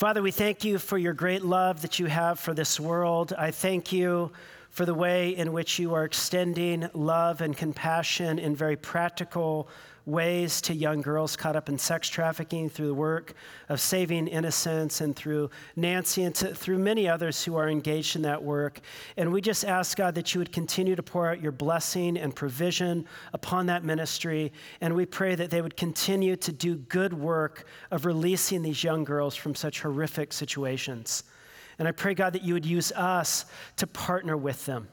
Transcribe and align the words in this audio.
Father, 0.00 0.22
we 0.22 0.30
thank 0.30 0.64
you 0.64 0.78
for 0.78 0.96
your 0.96 1.12
great 1.12 1.44
love 1.44 1.82
that 1.82 1.98
you 1.98 2.06
have 2.06 2.40
for 2.40 2.54
this 2.54 2.80
world. 2.80 3.34
I 3.36 3.50
thank 3.50 3.92
you 3.92 4.32
for 4.70 4.86
the 4.86 4.94
way 4.94 5.36
in 5.36 5.52
which 5.52 5.78
you 5.78 5.92
are 5.92 6.06
extending 6.06 6.88
love 6.94 7.42
and 7.42 7.54
compassion 7.54 8.38
in 8.38 8.56
very 8.56 8.76
practical 8.76 9.68
ways 9.68 9.76
to 10.06 10.74
young 10.74 11.00
girls 11.00 11.36
caught 11.36 11.56
up 11.56 11.68
in 11.68 11.78
sex 11.78 12.08
trafficking 12.08 12.68
through 12.68 12.88
the 12.88 12.94
work 12.94 13.34
of 13.68 13.80
Saving 13.80 14.26
Innocence 14.28 15.00
and 15.00 15.14
through 15.14 15.50
Nancy 15.76 16.24
and 16.24 16.34
to, 16.36 16.54
through 16.54 16.78
many 16.78 17.08
others 17.08 17.44
who 17.44 17.56
are 17.56 17.68
engaged 17.68 18.16
in 18.16 18.22
that 18.22 18.42
work. 18.42 18.80
And 19.16 19.32
we 19.32 19.40
just 19.40 19.64
ask, 19.64 19.96
God, 19.96 20.14
that 20.14 20.34
you 20.34 20.38
would 20.38 20.52
continue 20.52 20.96
to 20.96 21.02
pour 21.02 21.30
out 21.30 21.40
your 21.40 21.52
blessing 21.52 22.16
and 22.16 22.34
provision 22.34 23.06
upon 23.32 23.66
that 23.66 23.84
ministry. 23.84 24.52
And 24.80 24.94
we 24.94 25.06
pray 25.06 25.34
that 25.34 25.50
they 25.50 25.62
would 25.62 25.76
continue 25.76 26.36
to 26.36 26.52
do 26.52 26.76
good 26.76 27.12
work 27.12 27.66
of 27.90 28.04
releasing 28.04 28.62
these 28.62 28.82
young 28.82 29.04
girls 29.04 29.36
from 29.36 29.54
such 29.54 29.80
horrific 29.80 30.32
situations. 30.32 31.24
And 31.78 31.88
I 31.88 31.92
pray, 31.92 32.14
God, 32.14 32.34
that 32.34 32.42
you 32.42 32.54
would 32.54 32.66
use 32.66 32.92
us 32.92 33.46
to 33.76 33.86
partner 33.86 34.36
with 34.36 34.66
them. 34.66 34.88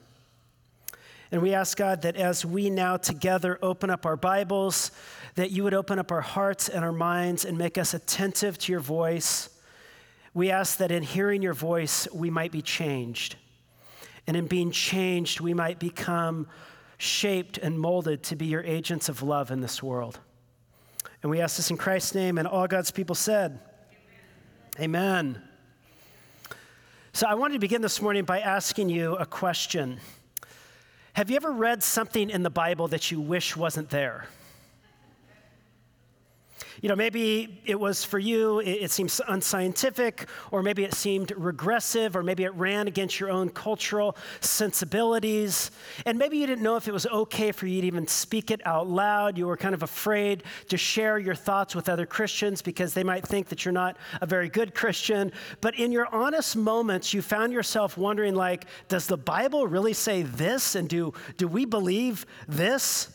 And 1.30 1.42
we 1.42 1.52
ask 1.52 1.76
God 1.76 2.02
that 2.02 2.16
as 2.16 2.44
we 2.44 2.70
now 2.70 2.96
together 2.96 3.58
open 3.60 3.90
up 3.90 4.06
our 4.06 4.16
Bibles, 4.16 4.90
that 5.34 5.50
you 5.50 5.62
would 5.64 5.74
open 5.74 5.98
up 5.98 6.10
our 6.10 6.22
hearts 6.22 6.68
and 6.68 6.84
our 6.84 6.92
minds 6.92 7.44
and 7.44 7.58
make 7.58 7.76
us 7.76 7.92
attentive 7.92 8.56
to 8.58 8.72
your 8.72 8.80
voice. 8.80 9.50
We 10.32 10.50
ask 10.50 10.78
that 10.78 10.90
in 10.90 11.02
hearing 11.02 11.42
your 11.42 11.54
voice, 11.54 12.08
we 12.14 12.30
might 12.30 12.50
be 12.50 12.62
changed. 12.62 13.36
And 14.26 14.36
in 14.36 14.46
being 14.46 14.70
changed, 14.70 15.40
we 15.40 15.52
might 15.52 15.78
become 15.78 16.48
shaped 16.96 17.58
and 17.58 17.78
molded 17.78 18.22
to 18.24 18.36
be 18.36 18.46
your 18.46 18.62
agents 18.62 19.08
of 19.08 19.22
love 19.22 19.50
in 19.50 19.60
this 19.60 19.82
world. 19.82 20.18
And 21.22 21.30
we 21.30 21.40
ask 21.40 21.56
this 21.56 21.70
in 21.70 21.76
Christ's 21.76 22.14
name, 22.14 22.38
and 22.38 22.48
all 22.48 22.66
God's 22.66 22.90
people 22.90 23.14
said, 23.14 23.60
Amen. 24.78 25.36
Amen. 25.36 25.42
So 27.12 27.26
I 27.26 27.34
wanted 27.34 27.54
to 27.54 27.60
begin 27.60 27.82
this 27.82 28.00
morning 28.00 28.24
by 28.24 28.40
asking 28.40 28.90
you 28.90 29.16
a 29.16 29.26
question. 29.26 29.98
Have 31.14 31.30
you 31.30 31.36
ever 31.36 31.50
read 31.50 31.82
something 31.82 32.30
in 32.30 32.42
the 32.42 32.50
Bible 32.50 32.88
that 32.88 33.10
you 33.10 33.20
wish 33.20 33.56
wasn't 33.56 33.90
there? 33.90 34.26
You 36.80 36.88
know, 36.88 36.96
maybe 36.96 37.60
it 37.64 37.78
was 37.78 38.04
for 38.04 38.18
you, 38.18 38.60
it, 38.60 38.70
it, 38.70 38.90
seems 38.90 39.20
unscientific, 39.26 40.28
or 40.50 40.62
maybe 40.62 40.84
it 40.84 40.94
seemed 40.94 41.32
regressive, 41.36 42.14
or 42.14 42.22
maybe 42.22 42.44
it 42.44 42.54
ran 42.54 42.86
against 42.86 43.18
your 43.18 43.30
own 43.30 43.48
cultural 43.48 44.16
sensibilities. 44.40 45.70
And 46.06 46.18
maybe 46.18 46.38
you 46.38 46.46
didn't 46.46 46.62
know 46.62 46.76
if 46.76 46.86
it 46.86 46.92
was 46.92 47.06
okay 47.06 47.50
for 47.52 47.66
you 47.66 47.80
to 47.80 47.86
even 47.86 48.06
speak 48.06 48.50
it 48.50 48.64
out 48.64 48.86
loud. 48.88 49.36
You 49.36 49.46
were 49.46 49.56
kind 49.56 49.74
of 49.74 49.82
afraid 49.82 50.44
to 50.68 50.76
share 50.76 51.18
your 51.18 51.34
thoughts 51.34 51.74
with 51.74 51.88
other 51.88 52.06
Christians 52.06 52.62
because 52.62 52.94
they 52.94 53.04
might 53.04 53.26
think 53.26 53.48
that 53.48 53.64
you're 53.64 53.72
not 53.72 53.96
a 54.20 54.26
very 54.26 54.48
good 54.48 54.74
Christian. 54.74 55.32
But 55.60 55.74
in 55.74 55.90
your 55.90 56.06
honest 56.14 56.56
moments, 56.56 57.12
you 57.12 57.22
found 57.22 57.52
yourself 57.52 57.96
wondering, 57.96 58.34
like, 58.34 58.66
does 58.88 59.06
the 59.06 59.16
Bible 59.16 59.66
really 59.66 59.94
say 59.94 60.22
this? 60.22 60.76
And 60.76 60.88
do, 60.88 61.12
do 61.36 61.48
we 61.48 61.64
believe 61.64 62.24
this? 62.46 63.10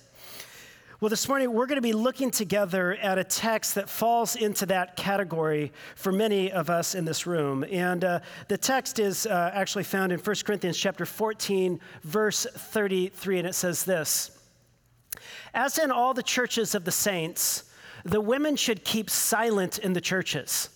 Well, 1.04 1.10
this 1.10 1.28
morning 1.28 1.52
we're 1.52 1.66
going 1.66 1.76
to 1.76 1.82
be 1.82 1.92
looking 1.92 2.32
together 2.32 2.94
at 2.94 3.18
a 3.18 3.26
text 3.26 3.76
that 3.76 3.90
falls 3.90 4.38
into 4.38 4.66
that 4.68 4.96
category 4.96 5.74
for 5.98 6.14
many 6.14 6.50
of 6.50 6.70
us 6.70 6.96
in 6.96 7.04
this 7.04 7.28
room. 7.28 7.66
And 7.70 8.06
uh, 8.06 8.20
the 8.48 8.58
text 8.58 9.00
is 9.00 9.26
uh, 9.26 9.52
actually 9.54 9.84
found 9.84 10.14
in 10.14 10.20
1 10.20 10.36
Corinthians 10.46 10.78
chapter 10.78 11.06
14, 11.06 11.82
verse 12.04 12.48
33, 12.56 13.40
and 13.40 13.48
it 13.50 13.54
says 13.54 13.84
this 13.84 14.40
As 15.54 15.78
in 15.78 15.92
all 15.92 16.14
the 16.14 16.24
churches 16.24 16.74
of 16.74 16.86
the 16.86 16.92
saints, 16.94 17.66
the 18.06 18.22
women 18.22 18.56
should 18.56 18.86
keep 18.86 19.10
silent 19.10 19.80
in 19.80 19.92
the 19.92 20.00
churches 20.00 20.70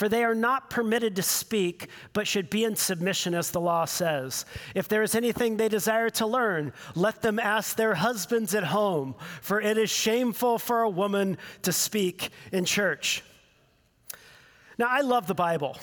for 0.00 0.08
they 0.08 0.24
are 0.24 0.34
not 0.34 0.70
permitted 0.70 1.14
to 1.14 1.22
speak, 1.22 1.90
but 2.14 2.26
should 2.26 2.48
be 2.48 2.64
in 2.64 2.74
submission, 2.74 3.34
as 3.34 3.50
the 3.50 3.60
law 3.60 3.84
says. 3.84 4.46
If 4.74 4.88
there 4.88 5.02
is 5.02 5.14
anything 5.14 5.58
they 5.58 5.68
desire 5.68 6.08
to 6.08 6.26
learn, 6.26 6.72
let 6.94 7.20
them 7.20 7.38
ask 7.38 7.76
their 7.76 7.92
husbands 7.96 8.54
at 8.54 8.64
home, 8.64 9.14
for 9.42 9.60
it 9.60 9.76
is 9.76 9.90
shameful 9.90 10.58
for 10.58 10.80
a 10.80 10.88
woman 10.88 11.36
to 11.64 11.70
speak 11.70 12.30
in 12.50 12.64
church. 12.64 13.22
Now, 14.78 14.86
I 14.88 15.02
love 15.02 15.26
the 15.26 15.34
Bible. 15.34 15.76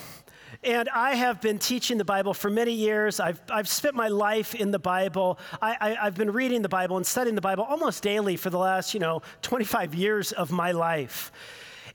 And 0.63 0.90
I 0.90 1.13
have 1.13 1.40
been 1.40 1.59
teaching 1.59 2.00
the 2.00 2.03
Bible 2.03 2.34
for 2.34 2.50
many 2.50 2.74
years. 2.74 3.19
I've, 3.19 3.40
I've 3.52 3.69
spent 3.69 3.94
my 3.94 4.08
life 4.08 4.56
in 4.56 4.72
the 4.72 4.80
Bible. 4.80 5.38
I, 5.62 5.96
have 6.02 6.16
been 6.16 6.31
reading 6.31 6.63
the 6.63 6.69
Bible 6.69 6.97
and 6.97 7.06
studying 7.06 7.36
the 7.36 7.42
Bible 7.42 7.66
almost 7.66 8.02
daily 8.02 8.36
for 8.36 8.50
the 8.50 8.58
last, 8.58 8.96
you 8.96 9.00
know, 9.00 9.22
25 9.44 9.94
years 9.94 10.31
of 10.31 10.52
my 10.52 10.72
life. 10.72 11.31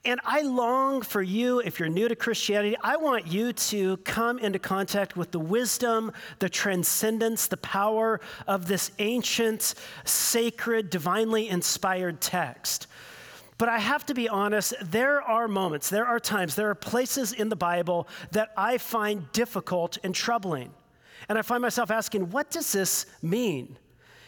And 0.05 0.19
I 0.25 0.41
long 0.41 1.01
for 1.01 1.21
you, 1.21 1.59
if 1.59 1.79
you're 1.79 1.87
new 1.87 2.09
to 2.09 2.15
Christianity, 2.15 2.75
I 2.81 2.97
want 2.97 3.25
you 3.25 3.53
to 3.53 3.95
come 3.97 4.37
into 4.37 4.59
contact 4.59 5.15
with 5.15 5.31
the 5.31 5.39
wisdom, 5.39 6.11
the 6.39 6.49
transcendence, 6.49 7.47
the 7.47 7.57
power 7.57 8.19
of 8.45 8.67
this 8.67 8.91
ancient, 8.99 9.75
sacred, 10.03 10.89
divinely 10.89 11.47
inspired 11.47 12.19
text. 12.19 12.87
But 13.57 13.69
I 13.69 13.79
have 13.79 14.05
to 14.07 14.13
be 14.13 14.27
honest, 14.27 14.73
there 14.81 15.21
are 15.21 15.47
moments, 15.47 15.89
there 15.89 16.05
are 16.05 16.19
times, 16.19 16.55
there 16.55 16.69
are 16.69 16.75
places 16.75 17.31
in 17.31 17.47
the 17.47 17.55
Bible 17.55 18.09
that 18.31 18.51
I 18.57 18.79
find 18.79 19.31
difficult 19.31 19.97
and 20.03 20.13
troubling. 20.13 20.73
And 21.29 21.37
I 21.37 21.43
find 21.43 21.61
myself 21.61 21.91
asking, 21.91 22.29
what 22.31 22.51
does 22.51 22.73
this 22.73 23.05
mean? 23.21 23.77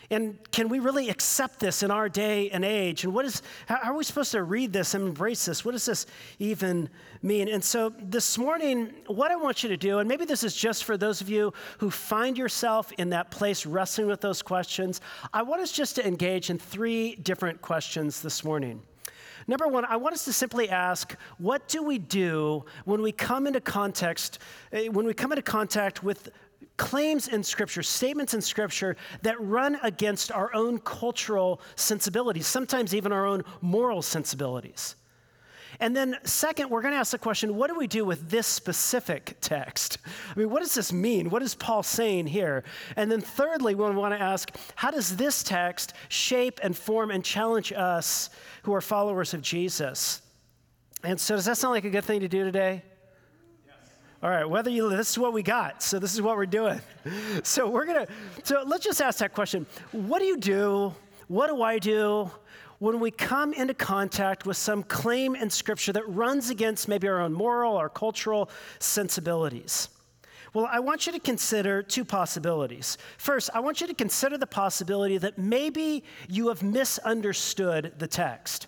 And 0.10 0.38
can 0.52 0.70
we 0.70 0.80
really 0.80 1.10
accept 1.10 1.60
this 1.60 1.84
in 1.84 1.92
our 1.92 2.10
day 2.10 2.50
and 2.50 2.64
age? 2.64 3.04
And 3.04 3.14
what 3.14 3.26
is, 3.26 3.42
how 3.68 3.92
are 3.92 3.94
we 3.94 4.04
supposed 4.04 4.32
to 4.32 4.44
read 4.44 4.72
this 4.72 4.94
and 4.94 5.08
embrace 5.08 5.46
this? 5.46 5.66
What 5.66 5.72
does 5.72 5.86
this 5.86 6.06
even 6.40 6.90
mean? 7.22 7.48
And 7.48 7.64
so 7.64 7.94
this 8.00 8.38
morning, 8.38 8.94
what 9.08 9.32
I 9.32 9.36
want 9.36 9.64
you 9.64 9.70
to 9.70 9.78
do, 9.78 10.00
and 10.00 10.08
maybe 10.08 10.26
this 10.26 10.44
is 10.44 10.56
just 10.56 10.84
for 10.84 10.98
those 10.98 11.22
of 11.22 11.30
you 11.30 11.54
who 11.80 11.90
find 11.90 12.38
yourself 12.38 12.92
in 12.94 13.10
that 13.10 13.32
place 13.32 13.66
wrestling 13.66 14.08
with 14.08 14.22
those 14.22 14.42
questions, 14.42 15.02
I 15.34 15.42
want 15.42 15.62
us 15.62 15.72
just 15.72 15.96
to 15.96 16.08
engage 16.08 16.50
in 16.50 16.60
three 16.60 17.16
different 17.16 17.62
questions 17.62 18.22
this 18.22 18.44
morning. 18.44 18.82
Number 19.48 19.68
one, 19.68 19.86
I 19.86 19.96
want 19.98 20.16
us 20.16 20.26
to 20.26 20.34
simply 20.34 20.70
ask, 20.70 21.16
what 21.38 21.68
do 21.68 21.84
we 21.84 22.00
do 22.00 22.66
when 22.86 23.04
we 23.04 23.12
come 23.12 23.46
into 23.46 23.62
context, 23.62 24.40
eh, 24.72 24.88
when 24.88 25.06
we 25.06 25.14
come 25.14 25.32
into 25.32 25.44
contact 25.44 26.04
with 26.04 26.32
claims 26.78 27.28
in 27.28 27.44
Scripture, 27.44 27.84
statements 27.84 28.34
in 28.34 28.42
Scripture 28.42 28.98
that 29.22 29.40
run 29.42 29.78
against 29.84 30.32
our 30.32 30.54
own 30.54 30.80
cultural 30.80 31.62
sensibilities, 31.76 32.48
sometimes 32.48 32.94
even 32.94 33.12
our 33.12 33.26
own 33.26 33.44
moral 33.62 34.02
sensibilities. 34.02 34.96
And 35.80 35.96
then, 35.96 36.18
second, 36.24 36.70
we're 36.70 36.82
going 36.82 36.94
to 36.94 37.00
ask 37.00 37.12
the 37.12 37.18
question 37.18 37.56
what 37.56 37.70
do 37.70 37.78
we 37.78 37.88
do 37.88 38.06
with 38.06 38.30
this 38.30 38.48
specific 38.48 39.36
text? 39.42 39.98
I 40.06 40.40
mean, 40.40 40.50
what 40.50 40.62
does 40.62 40.74
this 40.74 40.94
mean? 40.94 41.30
What 41.30 41.42
is 41.42 41.56
Paul 41.56 41.84
saying 41.84 42.28
here? 42.28 42.64
And 42.96 43.12
then, 43.12 43.22
thirdly, 43.22 43.76
we 43.76 43.90
want 43.92 44.14
to 44.14 44.22
ask 44.22 44.56
how 44.76 44.92
does 44.92 45.18
this 45.18 45.44
text 45.44 45.94
shape 46.10 46.60
and 46.64 46.76
form 46.76 47.12
and 47.12 47.24
challenge 47.24 47.74
us 47.74 48.30
who 48.64 48.74
are 48.74 48.82
followers 48.82 49.34
of 49.34 49.42
Jesus? 49.42 50.22
And 51.04 51.20
so, 51.20 51.36
does 51.36 51.46
that 51.46 51.58
sound 51.58 51.74
like 51.74 51.86
a 51.86 51.90
good 51.90 52.06
thing 52.06 52.22
to 52.22 52.28
do 52.28 52.44
today? 52.44 52.84
All 54.26 54.32
right, 54.32 54.50
whether 54.50 54.72
you, 54.72 54.90
this 54.90 55.12
is 55.12 55.20
what 55.20 55.34
we 55.34 55.44
got. 55.44 55.84
So 55.84 56.00
this 56.00 56.16
is 56.16 56.20
what 56.20 56.36
we're 56.36 56.48
doing. 56.48 56.82
So 57.44 57.70
we're 57.70 57.86
going 57.86 58.08
to, 58.08 58.12
so 58.42 58.64
let's 58.66 58.84
just 58.84 59.00
ask 59.00 59.20
that 59.20 59.36
question. 59.36 59.68
What 59.92 60.18
do 60.18 60.26
you 60.26 60.38
do? 60.38 60.96
What 61.28 61.46
do 61.46 61.62
I 61.62 61.78
do 61.78 62.32
when 62.80 63.00
we 63.00 63.12
come 63.12 63.54
into 63.54 63.76
contact 63.76 64.48
with 64.48 64.58
some 64.58 64.82
claim 64.82 65.36
in 65.36 65.52
Scripture 65.52 65.94
that 65.94 66.10
runs 66.10 66.50
against 66.50 66.88
maybe 66.88 67.08
our 67.08 67.22
own 67.22 67.34
moral 67.34 67.76
or 67.76 67.88
cultural 67.88 68.50
sensibilities? 68.80 69.90
Well, 70.56 70.68
I 70.72 70.80
want 70.80 71.06
you 71.06 71.12
to 71.12 71.20
consider 71.20 71.84
two 71.84 72.04
possibilities. 72.04 72.98
First, 73.20 73.52
I 73.54 73.60
want 73.60 73.80
you 73.80 73.86
to 73.86 73.94
consider 73.94 74.40
the 74.40 74.48
possibility 74.48 75.20
that 75.20 75.38
maybe 75.38 76.04
you 76.28 76.48
have 76.48 76.64
misunderstood 76.64 77.94
the 78.00 78.08
text. 78.08 78.66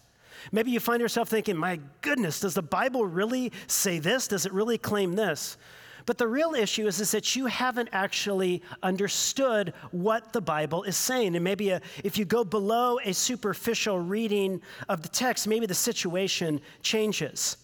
Maybe 0.52 0.72
you 0.72 0.80
find 0.80 1.02
yourself 1.02 1.30
thinking, 1.30 1.58
my 1.58 1.80
goodness, 2.02 2.40
does 2.40 2.54
the 2.54 2.62
Bible 2.62 3.06
really 3.06 3.52
say 3.68 4.00
this? 4.00 4.28
Does 4.28 4.46
it 4.46 4.54
really 4.54 4.78
claim 4.78 5.14
this? 5.14 5.58
But 6.08 6.18
the 6.18 6.28
real 6.28 6.54
issue 6.54 6.88
is, 6.88 7.02
is 7.02 7.12
that 7.12 7.36
you 7.36 7.48
haven't 7.48 7.90
actually 7.92 8.64
understood 8.82 9.74
what 9.92 10.32
the 10.32 10.40
Bible 10.40 10.84
is 10.84 10.96
saying. 10.96 11.36
And 11.36 11.44
maybe 11.44 11.70
a, 11.70 11.82
if 12.02 12.18
you 12.18 12.24
go 12.24 12.46
below 12.46 12.98
a 13.04 13.14
superficial 13.14 14.00
reading 14.00 14.62
of 14.88 15.02
the 15.02 15.10
text, 15.10 15.48
maybe 15.48 15.66
the 15.66 15.76
situation 15.76 16.62
changes. 16.82 17.58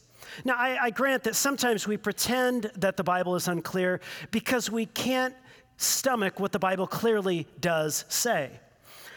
Now, 0.43 0.55
I, 0.57 0.77
I 0.81 0.89
grant 0.89 1.23
that 1.23 1.35
sometimes 1.35 1.87
we 1.87 1.95
pretend 1.95 2.69
that 2.75 2.97
the 2.97 3.03
Bible 3.03 3.35
is 3.35 3.47
unclear 3.47 4.01
because 4.31 4.69
we 4.69 4.87
can't 4.87 5.35
stomach 5.77 6.39
what 6.39 6.51
the 6.51 6.59
Bible 6.59 6.85
clearly 6.85 7.47
does 7.61 8.03
say. 8.09 8.51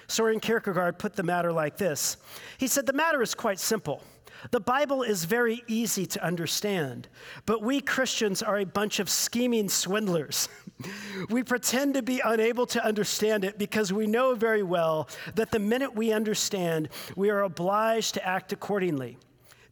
Soren 0.09 0.41
Kierkegaard 0.41 0.99
put 0.99 1.15
the 1.15 1.23
matter 1.23 1.53
like 1.53 1.77
this 1.77 2.17
He 2.59 2.67
said, 2.67 2.87
The 2.87 2.93
matter 2.93 3.23
is 3.23 3.35
quite 3.35 3.59
simple. 3.59 4.03
The 4.51 4.61
Bible 4.61 5.03
is 5.03 5.25
very 5.25 5.63
easy 5.67 6.07
to 6.07 6.25
understand, 6.25 7.09
but 7.47 7.63
we 7.63 7.81
Christians 7.81 8.43
are 8.43 8.59
a 8.59 8.67
bunch 8.67 9.01
of 9.01 9.09
scheming 9.09 9.69
swindlers. 9.69 10.49
we 11.31 11.43
pretend 11.43 11.95
to 11.95 12.03
be 12.03 12.21
unable 12.25 12.67
to 12.67 12.85
understand 12.85 13.45
it 13.45 13.59
because 13.59 13.93
we 13.93 14.07
know 14.07 14.35
very 14.35 14.63
well 14.63 15.09
that 15.35 15.51
the 15.51 15.59
minute 15.59 15.95
we 15.95 16.13
understand, 16.13 16.91
we 17.17 17.31
are 17.31 17.43
obliged 17.43 18.15
to 18.15 18.27
act 18.27 18.53
accordingly. 18.53 19.19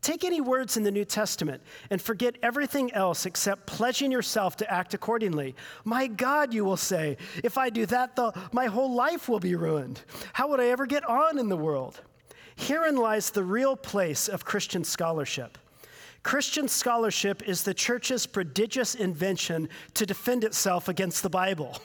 Take 0.05 0.23
any 0.23 0.43
words 0.43 0.77
in 0.77 0.83
the 0.83 0.91
New 0.91 1.07
Testament 1.07 1.63
and 1.89 2.01
forget 2.01 2.37
everything 2.43 2.93
else 2.93 3.25
except 3.25 3.65
pledging 3.65 4.13
yourself 4.13 4.55
to 4.59 4.71
act 4.71 4.93
accordingly. 4.93 5.57
My 5.83 6.09
God, 6.09 6.53
you 6.53 6.63
will 6.63 6.77
say, 6.77 7.17
if 7.43 7.57
I 7.57 7.71
do 7.71 7.87
that, 7.87 8.15
the, 8.15 8.31
my 8.53 8.67
whole 8.67 8.93
life 8.93 9.31
will 9.31 9.41
be 9.41 9.55
ruined. 9.55 10.03
How 10.35 10.49
would 10.49 10.61
I 10.61 10.67
ever 10.67 10.85
get 10.85 11.09
on 11.09 11.39
in 11.39 11.49
the 11.49 11.57
world? 11.57 12.03
Herein 12.55 12.99
lies 12.99 13.31
the 13.31 13.45
real 13.45 13.77
place 13.77 14.29
of 14.29 14.45
Christian 14.45 14.85
scholarship. 14.85 15.57
Christian 16.23 16.69
scholarship 16.69 17.43
is 17.49 17.63
the 17.63 17.73
church's 17.73 18.27
prodigious 18.27 18.95
invention 18.95 19.71
to 19.95 20.05
defend 20.05 20.45
itself 20.45 20.87
against 20.87 21.23
the 21.23 21.31
Bible 21.31 21.79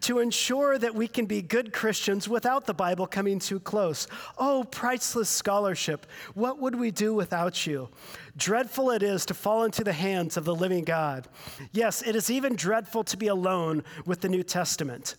to 0.00 0.18
ensure 0.18 0.78
that 0.78 0.94
we 0.94 1.08
can 1.08 1.26
be 1.26 1.42
good 1.42 1.72
Christians 1.72 2.28
without 2.28 2.66
the 2.66 2.74
Bible 2.74 3.06
coming 3.06 3.38
too 3.38 3.60
close. 3.60 4.06
Oh, 4.36 4.64
priceless 4.64 5.28
scholarship, 5.28 6.06
what 6.34 6.60
would 6.60 6.74
we 6.74 6.90
do 6.90 7.14
without 7.14 7.66
you? 7.66 7.88
Dreadful 8.36 8.90
it 8.90 9.02
is 9.02 9.26
to 9.26 9.34
fall 9.34 9.64
into 9.64 9.84
the 9.84 9.92
hands 9.92 10.36
of 10.36 10.44
the 10.44 10.54
living 10.54 10.84
God. 10.84 11.28
Yes, 11.72 12.02
it 12.02 12.14
is 12.14 12.30
even 12.30 12.56
dreadful 12.56 13.04
to 13.04 13.16
be 13.16 13.28
alone 13.28 13.84
with 14.06 14.20
the 14.20 14.28
New 14.28 14.42
Testament. 14.42 15.16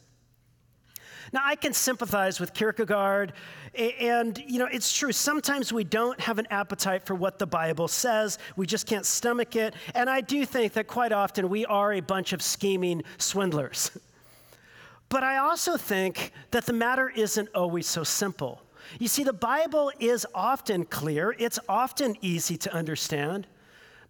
Now, 1.31 1.41
I 1.43 1.55
can 1.55 1.73
sympathize 1.73 2.39
with 2.39 2.53
Kierkegaard, 2.53 3.33
and 3.77 4.37
you 4.47 4.59
know, 4.59 4.65
it's 4.65 4.91
true. 4.91 5.11
Sometimes 5.11 5.71
we 5.71 5.83
don't 5.83 6.19
have 6.19 6.39
an 6.39 6.47
appetite 6.49 7.05
for 7.05 7.15
what 7.15 7.37
the 7.37 7.45
Bible 7.45 7.87
says, 7.87 8.39
we 8.55 8.65
just 8.65 8.87
can't 8.87 9.05
stomach 9.05 9.55
it. 9.55 9.75
And 9.93 10.09
I 10.09 10.21
do 10.21 10.45
think 10.45 10.73
that 10.73 10.87
quite 10.87 11.11
often 11.11 11.49
we 11.49 11.65
are 11.65 11.93
a 11.93 11.99
bunch 11.99 12.33
of 12.33 12.41
scheming 12.41 13.03
swindlers. 13.17 13.91
But 15.09 15.23
I 15.23 15.37
also 15.37 15.75
think 15.75 16.31
that 16.51 16.65
the 16.65 16.73
matter 16.73 17.09
isn't 17.09 17.49
always 17.55 17.87
so 17.87 18.03
simple. 18.03 18.61
You 18.99 19.07
see, 19.07 19.23
the 19.23 19.33
Bible 19.33 19.91
is 19.99 20.25
often 20.33 20.85
clear, 20.85 21.35
it's 21.37 21.59
often 21.67 22.15
easy 22.21 22.57
to 22.57 22.73
understand, 22.73 23.47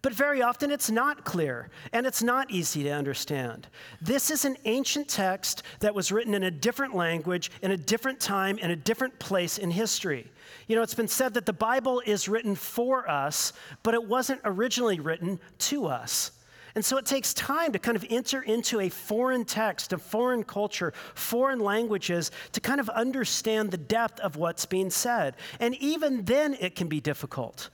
but 0.02 0.14
very 0.14 0.40
often 0.40 0.70
it's 0.70 0.90
not 0.90 1.24
clear 1.24 1.68
and 1.92 2.06
it's 2.06 2.22
not 2.22 2.50
easy 2.50 2.84
to 2.84 2.90
understand. 2.90 3.68
This 4.00 4.30
is 4.30 4.44
an 4.44 4.56
ancient 4.64 5.08
text 5.08 5.62
that 5.80 5.94
was 5.94 6.10
written 6.10 6.34
in 6.34 6.44
a 6.44 6.50
different 6.50 6.94
language, 6.94 7.50
in 7.60 7.70
a 7.72 7.76
different 7.76 8.20
time, 8.20 8.58
in 8.58 8.70
a 8.70 8.76
different 8.76 9.18
place 9.18 9.58
in 9.58 9.70
history. 9.70 10.30
You 10.66 10.76
know, 10.76 10.82
it's 10.82 10.94
been 10.94 11.08
said 11.08 11.34
that 11.34 11.46
the 11.46 11.52
Bible 11.52 12.02
is 12.06 12.28
written 12.28 12.54
for 12.54 13.08
us, 13.10 13.52
but 13.82 13.92
it 13.92 14.04
wasn't 14.04 14.40
originally 14.44 15.00
written 15.00 15.38
to 15.58 15.86
us. 15.86 16.32
And 16.74 16.84
so 16.84 16.96
it 16.96 17.06
takes 17.06 17.34
time 17.34 17.72
to 17.72 17.78
kind 17.78 17.96
of 17.96 18.04
enter 18.10 18.42
into 18.42 18.80
a 18.80 18.88
foreign 18.88 19.44
text, 19.44 19.92
a 19.92 19.98
foreign 19.98 20.44
culture, 20.44 20.92
foreign 21.14 21.60
languages 21.60 22.30
to 22.52 22.60
kind 22.60 22.80
of 22.80 22.88
understand 22.90 23.70
the 23.70 23.78
depth 23.78 24.20
of 24.20 24.36
what's 24.36 24.66
being 24.66 24.90
said. 24.90 25.36
And 25.58 25.74
even 25.76 26.24
then, 26.24 26.54
it 26.60 26.76
can 26.76 26.88
be 26.88 27.00
difficult. 27.00 27.70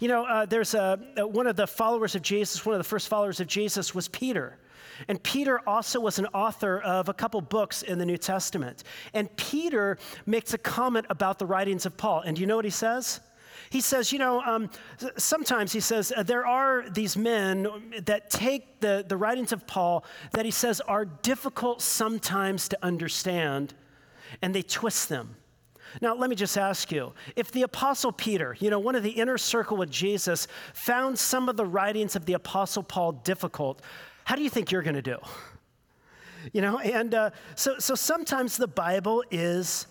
You 0.00 0.08
know, 0.08 0.24
uh, 0.24 0.46
there's 0.46 0.74
a, 0.74 0.98
one 1.16 1.46
of 1.46 1.56
the 1.56 1.66
followers 1.66 2.14
of 2.14 2.22
Jesus, 2.22 2.64
one 2.64 2.74
of 2.74 2.78
the 2.78 2.84
first 2.84 3.08
followers 3.08 3.40
of 3.40 3.46
Jesus 3.46 3.94
was 3.94 4.08
Peter. 4.08 4.58
And 5.06 5.22
Peter 5.22 5.60
also 5.68 6.00
was 6.00 6.18
an 6.18 6.26
author 6.26 6.80
of 6.80 7.08
a 7.08 7.14
couple 7.14 7.40
books 7.40 7.82
in 7.82 7.98
the 7.98 8.06
New 8.06 8.16
Testament. 8.16 8.82
And 9.14 9.34
Peter 9.36 9.96
makes 10.26 10.54
a 10.54 10.58
comment 10.58 11.06
about 11.08 11.38
the 11.38 11.46
writings 11.46 11.86
of 11.86 11.96
Paul. 11.96 12.22
And 12.22 12.36
do 12.36 12.40
you 12.40 12.46
know 12.46 12.56
what 12.56 12.64
he 12.64 12.70
says? 12.70 13.20
He 13.70 13.80
says, 13.80 14.12
you 14.12 14.18
know, 14.18 14.40
um, 14.42 14.70
sometimes 15.16 15.72
he 15.72 15.80
says, 15.80 16.12
uh, 16.16 16.22
there 16.22 16.46
are 16.46 16.88
these 16.90 17.16
men 17.16 17.68
that 18.04 18.30
take 18.30 18.80
the, 18.80 19.04
the 19.06 19.16
writings 19.16 19.52
of 19.52 19.66
Paul 19.66 20.04
that 20.32 20.44
he 20.44 20.50
says 20.50 20.80
are 20.82 21.04
difficult 21.04 21.82
sometimes 21.82 22.68
to 22.68 22.78
understand, 22.82 23.74
and 24.42 24.54
they 24.54 24.62
twist 24.62 25.08
them. 25.08 25.36
Now, 26.00 26.14
let 26.14 26.28
me 26.28 26.36
just 26.36 26.58
ask 26.58 26.92
you 26.92 27.12
if 27.34 27.50
the 27.50 27.62
Apostle 27.62 28.12
Peter, 28.12 28.56
you 28.60 28.70
know, 28.70 28.78
one 28.78 28.94
of 28.94 29.02
the 29.02 29.10
inner 29.10 29.38
circle 29.38 29.76
with 29.76 29.90
Jesus, 29.90 30.46
found 30.74 31.18
some 31.18 31.48
of 31.48 31.56
the 31.56 31.64
writings 31.64 32.14
of 32.14 32.26
the 32.26 32.34
Apostle 32.34 32.82
Paul 32.82 33.12
difficult, 33.12 33.80
how 34.24 34.36
do 34.36 34.42
you 34.42 34.50
think 34.50 34.70
you're 34.70 34.82
going 34.82 34.96
to 34.96 35.02
do? 35.02 35.16
You 36.52 36.60
know, 36.60 36.78
and 36.78 37.14
uh, 37.14 37.30
so, 37.56 37.78
so 37.78 37.94
sometimes 37.94 38.56
the 38.56 38.68
Bible 38.68 39.24
is 39.30 39.86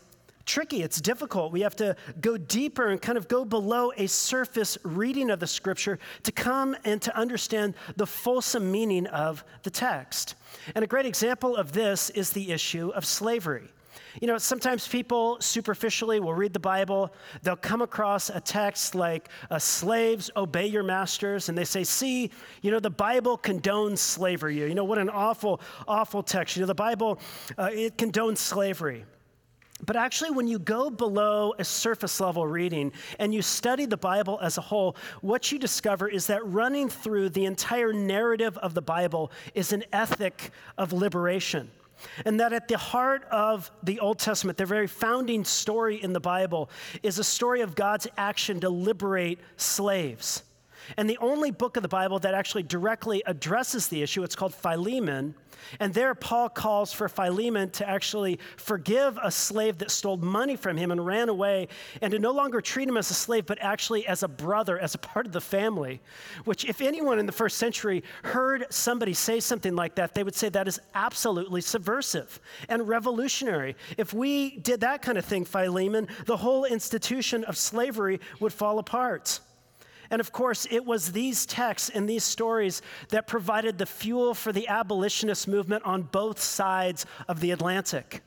tricky, 0.48 0.82
it's 0.82 1.00
difficult. 1.00 1.52
We 1.52 1.62
have 1.62 1.76
to 1.76 1.96
go 2.20 2.38
deeper 2.38 2.88
and 2.88 3.00
kind 3.02 3.18
of 3.18 3.28
go 3.28 3.46
below 3.46 3.92
a 3.98 4.08
surface 4.08 4.78
reading 4.84 5.30
of 5.30 5.40
the 5.40 5.48
scripture 5.48 6.00
to 6.24 6.32
come 6.32 6.76
and 6.86 7.02
to 7.04 7.16
understand 7.16 7.76
the 7.98 8.08
fulsome 8.08 8.72
meaning 8.72 9.06
of 9.08 9.44
the 9.64 9.70
text. 9.70 10.36
And 10.74 10.84
a 10.84 10.88
great 10.88 11.06
example 11.06 11.56
of 11.56 11.74
this 11.74 12.10
is 12.12 12.32
the 12.32 12.52
issue 12.52 12.90
of 12.90 13.06
slavery. 13.06 13.70
You 14.22 14.28
know, 14.28 14.38
sometimes 14.40 14.88
people 14.88 15.38
superficially 15.40 16.20
will 16.20 16.34
read 16.34 16.54
the 16.54 16.60
Bible, 16.60 17.14
they'll 17.44 17.56
come 17.56 17.82
across 17.84 18.30
a 18.30 18.40
text 18.40 18.96
like, 18.96 19.30
uh, 19.52 19.60
Slaves, 19.60 20.32
obey 20.36 20.66
your 20.66 20.82
masters, 20.82 21.50
and 21.50 21.58
they 21.58 21.66
say, 21.66 21.84
See, 21.84 22.32
you 22.62 22.72
know, 22.72 22.80
the 22.80 22.90
Bible 22.90 23.38
condones 23.38 24.00
slavery. 24.00 24.58
You 24.58 24.74
know, 24.74 24.86
what 24.86 24.98
an 24.98 25.10
awful, 25.10 25.62
awful 25.88 26.24
text. 26.24 26.56
You 26.56 26.62
know, 26.62 26.68
the 26.68 26.74
Bible, 26.74 27.20
uh, 27.60 27.70
it 27.72 27.98
condones 27.98 28.38
slavery. 28.38 29.06
But 29.86 29.96
actually, 29.96 30.32
when 30.32 30.48
you 30.48 30.58
go 30.58 30.90
below 30.90 31.54
a 31.60 31.64
surface 31.64 32.20
level 32.20 32.48
reading 32.48 32.92
and 33.20 33.34
you 33.34 33.42
study 33.42 33.86
the 33.86 33.98
Bible 33.98 34.40
as 34.42 34.58
a 34.58 34.62
whole, 34.62 34.96
what 35.22 35.52
you 35.52 35.60
discover 35.60 36.08
is 36.08 36.28
that 36.28 36.46
running 36.46 36.90
through 36.90 37.30
the 37.30 37.46
entire 37.46 37.94
narrative 37.94 38.58
of 38.58 38.74
the 38.74 38.82
Bible 38.82 39.32
is 39.54 39.74
an 39.74 39.84
ethic 39.94 40.52
of 40.78 40.94
liberation. 40.94 41.70
And 42.26 42.40
that 42.40 42.54
at 42.54 42.68
the 42.68 42.78
heart 42.78 43.24
of 43.32 43.72
the 43.84 44.00
Old 44.00 44.20
Testament, 44.20 44.58
the 44.58 44.66
very 44.66 44.88
founding 44.88 45.44
story 45.44 46.02
in 46.02 46.14
the 46.14 46.20
Bible, 46.20 46.70
is 47.04 47.20
a 47.20 47.24
story 47.24 47.62
of 47.62 47.76
God's 47.76 48.08
action 48.18 48.60
to 48.62 48.70
liberate 48.70 49.40
slaves. 49.58 50.44
And 50.96 51.10
the 51.10 51.18
only 51.18 51.52
book 51.52 51.76
of 51.76 51.84
the 51.84 51.90
Bible 51.90 52.20
that 52.20 52.34
actually 52.34 52.64
directly 52.64 53.22
addresses 53.26 53.88
the 53.88 54.02
issue, 54.02 54.24
it's 54.24 54.36
called 54.36 54.54
Philemon. 54.54 55.36
And 55.80 55.94
there, 55.94 56.16
Paul 56.16 56.50
calls 56.50 56.94
for 56.94 57.10
Philemon 57.10 57.70
to 57.72 57.88
actually 57.88 58.40
forgive 58.56 59.20
a 59.22 59.32
slave 59.32 59.80
that 59.80 59.92
stole 59.92 60.18
money 60.18 60.56
from 60.56 60.78
him 60.78 60.92
and 60.92 61.06
ran 61.06 61.30
away, 61.30 61.68
and 62.02 62.12
to 62.12 62.20
no 62.20 62.32
longer 62.32 62.62
treat 62.62 62.88
him 62.88 62.96
as 62.96 63.12
a 63.12 63.14
slave, 63.14 63.46
but 63.46 63.58
actually 63.60 64.08
as 64.08 64.24
a 64.24 64.28
brother, 64.28 64.80
as 64.80 64.96
a 64.96 64.98
part 64.98 65.26
of 65.26 65.34
the 65.34 65.42
family. 65.42 66.00
Which, 66.46 66.66
if 66.66 66.80
anyone 66.80 67.20
in 67.20 67.26
the 67.26 67.32
first 67.32 67.58
century 67.58 68.04
heard 68.24 68.66
somebody 68.70 69.14
say 69.14 69.40
something 69.40 69.76
like 69.76 69.96
that, 69.96 70.14
they 70.14 70.24
would 70.24 70.36
say 70.36 70.50
that 70.50 70.68
is 70.68 70.80
absolutely 70.94 71.62
subversive 71.62 72.40
and 72.70 72.88
revolutionary. 72.88 73.76
If 73.98 74.14
we 74.14 74.58
did 74.58 74.82
that 74.82 75.02
kind 75.02 75.18
of 75.18 75.26
thing, 75.26 75.44
Philemon, 75.44 76.08
the 76.26 76.38
whole 76.38 76.66
institution 76.66 77.44
of 77.44 77.58
slavery 77.58 78.20
would 78.40 78.54
fall 78.54 78.80
apart. 78.80 79.40
And 80.10 80.20
of 80.20 80.32
course, 80.32 80.68
it 80.70 80.86
was 80.86 81.12
these 81.12 81.46
texts 81.46 81.90
and 81.90 82.10
these 82.10 82.24
stories 82.24 82.82
that 83.10 83.28
provided 83.28 83.78
the 83.78 83.86
fuel 83.86 84.34
for 84.34 84.52
the 84.52 84.68
abolitionist 84.68 85.48
movement 85.48 85.84
on 85.86 86.04
both 86.04 86.40
sides 86.40 87.06
of 87.28 87.40
the 87.40 87.52
Atlantic. 87.52 88.22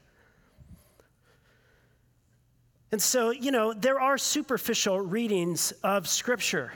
And 2.93 3.01
so, 3.01 3.31
you 3.31 3.53
know, 3.53 3.73
there 3.73 4.01
are 4.01 4.19
superficial 4.19 5.01
readings 5.01 5.73
of 5.85 6.09
Scripture. 6.09 6.73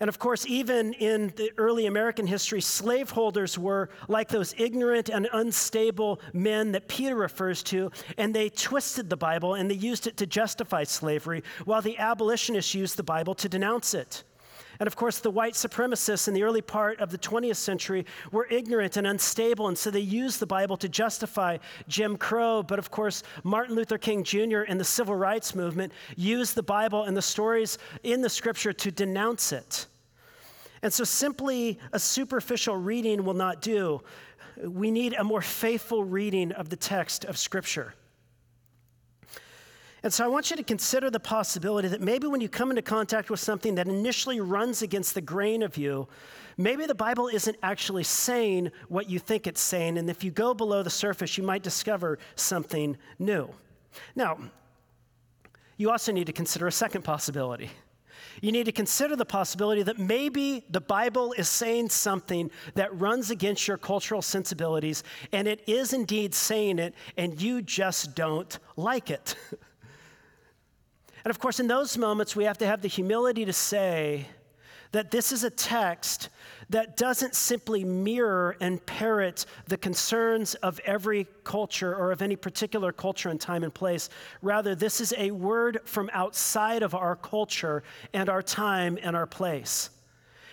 And 0.00 0.08
of 0.08 0.18
course, 0.18 0.46
even 0.46 0.92
in 0.94 1.32
the 1.36 1.52
early 1.58 1.86
American 1.86 2.26
history, 2.26 2.60
slaveholders 2.60 3.58
were 3.58 3.88
like 4.08 4.28
those 4.28 4.54
ignorant 4.58 5.08
and 5.08 5.28
unstable 5.32 6.20
men 6.32 6.72
that 6.72 6.88
Peter 6.88 7.16
refers 7.16 7.62
to, 7.64 7.90
and 8.18 8.34
they 8.34 8.48
twisted 8.48 9.08
the 9.08 9.16
Bible 9.16 9.54
and 9.54 9.70
they 9.70 9.74
used 9.74 10.06
it 10.06 10.16
to 10.18 10.26
justify 10.26 10.84
slavery, 10.84 11.42
while 11.64 11.82
the 11.82 11.98
abolitionists 11.98 12.74
used 12.74 12.96
the 12.96 13.02
Bible 13.02 13.34
to 13.36 13.48
denounce 13.48 13.94
it. 13.94 14.24
And 14.80 14.86
of 14.86 14.96
course, 14.96 15.18
the 15.18 15.30
white 15.30 15.54
supremacists 15.54 16.28
in 16.28 16.34
the 16.34 16.42
early 16.42 16.62
part 16.62 17.00
of 17.00 17.10
the 17.10 17.18
20th 17.18 17.56
century 17.56 18.04
were 18.32 18.46
ignorant 18.50 18.96
and 18.96 19.06
unstable, 19.06 19.68
and 19.68 19.76
so 19.76 19.90
they 19.90 20.00
used 20.00 20.40
the 20.40 20.46
Bible 20.46 20.76
to 20.78 20.88
justify 20.88 21.58
Jim 21.88 22.16
Crow. 22.16 22.62
But 22.62 22.78
of 22.78 22.90
course, 22.90 23.22
Martin 23.44 23.74
Luther 23.74 23.98
King 23.98 24.24
Jr. 24.24 24.62
and 24.68 24.78
the 24.78 24.84
civil 24.84 25.14
rights 25.14 25.54
movement 25.54 25.92
used 26.16 26.54
the 26.54 26.62
Bible 26.62 27.04
and 27.04 27.16
the 27.16 27.22
stories 27.22 27.78
in 28.02 28.20
the 28.20 28.30
scripture 28.30 28.72
to 28.72 28.90
denounce 28.90 29.52
it. 29.52 29.86
And 30.82 30.92
so, 30.92 31.04
simply 31.04 31.78
a 31.92 31.98
superficial 31.98 32.76
reading 32.76 33.24
will 33.24 33.34
not 33.34 33.62
do. 33.62 34.02
We 34.62 34.90
need 34.90 35.14
a 35.14 35.24
more 35.24 35.42
faithful 35.42 36.04
reading 36.04 36.52
of 36.52 36.68
the 36.68 36.76
text 36.76 37.24
of 37.24 37.36
Scripture. 37.36 37.94
And 40.06 40.14
so 40.14 40.24
I 40.24 40.28
want 40.28 40.50
you 40.50 40.56
to 40.56 40.62
consider 40.62 41.10
the 41.10 41.18
possibility 41.18 41.88
that 41.88 42.00
maybe 42.00 42.28
when 42.28 42.40
you 42.40 42.48
come 42.48 42.70
into 42.70 42.80
contact 42.80 43.28
with 43.28 43.40
something 43.40 43.74
that 43.74 43.88
initially 43.88 44.38
runs 44.38 44.80
against 44.80 45.16
the 45.16 45.20
grain 45.20 45.64
of 45.64 45.76
you, 45.76 46.06
maybe 46.56 46.86
the 46.86 46.94
Bible 46.94 47.26
isn't 47.26 47.56
actually 47.60 48.04
saying 48.04 48.70
what 48.86 49.10
you 49.10 49.18
think 49.18 49.48
it's 49.48 49.60
saying. 49.60 49.98
And 49.98 50.08
if 50.08 50.22
you 50.22 50.30
go 50.30 50.54
below 50.54 50.84
the 50.84 50.90
surface, 50.90 51.36
you 51.36 51.42
might 51.42 51.64
discover 51.64 52.20
something 52.36 52.96
new. 53.18 53.48
Now, 54.14 54.38
you 55.76 55.90
also 55.90 56.12
need 56.12 56.28
to 56.28 56.32
consider 56.32 56.68
a 56.68 56.72
second 56.72 57.02
possibility. 57.02 57.68
You 58.40 58.52
need 58.52 58.66
to 58.66 58.72
consider 58.72 59.16
the 59.16 59.24
possibility 59.24 59.82
that 59.82 59.98
maybe 59.98 60.66
the 60.70 60.80
Bible 60.80 61.32
is 61.32 61.48
saying 61.48 61.88
something 61.88 62.52
that 62.74 62.96
runs 62.96 63.32
against 63.32 63.66
your 63.66 63.76
cultural 63.76 64.22
sensibilities, 64.22 65.02
and 65.32 65.48
it 65.48 65.64
is 65.66 65.92
indeed 65.92 66.32
saying 66.32 66.78
it, 66.78 66.94
and 67.16 67.42
you 67.42 67.60
just 67.60 68.14
don't 68.14 68.56
like 68.76 69.10
it. 69.10 69.34
And 71.26 71.30
of 71.32 71.40
course, 71.40 71.58
in 71.58 71.66
those 71.66 71.98
moments, 71.98 72.36
we 72.36 72.44
have 72.44 72.58
to 72.58 72.66
have 72.68 72.82
the 72.82 72.86
humility 72.86 73.44
to 73.46 73.52
say 73.52 74.28
that 74.92 75.10
this 75.10 75.32
is 75.32 75.42
a 75.42 75.50
text 75.50 76.28
that 76.70 76.96
doesn't 76.96 77.34
simply 77.34 77.82
mirror 77.82 78.56
and 78.60 78.86
parrot 78.86 79.44
the 79.66 79.76
concerns 79.76 80.54
of 80.54 80.78
every 80.84 81.26
culture 81.42 81.96
or 81.96 82.12
of 82.12 82.22
any 82.22 82.36
particular 82.36 82.92
culture 82.92 83.28
and 83.28 83.40
time 83.40 83.64
and 83.64 83.74
place. 83.74 84.08
Rather, 84.40 84.76
this 84.76 85.00
is 85.00 85.12
a 85.18 85.32
word 85.32 85.80
from 85.84 86.08
outside 86.12 86.84
of 86.84 86.94
our 86.94 87.16
culture 87.16 87.82
and 88.12 88.28
our 88.28 88.40
time 88.40 88.96
and 89.02 89.16
our 89.16 89.26
place. 89.26 89.90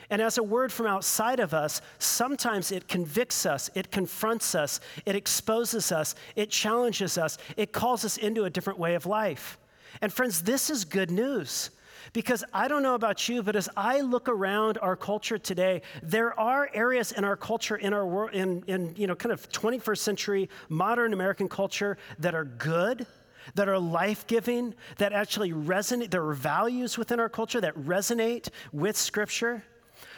And 0.10 0.24
as 0.24 0.39
a 0.39 0.44
word 0.44 0.72
from 0.72 0.88
outside 0.88 1.39
of 1.39 1.53
us, 1.53 1.82
sometimes 2.00 2.72
it 2.72 2.88
convicts 2.88 3.46
us, 3.46 3.70
it 3.75 3.92
confronts 3.92 4.56
us, 4.56 4.80
it 5.06 5.15
exposes 5.15 5.92
us, 5.92 6.15
it 6.36 6.50
challenges 6.50 7.20
us, 7.20 7.38
it 7.58 7.74
calls 7.74 8.03
us 8.03 8.18
into 8.18 8.46
a 8.46 8.50
different 8.50 8.80
way 8.80 8.96
of 8.96 9.06
life. 9.06 9.60
And 10.01 10.12
friends, 10.12 10.41
this 10.41 10.69
is 10.69 10.85
good 10.85 11.12
news. 11.12 11.69
Because 12.12 12.43
I 12.53 12.67
don't 12.67 12.83
know 12.83 12.95
about 12.95 13.27
you, 13.29 13.41
but 13.41 13.55
as 13.55 13.69
I 13.77 14.01
look 14.01 14.27
around 14.27 14.77
our 14.79 14.95
culture 14.95 15.38
today, 15.38 15.81
there 16.03 16.38
are 16.39 16.69
areas 16.73 17.12
in 17.12 17.23
our 17.23 17.38
culture, 17.38 17.77
in 17.77 17.93
our 17.93 18.05
world, 18.05 18.31
in, 18.33 18.63
in 18.67 18.93
you 18.95 19.07
know, 19.07 19.15
kind 19.15 19.31
of 19.31 19.50
21st 19.50 19.97
century 19.97 20.50
modern 20.69 21.13
American 21.13 21.47
culture 21.47 21.97
that 22.19 22.35
are 22.35 22.43
good, 22.43 23.07
that 23.55 23.67
are 23.67 23.79
life 23.79 24.27
giving, 24.27 24.75
that 24.97 25.13
actually 25.13 25.53
resonate. 25.53 26.12
There 26.12 26.25
are 26.27 26.33
values 26.33 26.97
within 26.97 27.19
our 27.19 27.29
culture 27.29 27.62
that 27.62 27.75
resonate 27.75 28.50
with 28.71 28.97
Scripture. 28.97 29.63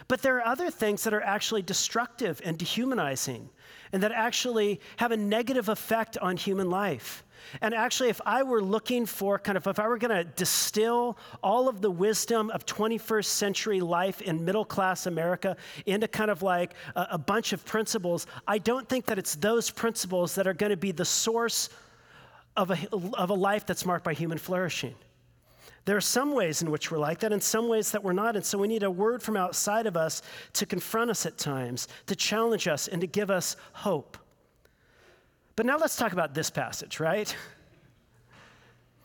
But 0.08 0.22
there 0.22 0.38
are 0.38 0.46
other 0.46 0.70
things 0.70 1.04
that 1.04 1.14
are 1.14 1.22
actually 1.22 1.62
destructive 1.62 2.42
and 2.44 2.58
dehumanizing 2.58 3.50
and 3.92 4.04
that 4.04 4.12
actually 4.12 4.82
have 4.98 5.12
a 5.12 5.18
negative 5.18 5.70
effect 5.70 6.18
on 6.18 6.38
human 6.38 6.70
life. 6.70 7.24
And 7.62 7.74
actually, 7.74 8.10
if 8.10 8.22
I 8.26 8.44
were 8.44 8.62
looking 8.62 9.06
for 9.06 9.40
kind 9.40 9.58
of, 9.58 9.68
if 9.68 9.80
I 9.80 9.88
were 9.88 9.98
going 9.98 10.16
to 10.16 10.24
distill 10.24 11.18
all 11.44 11.68
of 11.68 11.82
the 11.82 11.92
wisdom 11.92 12.50
of 12.52 12.66
21st 12.66 13.26
century 13.26 13.82
life 13.82 14.22
in 14.22 14.44
middle 14.44 14.66
class 14.66 15.06
America 15.06 15.58
into 15.86 16.08
kind 16.08 16.32
of 16.32 16.42
like 16.42 16.74
a, 16.96 17.08
a 17.12 17.18
bunch 17.18 17.54
of 17.54 17.66
principles, 17.66 18.28
I 18.48 18.58
don't 18.58 18.88
think 18.88 19.06
that 19.06 19.20
it's 19.20 19.36
those 19.36 19.70
principles 19.70 20.36
that 20.36 20.48
are 20.48 20.54
going 20.54 20.72
to 20.72 20.78
be 20.78 20.92
the 20.92 21.06
source 21.06 21.70
of 22.56 22.72
a, 22.72 22.78
of 23.14 23.30
a 23.30 23.34
life 23.34 23.66
that's 23.66 23.86
marked 23.86 24.06
by 24.06 24.14
human 24.14 24.38
flourishing. 24.38 24.96
There 25.86 25.96
are 25.96 26.02
some 26.02 26.34
ways 26.34 26.64
in 26.64 26.72
which 26.72 26.90
we're 26.90 26.98
like 26.98 27.20
that, 27.20 27.32
and 27.32 27.42
some 27.42 27.68
ways 27.68 27.92
that 27.92 28.04
we're 28.04 28.14
not. 28.14 28.36
And 28.36 28.44
so 28.44 28.58
we 28.58 28.68
need 28.68 28.84
a 28.84 28.90
word 28.90 29.22
from 29.22 29.38
outside 29.38 29.86
of 29.86 29.96
us 29.96 30.24
to 30.54 30.66
confront 30.66 31.12
us 31.12 31.26
at 31.26 31.38
times, 31.38 31.88
to 32.08 32.16
challenge 32.16 32.68
us, 32.68 32.88
and 32.88 33.00
to 33.02 33.08
give 33.08 33.30
us 33.30 33.56
hope. 33.72 34.18
But 35.56 35.66
now 35.66 35.78
let's 35.78 35.96
talk 35.96 36.12
about 36.12 36.34
this 36.34 36.50
passage, 36.50 37.00
right? 37.00 37.34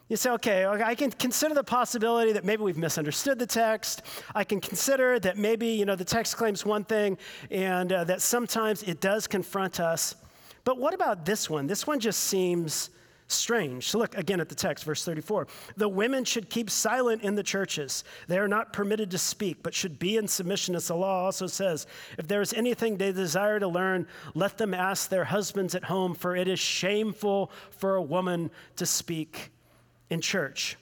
You 0.09 0.17
say, 0.17 0.31
okay, 0.31 0.67
I 0.67 0.97
can 0.97 1.13
consider 1.13 1.55
the 1.55 1.63
possibility 1.63 2.33
that 2.33 2.45
maybe 2.45 2.65
we've 2.65 2.77
misunderstood 2.77 3.39
the 3.39 3.47
text. 3.47 4.03
I 4.35 4.43
can 4.43 4.61
consider 4.61 5.21
that 5.21 5.39
maybe, 5.39 5.69
you 5.69 5.85
know, 5.85 5.95
the 5.95 6.05
text 6.05 6.37
claims 6.37 6.67
one 6.67 6.83
thing 6.83 7.17
and 7.49 7.93
uh, 7.93 8.03
that 8.05 8.21
sometimes 8.21 8.83
it 8.83 9.01
does 9.01 9.29
confront 9.29 9.79
us. 9.79 10.17
But 10.65 10.79
what 10.79 10.95
about 10.95 11.25
this 11.25 11.49
one? 11.49 11.69
This 11.69 11.87
one 11.87 12.01
just 12.01 12.23
seems 12.25 12.91
strange. 13.33 13.89
So 13.89 13.99
look 13.99 14.17
again 14.17 14.41
at 14.41 14.49
the 14.49 14.55
text, 14.55 14.85
verse 14.85 15.05
34. 15.05 15.47
The 15.77 15.89
women 15.89 16.25
should 16.25 16.51
keep 16.51 16.71
silent 16.71 17.23
in 17.23 17.35
the 17.35 17.43
churches. 17.43 18.05
They 18.29 18.39
are 18.39 18.49
not 18.49 18.73
permitted 18.73 19.11
to 19.13 19.19
speak, 19.19 19.63
but 19.63 19.75
should 19.75 19.99
be 19.99 20.17
in 20.17 20.29
submission, 20.29 20.75
as 20.75 20.89
the 20.89 20.97
law 20.97 21.25
also 21.25 21.47
says. 21.47 21.87
If 22.19 22.29
there 22.29 22.41
is 22.41 22.53
anything 22.53 22.97
they 22.97 23.13
desire 23.13 23.61
to 23.61 23.69
learn, 23.69 24.07
let 24.35 24.59
them 24.59 24.75
ask 24.75 25.09
their 25.09 25.25
husbands 25.25 25.75
at 25.75 25.85
home, 25.85 26.15
for 26.15 26.37
it 26.37 26.49
is 26.49 26.59
shameful 26.59 27.51
for 27.71 27.97
a 27.97 28.03
woman 28.03 28.51
to 28.77 28.87
speak 28.87 29.51
in 30.09 30.21
church. 30.21 30.77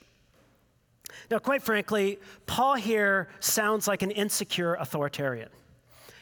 Now, 1.29 1.39
quite 1.39 1.63
frankly, 1.63 2.19
Paul 2.45 2.75
here 2.75 3.29
sounds 3.39 3.87
like 3.87 4.01
an 4.01 4.11
insecure 4.11 4.75
authoritarian. 4.75 5.49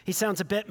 He 0.08 0.14
sounds 0.14 0.40
a 0.40 0.46
bit 0.46 0.68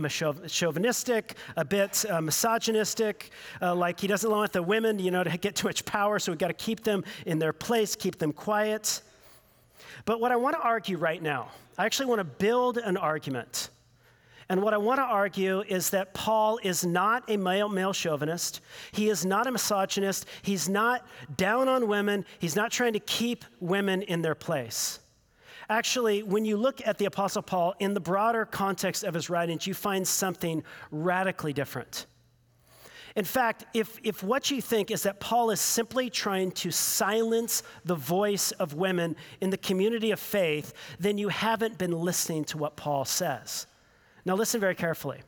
chauvinistic, 0.48 1.34
a 1.58 1.64
bit 1.64 2.06
uh, 2.08 2.22
misogynistic, 2.22 3.30
uh, 3.60 3.74
like 3.74 4.00
he 4.00 4.06
doesn't 4.06 4.30
want 4.30 4.50
the 4.50 4.62
women, 4.62 4.98
you 4.98 5.10
know, 5.10 5.22
to 5.22 5.36
get 5.36 5.54
too 5.54 5.66
much 5.66 5.84
power, 5.84 6.18
so 6.18 6.32
we've 6.32 6.38
got 6.38 6.48
to 6.48 6.54
keep 6.54 6.82
them 6.82 7.04
in 7.26 7.38
their 7.38 7.52
place, 7.52 7.94
keep 7.94 8.18
them 8.18 8.32
quiet. 8.32 9.02
But 10.06 10.22
what 10.22 10.32
I 10.32 10.36
want 10.36 10.56
to 10.56 10.62
argue 10.62 10.96
right 10.96 11.22
now, 11.22 11.50
I 11.76 11.84
actually 11.84 12.06
want 12.06 12.20
to 12.20 12.24
build 12.24 12.78
an 12.78 12.96
argument. 12.96 13.68
And 14.48 14.62
what 14.62 14.72
I 14.72 14.78
want 14.78 15.00
to 15.00 15.04
argue 15.04 15.60
is 15.68 15.90
that 15.90 16.14
Paul 16.14 16.58
is 16.62 16.86
not 16.86 17.28
a 17.28 17.36
male, 17.36 17.68
male 17.68 17.92
chauvinist. 17.92 18.62
He 18.92 19.10
is 19.10 19.26
not 19.26 19.46
a 19.46 19.52
misogynist. 19.52 20.24
He's 20.40 20.66
not 20.66 21.06
down 21.36 21.68
on 21.68 21.88
women. 21.88 22.24
He's 22.38 22.56
not 22.56 22.70
trying 22.70 22.94
to 22.94 23.00
keep 23.00 23.44
women 23.60 24.00
in 24.00 24.22
their 24.22 24.34
place. 24.34 25.00
Actually, 25.68 26.23
when 26.23 26.44
you 26.44 26.56
look 26.56 26.87
at 26.87 26.99
the 26.99 27.06
Apostle 27.06 27.42
Paul 27.42 27.75
in 27.80 27.94
the 27.94 28.00
broader 28.00 28.44
context 28.44 29.02
of 29.02 29.14
his 29.14 29.28
writings, 29.28 29.66
you 29.66 29.75
find 29.75 30.06
something 30.06 30.62
radically 30.90 31.52
different. 31.52 32.06
In 33.16 33.25
fact, 33.25 33.64
if, 33.73 33.99
if 34.02 34.23
what 34.23 34.50
you 34.50 34.61
think 34.61 34.90
is 34.90 35.04
that 35.04 35.20
Paul 35.20 35.50
is 35.50 35.61
simply 35.61 36.11
trying 36.11 36.52
to 36.52 36.70
silence 36.70 37.62
the 37.85 37.94
voice 37.94 38.52
of 38.52 38.75
women 38.75 39.16
in 39.40 39.49
the 39.49 39.56
community 39.56 40.11
of 40.11 40.20
faith, 40.20 40.75
then 41.00 41.16
you 41.16 41.28
haven't 41.30 41.78
been 41.78 41.92
listening 41.92 42.44
to 42.44 42.58
what 42.58 42.76
Paul 42.76 43.06
says. 43.06 43.66
Now, 44.26 44.35
listen 44.35 44.61
very 44.61 44.75
carefully. 44.75 45.20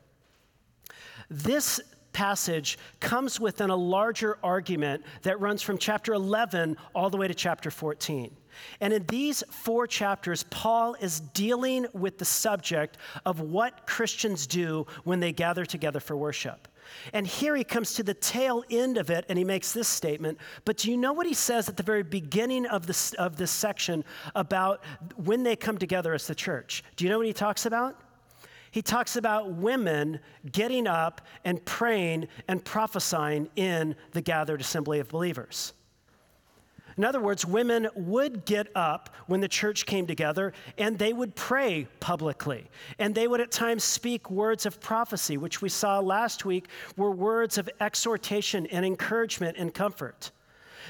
This 1.31 1.81
passage 2.13 2.77
comes 2.99 3.39
within 3.39 3.71
a 3.71 3.75
larger 3.75 4.37
argument 4.43 5.03
that 5.23 5.39
runs 5.39 5.63
from 5.63 5.77
chapter 5.77 6.13
11 6.13 6.77
all 6.93 7.09
the 7.09 7.17
way 7.17 7.27
to 7.27 7.33
chapter 7.33 7.71
14. 7.71 8.35
And 8.81 8.93
in 8.93 9.05
these 9.07 9.43
four 9.49 9.87
chapters, 9.87 10.43
Paul 10.49 10.95
is 10.95 11.19
dealing 11.19 11.87
with 11.93 12.17
the 12.17 12.25
subject 12.25 12.97
of 13.25 13.39
what 13.39 13.85
Christians 13.85 14.47
do 14.47 14.85
when 15.03 15.19
they 15.19 15.31
gather 15.31 15.65
together 15.65 15.99
for 15.99 16.15
worship. 16.15 16.67
And 17.13 17.27
here 17.27 17.55
he 17.55 17.63
comes 17.63 17.93
to 17.95 18.03
the 18.03 18.13
tail 18.13 18.63
end 18.69 18.97
of 18.97 19.09
it 19.09 19.25
and 19.29 19.37
he 19.37 19.43
makes 19.43 19.71
this 19.71 19.87
statement. 19.87 20.37
But 20.65 20.77
do 20.77 20.89
you 20.89 20.97
know 20.97 21.13
what 21.13 21.27
he 21.27 21.33
says 21.33 21.69
at 21.69 21.77
the 21.77 21.83
very 21.83 22.03
beginning 22.03 22.65
of 22.65 22.87
this, 22.87 23.13
of 23.13 23.37
this 23.37 23.51
section 23.51 24.03
about 24.35 24.83
when 25.15 25.43
they 25.43 25.55
come 25.55 25.77
together 25.77 26.13
as 26.13 26.27
the 26.27 26.35
church? 26.35 26.83
Do 26.95 27.05
you 27.05 27.09
know 27.09 27.17
what 27.17 27.27
he 27.27 27.33
talks 27.33 27.65
about? 27.65 28.01
He 28.71 28.81
talks 28.81 29.15
about 29.15 29.53
women 29.53 30.19
getting 30.51 30.85
up 30.85 31.21
and 31.43 31.63
praying 31.65 32.27
and 32.47 32.63
prophesying 32.63 33.49
in 33.55 33.95
the 34.11 34.21
gathered 34.21 34.61
assembly 34.61 34.99
of 34.99 35.09
believers. 35.09 35.73
In 36.99 37.05
other 37.05 37.21
words, 37.21 37.45
women 37.45 37.87
would 37.95 38.43
get 38.43 38.67
up 38.75 39.09
when 39.27 39.39
the 39.39 39.47
church 39.47 39.85
came 39.85 40.05
together 40.05 40.51
and 40.77 40.99
they 40.99 41.13
would 41.13 41.33
pray 41.33 41.87
publicly. 42.01 42.69
And 42.99 43.15
they 43.15 43.25
would 43.25 43.39
at 43.39 43.51
times 43.51 43.85
speak 43.85 44.29
words 44.29 44.65
of 44.65 44.81
prophecy, 44.81 45.37
which 45.37 45.61
we 45.61 45.69
saw 45.69 45.99
last 45.99 46.43
week 46.43 46.67
were 46.97 47.11
words 47.11 47.57
of 47.57 47.69
exhortation 47.79 48.65
and 48.65 48.85
encouragement 48.85 49.55
and 49.57 49.73
comfort. 49.73 50.31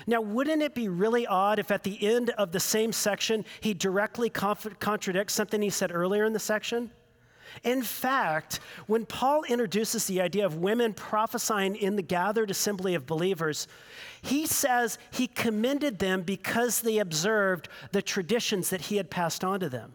Now, 0.07 0.19
wouldn't 0.19 0.63
it 0.63 0.73
be 0.73 0.89
really 0.89 1.27
odd 1.27 1.59
if 1.59 1.69
at 1.69 1.83
the 1.83 2.03
end 2.03 2.31
of 2.31 2.51
the 2.53 2.59
same 2.59 2.91
section 2.91 3.45
he 3.61 3.75
directly 3.75 4.31
contradicts 4.31 5.35
something 5.35 5.61
he 5.61 5.69
said 5.69 5.91
earlier 5.93 6.25
in 6.25 6.33
the 6.33 6.39
section? 6.39 6.89
In 7.63 7.81
fact, 7.81 8.59
when 8.87 9.05
Paul 9.05 9.43
introduces 9.43 10.05
the 10.05 10.21
idea 10.21 10.45
of 10.45 10.55
women 10.55 10.93
prophesying 10.93 11.75
in 11.75 11.95
the 11.95 12.01
gathered 12.01 12.51
assembly 12.51 12.95
of 12.95 13.05
believers, 13.05 13.67
he 14.21 14.45
says 14.45 14.97
he 15.11 15.27
commended 15.27 15.99
them 15.99 16.21
because 16.21 16.81
they 16.81 16.99
observed 16.99 17.69
the 17.91 18.01
traditions 18.01 18.69
that 18.69 18.81
he 18.81 18.97
had 18.97 19.09
passed 19.09 19.43
on 19.43 19.59
to 19.59 19.69
them. 19.69 19.93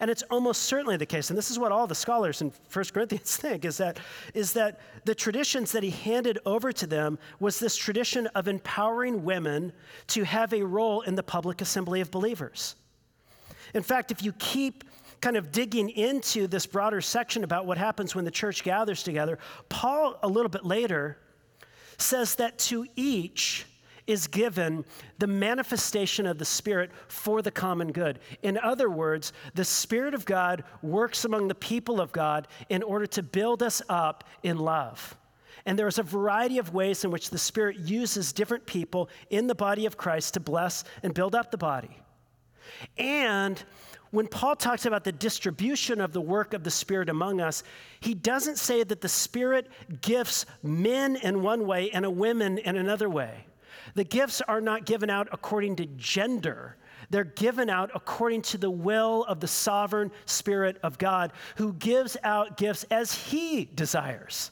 And 0.00 0.10
it's 0.10 0.22
almost 0.30 0.62
certainly 0.62 0.96
the 0.96 1.06
case, 1.06 1.30
and 1.30 1.36
this 1.36 1.50
is 1.50 1.58
what 1.58 1.72
all 1.72 1.86
the 1.86 1.94
scholars 1.94 2.40
in 2.40 2.52
1 2.72 2.84
Corinthians 2.92 3.36
think, 3.38 3.64
is 3.64 3.78
that, 3.78 3.98
is 4.32 4.52
that 4.52 4.80
the 5.04 5.14
traditions 5.14 5.72
that 5.72 5.82
he 5.82 5.90
handed 5.90 6.38
over 6.46 6.72
to 6.72 6.86
them 6.86 7.18
was 7.40 7.58
this 7.58 7.76
tradition 7.76 8.26
of 8.28 8.46
empowering 8.46 9.24
women 9.24 9.72
to 10.08 10.24
have 10.24 10.52
a 10.52 10.62
role 10.62 11.00
in 11.02 11.14
the 11.16 11.22
public 11.22 11.60
assembly 11.60 12.00
of 12.00 12.10
believers. 12.10 12.76
In 13.74 13.82
fact, 13.82 14.10
if 14.10 14.22
you 14.22 14.32
keep 14.34 14.84
kind 15.20 15.36
of 15.36 15.52
digging 15.52 15.90
into 15.90 16.46
this 16.46 16.66
broader 16.66 17.00
section 17.00 17.44
about 17.44 17.66
what 17.66 17.78
happens 17.78 18.14
when 18.14 18.24
the 18.24 18.30
church 18.30 18.62
gathers 18.62 19.02
together, 19.02 19.38
Paul, 19.68 20.18
a 20.22 20.28
little 20.28 20.48
bit 20.48 20.64
later, 20.64 21.18
says 21.98 22.36
that 22.36 22.58
to 22.58 22.86
each 22.96 23.66
is 24.06 24.26
given 24.26 24.84
the 25.18 25.26
manifestation 25.26 26.26
of 26.26 26.38
the 26.38 26.44
Spirit 26.44 26.90
for 27.08 27.42
the 27.42 27.50
common 27.50 27.92
good. 27.92 28.18
In 28.42 28.56
other 28.58 28.88
words, 28.88 29.34
the 29.54 29.64
Spirit 29.64 30.14
of 30.14 30.24
God 30.24 30.64
works 30.80 31.26
among 31.26 31.46
the 31.46 31.54
people 31.54 32.00
of 32.00 32.10
God 32.10 32.48
in 32.70 32.82
order 32.82 33.06
to 33.06 33.22
build 33.22 33.62
us 33.62 33.82
up 33.88 34.24
in 34.42 34.58
love. 34.58 35.16
And 35.66 35.78
there's 35.78 35.98
a 35.98 36.02
variety 36.02 36.56
of 36.56 36.72
ways 36.72 37.04
in 37.04 37.10
which 37.10 37.28
the 37.28 37.36
Spirit 37.36 37.76
uses 37.80 38.32
different 38.32 38.64
people 38.64 39.10
in 39.28 39.46
the 39.46 39.54
body 39.54 39.84
of 39.84 39.98
Christ 39.98 40.34
to 40.34 40.40
bless 40.40 40.84
and 41.02 41.12
build 41.12 41.34
up 41.34 41.50
the 41.50 41.58
body. 41.58 42.00
And 42.96 43.62
when 44.10 44.26
Paul 44.26 44.56
talks 44.56 44.86
about 44.86 45.04
the 45.04 45.12
distribution 45.12 46.00
of 46.00 46.12
the 46.12 46.20
work 46.20 46.54
of 46.54 46.64
the 46.64 46.70
Spirit 46.70 47.08
among 47.08 47.40
us, 47.40 47.62
he 48.00 48.14
doesn't 48.14 48.56
say 48.58 48.82
that 48.84 49.00
the 49.00 49.08
Spirit 49.08 49.68
gifts 50.00 50.46
men 50.62 51.16
in 51.16 51.42
one 51.42 51.66
way 51.66 51.90
and 51.90 52.04
a 52.04 52.10
women 52.10 52.58
in 52.58 52.76
another 52.76 53.08
way. 53.08 53.46
The 53.94 54.04
gifts 54.04 54.40
are 54.42 54.60
not 54.60 54.86
given 54.86 55.10
out 55.10 55.28
according 55.32 55.76
to 55.76 55.86
gender, 55.86 56.76
They're 57.10 57.24
given 57.24 57.70
out 57.70 57.90
according 57.94 58.42
to 58.42 58.58
the 58.58 58.70
will 58.70 59.24
of 59.24 59.40
the 59.40 59.48
sovereign 59.48 60.10
Spirit 60.26 60.78
of 60.82 60.98
God, 60.98 61.32
who 61.56 61.72
gives 61.74 62.16
out 62.22 62.56
gifts 62.56 62.84
as 62.90 63.12
He 63.12 63.64
desires. 63.64 64.50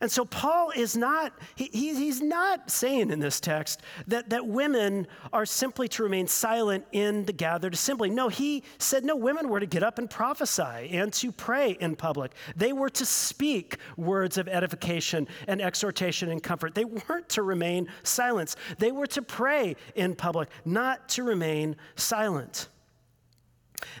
And 0.00 0.10
so 0.10 0.24
Paul 0.24 0.70
is 0.76 0.96
not, 0.96 1.32
he, 1.54 1.68
he's 1.68 2.20
not 2.20 2.70
saying 2.70 3.10
in 3.10 3.20
this 3.20 3.40
text 3.40 3.80
that, 4.06 4.30
that 4.30 4.46
women 4.46 5.06
are 5.32 5.46
simply 5.46 5.88
to 5.88 6.02
remain 6.02 6.26
silent 6.26 6.84
in 6.92 7.24
the 7.24 7.32
gathered 7.32 7.74
assembly. 7.74 8.10
No, 8.10 8.28
he 8.28 8.62
said, 8.78 9.04
no, 9.04 9.16
women 9.16 9.48
were 9.48 9.60
to 9.60 9.66
get 9.66 9.82
up 9.82 9.98
and 9.98 10.08
prophesy 10.08 10.90
and 10.90 11.12
to 11.14 11.32
pray 11.32 11.72
in 11.80 11.96
public. 11.96 12.32
They 12.56 12.72
were 12.72 12.90
to 12.90 13.06
speak 13.06 13.78
words 13.96 14.38
of 14.38 14.48
edification 14.48 15.28
and 15.48 15.62
exhortation 15.62 16.30
and 16.30 16.42
comfort. 16.42 16.74
They 16.74 16.84
weren't 16.84 17.28
to 17.30 17.42
remain 17.42 17.88
silent. 18.02 18.56
They 18.78 18.92
were 18.92 19.06
to 19.08 19.22
pray 19.22 19.76
in 19.94 20.14
public, 20.14 20.50
not 20.64 21.08
to 21.10 21.22
remain 21.22 21.76
silent. 21.94 22.68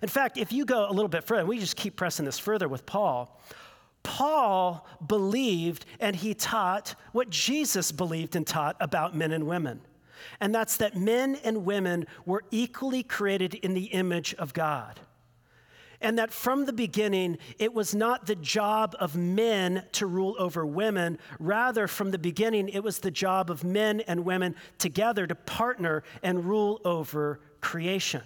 In 0.02 0.08
fact, 0.08 0.36
if 0.36 0.52
you 0.52 0.64
go 0.64 0.88
a 0.88 0.92
little 0.92 1.08
bit 1.08 1.24
further, 1.24 1.46
we 1.46 1.58
just 1.58 1.76
keep 1.76 1.96
pressing 1.96 2.24
this 2.24 2.38
further 2.38 2.68
with 2.68 2.86
Paul, 2.86 3.40
Paul 4.06 4.86
believed 5.04 5.84
and 5.98 6.14
he 6.14 6.32
taught 6.32 6.94
what 7.10 7.28
Jesus 7.28 7.90
believed 7.90 8.36
and 8.36 8.46
taught 8.46 8.76
about 8.78 9.16
men 9.16 9.32
and 9.32 9.48
women. 9.48 9.80
And 10.38 10.54
that's 10.54 10.76
that 10.76 10.96
men 10.96 11.36
and 11.42 11.64
women 11.64 12.06
were 12.24 12.44
equally 12.52 13.02
created 13.02 13.54
in 13.54 13.74
the 13.74 13.86
image 13.86 14.32
of 14.34 14.54
God. 14.54 15.00
And 16.00 16.18
that 16.20 16.30
from 16.30 16.66
the 16.66 16.72
beginning, 16.72 17.38
it 17.58 17.74
was 17.74 17.96
not 17.96 18.26
the 18.26 18.36
job 18.36 18.94
of 19.00 19.16
men 19.16 19.82
to 19.92 20.06
rule 20.06 20.36
over 20.38 20.64
women. 20.64 21.18
Rather, 21.40 21.88
from 21.88 22.12
the 22.12 22.18
beginning, 22.18 22.68
it 22.68 22.84
was 22.84 23.00
the 23.00 23.10
job 23.10 23.50
of 23.50 23.64
men 23.64 24.02
and 24.02 24.24
women 24.24 24.54
together 24.78 25.26
to 25.26 25.34
partner 25.34 26.04
and 26.22 26.44
rule 26.44 26.80
over 26.84 27.40
creation. 27.60 28.22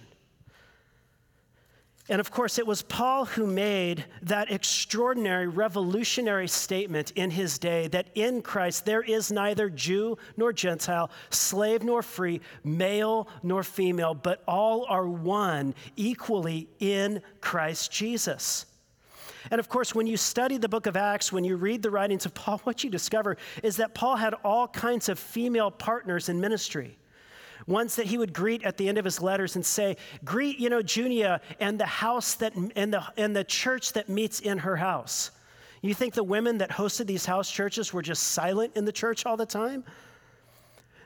And 2.09 2.19
of 2.19 2.31
course, 2.31 2.57
it 2.57 2.65
was 2.65 2.81
Paul 2.81 3.25
who 3.25 3.45
made 3.45 4.05
that 4.23 4.51
extraordinary 4.51 5.47
revolutionary 5.47 6.47
statement 6.47 7.11
in 7.11 7.29
his 7.29 7.59
day 7.59 7.87
that 7.89 8.07
in 8.15 8.41
Christ 8.41 8.85
there 8.85 9.03
is 9.03 9.31
neither 9.31 9.69
Jew 9.69 10.17
nor 10.35 10.51
Gentile, 10.51 11.11
slave 11.29 11.83
nor 11.83 12.01
free, 12.01 12.41
male 12.63 13.27
nor 13.43 13.63
female, 13.63 14.13
but 14.15 14.43
all 14.47 14.85
are 14.89 15.07
one 15.07 15.75
equally 15.95 16.67
in 16.79 17.21
Christ 17.39 17.91
Jesus. 17.91 18.65
And 19.49 19.59
of 19.59 19.69
course, 19.69 19.95
when 19.95 20.07
you 20.07 20.17
study 20.17 20.57
the 20.57 20.69
book 20.69 20.87
of 20.87 20.97
Acts, 20.97 21.31
when 21.31 21.43
you 21.43 21.55
read 21.55 21.81
the 21.81 21.89
writings 21.89 22.25
of 22.25 22.33
Paul, 22.33 22.57
what 22.63 22.83
you 22.83 22.89
discover 22.89 23.37
is 23.63 23.77
that 23.77 23.93
Paul 23.93 24.15
had 24.15 24.33
all 24.43 24.67
kinds 24.67 25.07
of 25.07 25.19
female 25.19 25.71
partners 25.71 26.29
in 26.29 26.41
ministry 26.41 26.97
ones 27.67 27.95
that 27.95 28.07
he 28.07 28.17
would 28.17 28.33
greet 28.33 28.63
at 28.63 28.77
the 28.77 28.89
end 28.89 28.97
of 28.97 29.05
his 29.05 29.21
letters 29.21 29.55
and 29.55 29.65
say, 29.65 29.97
Greet, 30.23 30.59
you 30.59 30.69
know, 30.69 30.81
Junia 30.81 31.41
and 31.59 31.79
the 31.79 31.85
house 31.85 32.35
that, 32.35 32.55
and 32.55 32.93
the, 32.93 33.03
and 33.17 33.35
the 33.35 33.43
church 33.43 33.93
that 33.93 34.09
meets 34.09 34.39
in 34.39 34.59
her 34.59 34.75
house. 34.75 35.31
You 35.81 35.93
think 35.93 36.13
the 36.13 36.23
women 36.23 36.59
that 36.59 36.69
hosted 36.69 37.07
these 37.07 37.25
house 37.25 37.49
churches 37.49 37.91
were 37.91 38.03
just 38.03 38.23
silent 38.23 38.73
in 38.75 38.85
the 38.85 38.91
church 38.91 39.25
all 39.25 39.37
the 39.37 39.45
time? 39.45 39.83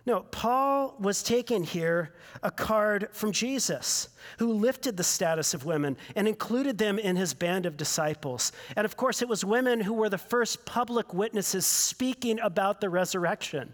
No, 0.05 0.19
Paul 0.19 0.95
was 0.99 1.23
taking 1.23 1.63
here 1.63 2.13
a 2.43 2.51
card 2.51 3.07
from 3.11 3.31
Jesus, 3.31 4.09
who 4.37 4.53
lifted 4.53 4.97
the 4.97 5.03
status 5.03 5.55
of 5.55 5.65
women 5.65 5.97
and 6.15 6.27
included 6.27 6.77
them 6.77 6.99
in 6.99 7.15
his 7.15 7.33
band 7.33 7.65
of 7.65 7.75
disciples. 7.75 8.51
And 8.75 8.85
of 8.85 8.97
course, 8.97 9.23
it 9.23 9.27
was 9.27 9.43
women 9.43 9.79
who 9.79 9.93
were 9.93 10.09
the 10.09 10.19
first 10.19 10.63
public 10.65 11.13
witnesses 11.13 11.65
speaking 11.65 12.39
about 12.41 12.81
the 12.81 12.89
resurrection. 12.89 13.73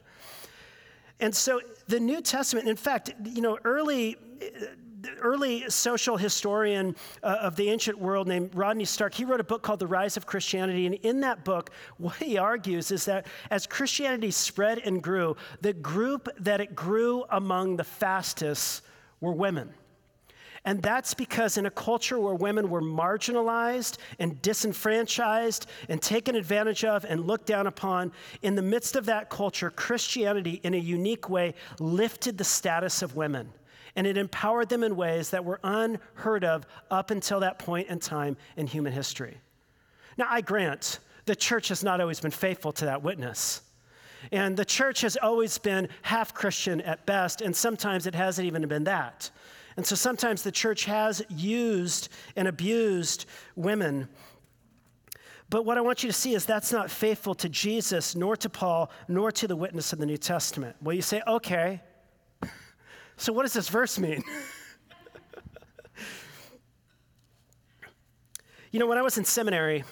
And 1.22 1.34
so 1.36 1.62
the 1.88 2.00
New 2.00 2.22
Testament, 2.22 2.68
in 2.68 2.76
fact, 2.76 3.14
you 3.24 3.42
know, 3.42 3.58
early 3.64 4.18
early 5.22 5.68
social 5.70 6.18
historian 6.18 6.96
uh, 7.24 7.38
of 7.42 7.56
the 7.56 7.70
ancient 7.70 7.98
world 7.98 8.28
named 8.28 8.52
Rodney 8.54 8.86
Stark, 8.86 9.14
he 9.14 9.26
wrote 9.26 9.40
a 9.40 9.44
book 9.44 9.64
called 9.64 9.80
The 9.80 9.88
Rise 9.88 10.18
of 10.18 10.26
Christianity. 10.26 10.86
And 10.86 10.96
in 10.96 11.22
that 11.22 11.44
book, 11.44 11.72
what 11.98 12.16
he 12.18 12.38
argues 12.38 12.92
is 12.92 13.06
that 13.06 13.26
as 13.50 13.66
Christianity 13.66 14.32
spread 14.32 14.80
and 14.80 15.02
grew, 15.02 15.36
the 15.62 15.74
group 15.74 16.30
that 16.40 16.62
it 16.62 16.76
grew 16.76 17.26
among 17.30 17.78
the 17.78 17.84
fastest 17.84 18.84
were 19.20 19.34
women. 19.34 19.74
And 20.64 20.82
that's 20.82 21.16
because 21.16 21.58
in 21.58 21.66
a 21.66 21.72
culture 21.72 22.20
where 22.20 22.36
women 22.36 22.70
were 22.70 22.84
marginalized 22.84 23.98
and 24.20 24.40
disenfranchised 24.44 25.66
and 25.90 26.00
taken 26.02 26.36
advantage 26.36 26.86
of 26.86 27.04
and 27.06 27.26
looked 27.26 27.48
down 27.48 27.66
upon, 27.66 28.12
in 28.44 28.56
the 28.56 28.62
midst 28.62 28.96
of 28.96 29.06
that 29.08 29.30
culture, 29.30 29.72
Christianity, 29.72 30.62
in 30.64 30.76
a 30.76 30.78
unique 30.78 31.30
way, 31.30 31.56
lifted 31.80 32.38
the 32.38 32.44
status 32.44 33.02
of 33.02 33.16
women. 33.16 33.50
And 33.96 34.06
it 34.06 34.18
empowered 34.18 34.70
them 34.70 34.84
in 34.84 34.96
ways 34.96 35.32
that 35.32 35.44
were 35.44 35.60
unheard 35.64 36.44
of 36.44 36.66
up 36.92 37.10
until 37.10 37.40
that 37.40 37.58
point 37.58 37.90
in 37.90 38.00
time 38.00 38.38
in 38.56 38.68
human 38.68 38.94
history. 38.94 39.38
Now, 40.18 40.28
I 40.30 40.42
grant 40.42 41.00
the 41.26 41.36
church 41.36 41.70
has 41.70 41.84
not 41.84 42.02
always 42.02 42.20
been 42.20 42.32
faithful 42.32 42.72
to 42.74 42.86
that 42.86 43.02
witness. 43.02 43.62
And 44.32 44.56
the 44.56 44.66
church 44.66 45.02
has 45.02 45.18
always 45.18 45.58
been 45.58 45.90
half 46.04 46.34
Christian 46.34 46.82
at 46.82 47.06
best, 47.06 47.42
and 47.42 47.56
sometimes 47.56 48.06
it 48.06 48.14
hasn't 48.14 48.46
even 48.46 48.68
been 48.68 48.84
that. 48.84 49.32
And 49.78 49.86
so 49.86 49.96
sometimes 49.96 50.44
the 50.44 50.52
church 50.52 50.86
has 50.86 51.22
used 51.30 52.10
and 52.36 52.48
abused 52.48 53.26
women. 53.56 54.08
But 55.50 55.66
what 55.66 55.78
I 55.78 55.82
want 55.82 56.04
you 56.04 56.10
to 56.10 56.14
see 56.14 56.34
is 56.34 56.46
that's 56.46 56.72
not 56.72 56.90
faithful 56.90 57.36
to 57.36 57.50
Jesus, 57.50 58.16
nor 58.16 58.38
to 58.38 58.50
Paul, 58.50 58.90
nor 59.08 59.32
to 59.34 59.48
the 59.48 59.56
witness 59.56 59.92
of 59.92 60.00
the 60.00 60.06
New 60.06 60.18
Testament. 60.18 60.76
Well, 60.82 60.96
you 60.96 61.02
say, 61.02 61.22
okay, 61.28 61.82
so 63.18 63.34
what 63.34 63.44
does 63.44 63.54
this 63.54 63.70
verse 63.70 64.00
mean? 64.00 64.24
you 68.72 68.80
know, 68.80 68.88
when 68.88 68.98
I 68.98 69.02
was 69.02 69.18
in 69.18 69.26
seminary, 69.26 69.84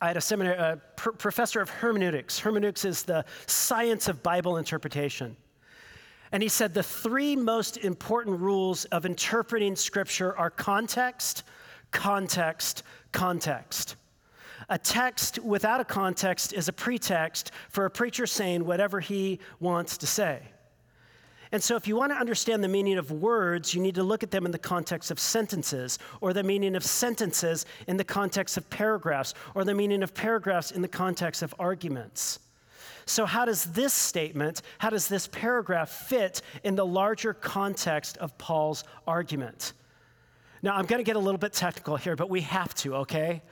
I 0.00 0.08
had 0.08 0.16
a 0.16 0.20
seminary 0.20 0.58
a 0.58 0.80
pr- 0.96 1.12
professor 1.12 1.60
of 1.60 1.70
hermeneutics. 1.70 2.38
Hermeneutics 2.38 2.84
is 2.84 3.04
the 3.04 3.24
science 3.46 4.08
of 4.08 4.22
Bible 4.22 4.58
interpretation. 4.58 5.36
And 6.32 6.42
he 6.42 6.48
said 6.48 6.74
the 6.74 6.82
three 6.82 7.36
most 7.36 7.78
important 7.78 8.40
rules 8.40 8.84
of 8.86 9.06
interpreting 9.06 9.76
scripture 9.76 10.36
are 10.36 10.50
context, 10.50 11.44
context, 11.90 12.82
context. 13.12 13.96
A 14.68 14.78
text 14.78 15.38
without 15.38 15.80
a 15.80 15.84
context 15.84 16.52
is 16.52 16.68
a 16.68 16.72
pretext 16.72 17.52
for 17.70 17.86
a 17.86 17.90
preacher 17.90 18.26
saying 18.26 18.64
whatever 18.64 19.00
he 19.00 19.40
wants 19.60 19.96
to 19.98 20.06
say. 20.06 20.42
And 21.50 21.62
so, 21.62 21.76
if 21.76 21.88
you 21.88 21.96
want 21.96 22.12
to 22.12 22.18
understand 22.18 22.62
the 22.62 22.68
meaning 22.68 22.98
of 22.98 23.10
words, 23.10 23.72
you 23.72 23.80
need 23.80 23.94
to 23.94 24.02
look 24.02 24.22
at 24.22 24.30
them 24.30 24.44
in 24.44 24.52
the 24.52 24.58
context 24.58 25.10
of 25.10 25.18
sentences, 25.18 25.98
or 26.20 26.34
the 26.34 26.42
meaning 26.42 26.76
of 26.76 26.84
sentences 26.84 27.64
in 27.86 27.96
the 27.96 28.04
context 28.04 28.58
of 28.58 28.68
paragraphs, 28.68 29.32
or 29.54 29.64
the 29.64 29.74
meaning 29.74 30.02
of 30.02 30.12
paragraphs 30.12 30.72
in 30.72 30.82
the 30.82 30.88
context 30.88 31.42
of 31.42 31.54
arguments. 31.58 32.40
So, 33.08 33.24
how 33.24 33.44
does 33.44 33.64
this 33.64 33.92
statement, 33.92 34.62
how 34.78 34.90
does 34.90 35.08
this 35.08 35.26
paragraph 35.28 35.88
fit 35.88 36.42
in 36.62 36.74
the 36.74 36.84
larger 36.84 37.32
context 37.32 38.18
of 38.18 38.36
Paul's 38.36 38.84
argument? 39.06 39.72
Now, 40.62 40.74
I'm 40.74 40.86
going 40.86 40.98
to 40.98 41.04
get 41.04 41.16
a 41.16 41.20
little 41.20 41.38
bit 41.38 41.52
technical 41.52 41.96
here, 41.96 42.16
but 42.16 42.28
we 42.28 42.40
have 42.42 42.74
to, 42.76 42.96
okay? 42.96 43.42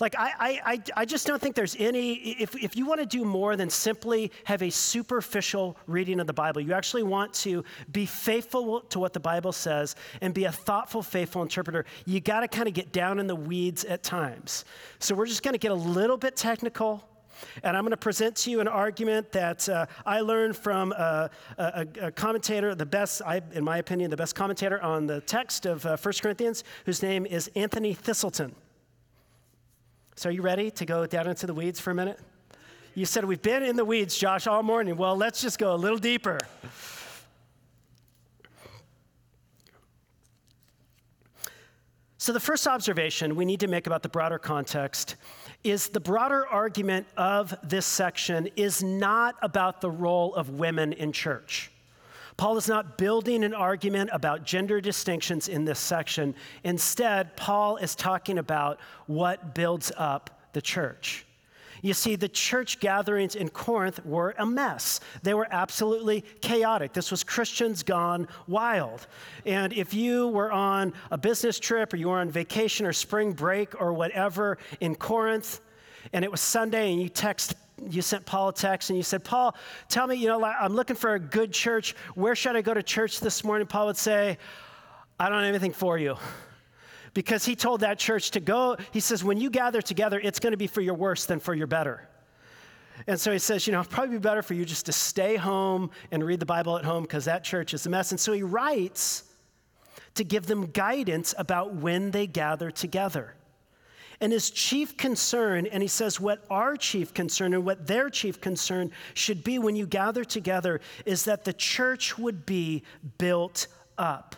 Like, 0.00 0.14
I, 0.18 0.60
I, 0.64 0.82
I 0.96 1.04
just 1.04 1.26
don't 1.26 1.40
think 1.40 1.54
there's 1.54 1.76
any, 1.78 2.14
if, 2.14 2.56
if 2.56 2.74
you 2.74 2.86
want 2.86 3.00
to 3.00 3.06
do 3.06 3.24
more 3.24 3.54
than 3.56 3.70
simply 3.70 4.32
have 4.44 4.62
a 4.62 4.70
superficial 4.70 5.76
reading 5.86 6.20
of 6.20 6.26
the 6.26 6.32
Bible, 6.32 6.60
you 6.60 6.72
actually 6.72 7.02
want 7.02 7.32
to 7.34 7.64
be 7.92 8.04
faithful 8.04 8.80
to 8.80 8.98
what 8.98 9.12
the 9.12 9.20
Bible 9.20 9.52
says 9.52 9.94
and 10.20 10.34
be 10.34 10.44
a 10.44 10.52
thoughtful, 10.52 11.02
faithful 11.02 11.42
interpreter, 11.42 11.84
you 12.04 12.20
got 12.20 12.40
to 12.40 12.48
kind 12.48 12.66
of 12.66 12.74
get 12.74 12.92
down 12.92 13.18
in 13.18 13.26
the 13.26 13.36
weeds 13.36 13.84
at 13.84 14.02
times. 14.02 14.64
So, 14.98 15.14
we're 15.14 15.26
just 15.26 15.42
going 15.42 15.54
to 15.54 15.58
get 15.58 15.70
a 15.70 15.74
little 15.74 16.16
bit 16.16 16.36
technical. 16.36 17.06
And 17.62 17.76
I'm 17.76 17.82
going 17.84 17.90
to 17.90 17.96
present 17.96 18.36
to 18.36 18.50
you 18.50 18.60
an 18.60 18.68
argument 18.68 19.32
that 19.32 19.68
uh, 19.68 19.86
I 20.06 20.20
learned 20.20 20.56
from 20.56 20.92
a, 20.92 21.30
a, 21.58 21.86
a, 22.00 22.10
commentator, 22.10 22.74
the 22.74 22.86
best, 22.86 23.22
I, 23.24 23.40
in 23.52 23.64
my 23.64 23.78
opinion, 23.78 24.10
the 24.10 24.16
best 24.16 24.34
commentator 24.34 24.82
on 24.82 25.06
the 25.06 25.20
text 25.20 25.66
of 25.66 25.84
uh, 25.86 25.96
1 25.96 26.14
Corinthians, 26.22 26.64
whose 26.84 27.02
name 27.02 27.26
is 27.26 27.50
Anthony 27.54 27.94
Thiselton. 27.94 28.52
So, 30.16 30.28
are 30.28 30.32
you 30.32 30.42
ready 30.42 30.70
to 30.72 30.84
go 30.84 31.06
down 31.06 31.28
into 31.28 31.46
the 31.46 31.54
weeds 31.54 31.80
for 31.80 31.92
a 31.92 31.94
minute? 31.94 32.20
You 32.94 33.06
said 33.06 33.24
we've 33.24 33.40
been 33.40 33.62
in 33.62 33.76
the 33.76 33.84
weeds, 33.84 34.16
Josh, 34.16 34.46
all 34.46 34.62
morning. 34.62 34.96
Well, 34.96 35.16
let's 35.16 35.40
just 35.40 35.58
go 35.58 35.74
a 35.74 35.76
little 35.76 35.98
deeper. 35.98 36.38
So, 42.18 42.34
the 42.34 42.40
first 42.40 42.66
observation 42.66 43.34
we 43.34 43.46
need 43.46 43.60
to 43.60 43.66
make 43.66 43.86
about 43.86 44.02
the 44.02 44.10
broader 44.10 44.38
context 44.38 45.16
is 45.62 45.88
the 45.88 46.00
broader 46.00 46.46
argument 46.46 47.06
of 47.16 47.54
this 47.62 47.86
section 47.86 48.48
is 48.56 48.82
not 48.82 49.36
about 49.42 49.80
the 49.80 49.90
role 49.90 50.34
of 50.34 50.50
women 50.50 50.92
in 50.92 51.12
church. 51.12 51.70
Paul 52.36 52.56
is 52.56 52.68
not 52.68 52.96
building 52.96 53.44
an 53.44 53.52
argument 53.52 54.08
about 54.12 54.44
gender 54.44 54.80
distinctions 54.80 55.48
in 55.48 55.66
this 55.66 55.78
section. 55.78 56.34
Instead, 56.64 57.36
Paul 57.36 57.76
is 57.76 57.94
talking 57.94 58.38
about 58.38 58.80
what 59.06 59.54
builds 59.54 59.92
up 59.96 60.40
the 60.54 60.62
church. 60.62 61.26
You 61.82 61.94
see, 61.94 62.16
the 62.16 62.28
church 62.28 62.80
gatherings 62.80 63.34
in 63.34 63.48
Corinth 63.48 64.04
were 64.04 64.34
a 64.38 64.46
mess. 64.46 65.00
They 65.22 65.34
were 65.34 65.48
absolutely 65.50 66.24
chaotic. 66.40 66.92
This 66.92 67.10
was 67.10 67.24
Christians 67.24 67.82
gone 67.82 68.28
wild. 68.46 69.06
And 69.46 69.72
if 69.72 69.94
you 69.94 70.28
were 70.28 70.52
on 70.52 70.92
a 71.10 71.18
business 71.18 71.58
trip 71.58 71.92
or 71.92 71.96
you 71.96 72.08
were 72.08 72.18
on 72.18 72.30
vacation 72.30 72.86
or 72.86 72.92
spring 72.92 73.32
break 73.32 73.80
or 73.80 73.92
whatever 73.92 74.58
in 74.80 74.94
Corinth, 74.94 75.60
and 76.12 76.24
it 76.24 76.30
was 76.30 76.40
Sunday 76.40 76.92
and 76.92 77.00
you 77.00 77.08
text 77.08 77.54
you 77.88 78.02
sent 78.02 78.26
Paul 78.26 78.50
a 78.50 78.52
text 78.52 78.90
and 78.90 78.96
you 78.98 79.02
said, 79.02 79.24
Paul, 79.24 79.56
tell 79.88 80.06
me, 80.06 80.14
you 80.14 80.28
know, 80.28 80.44
I'm 80.44 80.74
looking 80.74 80.96
for 80.96 81.14
a 81.14 81.18
good 81.18 81.50
church. 81.50 81.94
Where 82.14 82.34
should 82.34 82.54
I 82.54 82.60
go 82.60 82.74
to 82.74 82.82
church 82.82 83.20
this 83.20 83.42
morning? 83.42 83.66
Paul 83.66 83.86
would 83.86 83.96
say, 83.96 84.36
I 85.18 85.30
don't 85.30 85.38
have 85.38 85.48
anything 85.48 85.72
for 85.72 85.96
you 85.96 86.18
because 87.14 87.44
he 87.44 87.56
told 87.56 87.80
that 87.80 87.98
church 87.98 88.30
to 88.32 88.40
go. 88.40 88.76
He 88.92 89.00
says, 89.00 89.24
when 89.24 89.38
you 89.38 89.50
gather 89.50 89.82
together, 89.82 90.20
it's 90.22 90.38
going 90.38 90.52
to 90.52 90.56
be 90.56 90.66
for 90.66 90.80
your 90.80 90.94
worse 90.94 91.26
than 91.26 91.40
for 91.40 91.54
your 91.54 91.66
better. 91.66 92.08
And 93.06 93.18
so 93.18 93.32
he 93.32 93.38
says, 93.38 93.66
you 93.66 93.72
know, 93.72 93.80
it'd 93.80 93.90
probably 93.90 94.16
be 94.16 94.20
better 94.20 94.42
for 94.42 94.54
you 94.54 94.64
just 94.64 94.86
to 94.86 94.92
stay 94.92 95.36
home 95.36 95.90
and 96.10 96.24
read 96.24 96.40
the 96.40 96.46
Bible 96.46 96.76
at 96.76 96.84
home 96.84 97.02
because 97.02 97.24
that 97.24 97.44
church 97.44 97.72
is 97.74 97.86
a 97.86 97.90
mess. 97.90 98.10
And 98.10 98.20
so 98.20 98.32
he 98.32 98.42
writes 98.42 99.24
to 100.14 100.24
give 100.24 100.46
them 100.46 100.66
guidance 100.66 101.34
about 101.38 101.74
when 101.74 102.10
they 102.10 102.26
gather 102.26 102.70
together. 102.70 103.34
And 104.20 104.32
his 104.32 104.50
chief 104.50 104.98
concern, 104.98 105.66
and 105.66 105.82
he 105.82 105.88
says 105.88 106.20
what 106.20 106.44
our 106.50 106.76
chief 106.76 107.14
concern 107.14 107.54
and 107.54 107.64
what 107.64 107.86
their 107.86 108.10
chief 108.10 108.38
concern 108.38 108.92
should 109.14 109.42
be 109.42 109.58
when 109.58 109.76
you 109.76 109.86
gather 109.86 110.24
together, 110.24 110.82
is 111.06 111.24
that 111.24 111.44
the 111.44 111.54
church 111.54 112.18
would 112.18 112.44
be 112.44 112.82
built 113.16 113.66
up. 113.96 114.36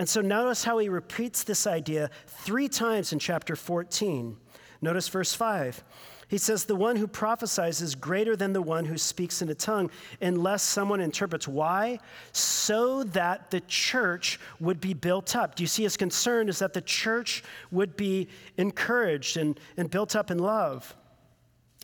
And 0.00 0.08
so 0.08 0.22
notice 0.22 0.64
how 0.64 0.78
he 0.78 0.88
repeats 0.88 1.44
this 1.44 1.66
idea 1.66 2.08
three 2.26 2.70
times 2.70 3.12
in 3.12 3.18
chapter 3.18 3.54
14. 3.54 4.34
Notice 4.80 5.08
verse 5.08 5.34
5. 5.34 5.84
He 6.26 6.38
says, 6.38 6.64
The 6.64 6.74
one 6.74 6.96
who 6.96 7.06
prophesies 7.06 7.82
is 7.82 7.94
greater 7.94 8.34
than 8.34 8.54
the 8.54 8.62
one 8.62 8.86
who 8.86 8.96
speaks 8.96 9.42
in 9.42 9.50
a 9.50 9.54
tongue, 9.54 9.90
unless 10.22 10.62
someone 10.62 11.02
interprets. 11.02 11.46
Why? 11.46 11.98
So 12.32 13.04
that 13.04 13.50
the 13.50 13.60
church 13.60 14.40
would 14.58 14.80
be 14.80 14.94
built 14.94 15.36
up. 15.36 15.54
Do 15.54 15.62
you 15.62 15.66
see 15.66 15.82
his 15.82 15.98
concern 15.98 16.48
is 16.48 16.60
that 16.60 16.72
the 16.72 16.80
church 16.80 17.44
would 17.70 17.94
be 17.94 18.28
encouraged 18.56 19.36
and, 19.36 19.60
and 19.76 19.90
built 19.90 20.16
up 20.16 20.30
in 20.30 20.38
love? 20.38 20.96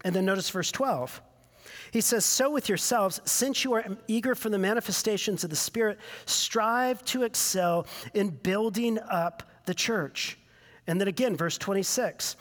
And 0.07 0.17
then 0.17 0.25
notice 0.25 0.49
verse 0.49 0.73
12. 0.73 1.21
He 1.91 2.01
says, 2.01 2.25
So 2.25 2.51
with 2.51 2.69
yourselves, 2.69 3.21
since 3.25 3.65
you 3.65 3.75
are 3.75 3.85
eager 4.09 4.35
for 4.35 4.51
the 4.51 4.59
manifestations 4.59 5.45
of 5.45 5.51
the 5.51 5.57
Spirit, 5.57 5.99
strive 6.25 7.05
to 7.07 7.23
excel 7.23 7.87
in 8.15 8.31
building 8.31 8.99
up 8.99 9.43
the 9.67 9.75
church. 9.75 10.39
And 10.87 11.01
then 11.01 11.09
again, 11.09 11.37
verse 11.37 11.59
26. 11.59 12.37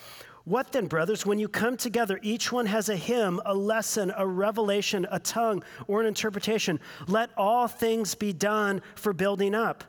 What 0.45 0.71
then, 0.71 0.85
brothers, 0.85 1.25
when 1.25 1.39
you 1.39 1.47
come 1.47 1.75
together, 1.75 2.19
each 2.21 2.51
one 2.51 2.67
has 2.67 2.89
a 2.89 2.95
hymn, 2.95 3.41
a 3.45 3.53
lesson, 3.53 4.13
a 4.15 4.27
revelation, 4.27 5.07
a 5.09 5.17
tongue, 5.17 5.63
or 5.87 6.01
an 6.01 6.05
interpretation. 6.05 6.79
Let 7.07 7.31
all 7.35 7.67
things 7.67 8.13
be 8.13 8.31
done 8.31 8.83
for 8.93 9.11
building 9.11 9.55
up. 9.55 9.83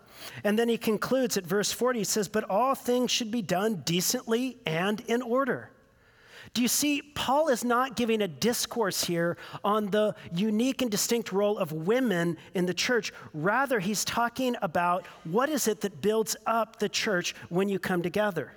And 0.45 0.59
then 0.59 0.71
he 0.71 0.79
concludes 0.79 1.37
at 1.37 1.45
verse 1.45 1.71
40, 1.73 1.99
he 1.99 2.05
says, 2.05 2.27
But 2.27 2.45
all 2.45 2.75
things 2.75 3.11
should 3.11 3.31
be 3.31 3.43
done 3.43 3.83
decently 3.85 4.57
and 4.65 5.01
in 5.03 5.21
order. 5.21 5.71
Do 6.57 6.63
you 6.63 6.69
see, 6.69 7.03
Paul 7.03 7.49
is 7.49 7.65
not 7.65 7.97
giving 7.97 8.23
a 8.23 8.29
discourse 8.29 9.05
here 9.05 9.37
on 9.63 9.89
the 9.91 10.15
unique 10.33 10.81
and 10.81 10.91
distinct 10.91 11.31
role 11.31 11.59
of 11.59 11.71
women 11.71 12.39
in 12.55 12.65
the 12.65 12.73
church. 12.73 13.13
Rather, 13.35 13.79
he's 13.79 14.07
talking 14.07 14.57
about 14.63 15.07
what 15.25 15.51
is 15.51 15.69
it 15.69 15.83
that 15.83 16.01
builds 16.01 16.35
up 16.47 16.79
the 16.79 16.89
church 16.89 17.35
when 17.51 17.69
you 17.69 17.79
come 17.79 18.01
together. 18.01 18.53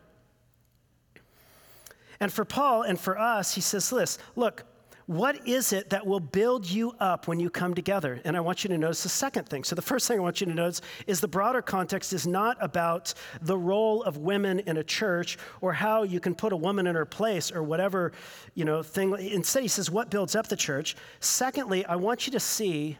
And 2.21 2.31
for 2.31 2.45
Paul 2.45 2.83
and 2.83 2.97
for 2.97 3.19
us, 3.19 3.55
he 3.55 3.59
says 3.59 3.89
this 3.89 4.17
look, 4.37 4.63
what 5.09 5.47
is 5.47 5.73
it 5.73 5.89
that 5.89 6.05
will 6.05 6.19
build 6.19 6.69
you 6.69 6.93
up 6.99 7.27
when 7.27 7.39
you 7.39 7.49
come 7.49 7.73
together? 7.73 8.21
And 8.25 8.37
I 8.37 8.41
want 8.41 8.63
you 8.63 8.67
to 8.67 8.77
notice 8.77 9.01
the 9.01 9.09
second 9.09 9.49
thing. 9.49 9.63
So, 9.63 9.73
the 9.73 9.81
first 9.81 10.07
thing 10.07 10.19
I 10.19 10.21
want 10.21 10.39
you 10.39 10.45
to 10.45 10.53
notice 10.53 10.81
is 11.07 11.19
the 11.19 11.27
broader 11.27 11.63
context 11.63 12.13
is 12.13 12.27
not 12.27 12.57
about 12.61 13.15
the 13.41 13.57
role 13.57 14.03
of 14.03 14.17
women 14.17 14.59
in 14.59 14.77
a 14.77 14.83
church 14.83 15.39
or 15.61 15.73
how 15.73 16.03
you 16.03 16.19
can 16.19 16.35
put 16.35 16.53
a 16.53 16.55
woman 16.55 16.85
in 16.85 16.93
her 16.93 17.07
place 17.07 17.51
or 17.51 17.63
whatever, 17.63 18.11
you 18.53 18.65
know, 18.65 18.83
thing. 18.83 19.17
Instead, 19.17 19.63
he 19.63 19.67
says, 19.67 19.89
what 19.89 20.11
builds 20.11 20.35
up 20.35 20.47
the 20.47 20.55
church? 20.55 20.95
Secondly, 21.21 21.83
I 21.87 21.95
want 21.95 22.27
you 22.27 22.33
to 22.33 22.39
see 22.39 22.95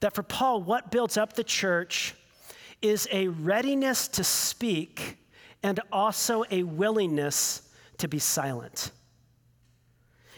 that 0.00 0.12
for 0.12 0.24
Paul, 0.24 0.60
what 0.60 0.90
builds 0.90 1.16
up 1.16 1.34
the 1.34 1.44
church 1.44 2.16
is 2.82 3.06
a 3.12 3.28
readiness 3.28 4.08
to 4.08 4.24
speak 4.24 5.18
and 5.62 5.78
also 5.92 6.42
a 6.50 6.64
willingness 6.64 7.62
to 7.98 8.08
be 8.08 8.18
silent. 8.18 8.90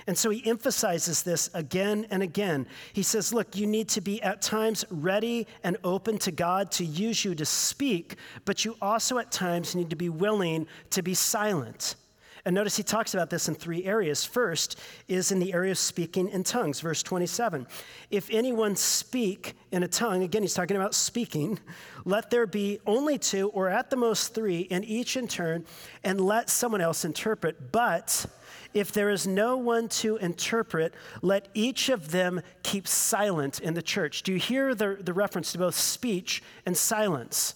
And 0.06 0.16
so 0.16 0.30
he 0.30 0.44
emphasizes 0.48 1.22
this 1.22 1.50
again 1.54 2.06
and 2.10 2.22
again. 2.22 2.66
He 2.92 3.02
says, 3.02 3.32
Look, 3.32 3.56
you 3.56 3.66
need 3.66 3.88
to 3.90 4.00
be 4.00 4.22
at 4.22 4.42
times 4.42 4.84
ready 4.90 5.46
and 5.62 5.76
open 5.84 6.18
to 6.18 6.30
God 6.30 6.70
to 6.72 6.84
use 6.84 7.24
you 7.24 7.34
to 7.34 7.44
speak, 7.44 8.16
but 8.44 8.64
you 8.64 8.76
also 8.82 9.18
at 9.18 9.30
times 9.30 9.74
need 9.74 9.90
to 9.90 9.96
be 9.96 10.08
willing 10.08 10.66
to 10.90 11.02
be 11.02 11.14
silent. 11.14 11.96
And 12.44 12.56
notice 12.56 12.76
he 12.76 12.82
talks 12.82 13.14
about 13.14 13.30
this 13.30 13.46
in 13.46 13.54
three 13.54 13.84
areas. 13.84 14.24
First 14.24 14.80
is 15.06 15.30
in 15.30 15.38
the 15.38 15.52
area 15.52 15.70
of 15.70 15.78
speaking 15.78 16.28
in 16.28 16.42
tongues, 16.42 16.80
verse 16.80 17.00
27. 17.00 17.68
If 18.10 18.28
anyone 18.30 18.74
speak 18.74 19.54
in 19.70 19.84
a 19.84 19.88
tongue, 19.88 20.24
again, 20.24 20.42
he's 20.42 20.54
talking 20.54 20.76
about 20.76 20.92
speaking, 20.92 21.60
let 22.04 22.30
there 22.30 22.46
be 22.46 22.80
only 22.84 23.16
two 23.16 23.48
or 23.50 23.68
at 23.68 23.90
the 23.90 23.96
most 23.96 24.34
three, 24.34 24.66
and 24.72 24.84
each 24.84 25.16
in 25.16 25.28
turn, 25.28 25.64
and 26.02 26.20
let 26.20 26.50
someone 26.50 26.80
else 26.80 27.04
interpret. 27.04 27.70
But 27.70 28.26
if 28.74 28.92
there 28.92 29.10
is 29.10 29.26
no 29.26 29.56
one 29.56 29.88
to 29.88 30.16
interpret, 30.16 30.94
let 31.20 31.48
each 31.54 31.88
of 31.88 32.10
them 32.10 32.40
keep 32.62 32.88
silent 32.88 33.60
in 33.60 33.74
the 33.74 33.82
church. 33.82 34.22
Do 34.22 34.32
you 34.32 34.38
hear 34.38 34.74
the, 34.74 34.98
the 35.00 35.12
reference 35.12 35.52
to 35.52 35.58
both 35.58 35.74
speech 35.74 36.42
and 36.66 36.76
silence? 36.76 37.54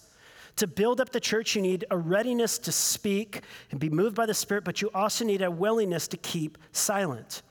To 0.57 0.67
build 0.67 0.99
up 0.99 1.11
the 1.11 1.19
church, 1.19 1.55
you 1.55 1.61
need 1.61 1.85
a 1.91 1.97
readiness 1.97 2.57
to 2.59 2.71
speak 2.71 3.41
and 3.71 3.79
be 3.79 3.89
moved 3.89 4.15
by 4.15 4.25
the 4.25 4.33
Spirit, 4.33 4.63
but 4.63 4.81
you 4.81 4.89
also 4.93 5.23
need 5.23 5.41
a 5.41 5.51
willingness 5.51 6.07
to 6.09 6.17
keep 6.17 6.57
silent. 6.71 7.43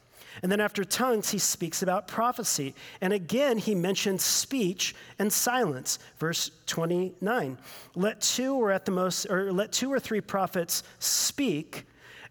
And 0.42 0.52
then 0.52 0.61
after 0.61 0.85
tongues, 0.85 1.31
he 1.31 1.38
speaks 1.38 1.83
about 1.83 2.09
prophecy. 2.09 2.74
And 3.00 3.12
again, 3.12 3.59
he 3.59 3.74
mentions 3.74 4.22
speech 4.22 4.94
and 5.18 5.33
silence. 5.33 5.98
Verse 6.18 6.50
29 6.66 7.59
Let 7.94 8.20
two 8.20 8.55
or 8.55 8.70
at 8.70 8.85
the 8.85 8.90
most, 8.90 9.26
or 9.26 9.52
let 9.52 9.72
two 9.72 9.90
or 9.90 10.00
three 10.00 10.20
prophets 10.20 10.83
speak 10.98 11.87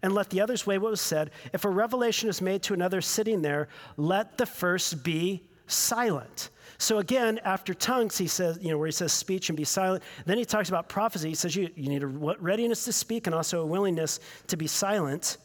and 0.06 0.14
let 0.14 0.30
the 0.30 0.40
others 0.40 0.64
weigh 0.64 0.78
what 0.78 0.92
was 0.92 1.00
said. 1.00 1.32
If 1.52 1.64
a 1.64 1.68
revelation 1.68 2.28
is 2.28 2.40
made 2.40 2.62
to 2.62 2.74
another 2.74 3.00
sitting 3.00 3.42
there, 3.42 3.66
let 3.96 4.38
the 4.38 4.46
first 4.46 5.02
be 5.02 5.42
silent. 5.66 6.50
So 6.78 6.98
again, 6.98 7.40
after 7.42 7.74
tongues, 7.74 8.16
he 8.16 8.28
says, 8.28 8.56
you 8.62 8.70
know, 8.70 8.78
where 8.78 8.86
he 8.86 8.92
says 8.92 9.12
speech 9.12 9.48
and 9.48 9.56
be 9.56 9.64
silent, 9.64 10.04
then 10.24 10.38
he 10.38 10.44
talks 10.44 10.68
about 10.68 10.88
prophecy. 10.88 11.30
He 11.30 11.34
says 11.34 11.56
you, 11.56 11.70
you 11.74 11.88
need 11.88 12.04
a 12.04 12.06
readiness 12.06 12.84
to 12.84 12.92
speak 12.92 13.26
and 13.26 13.34
also 13.34 13.62
a 13.62 13.66
willingness 13.66 14.20
to 14.46 14.56
be 14.56 14.68
silent. 14.68 15.38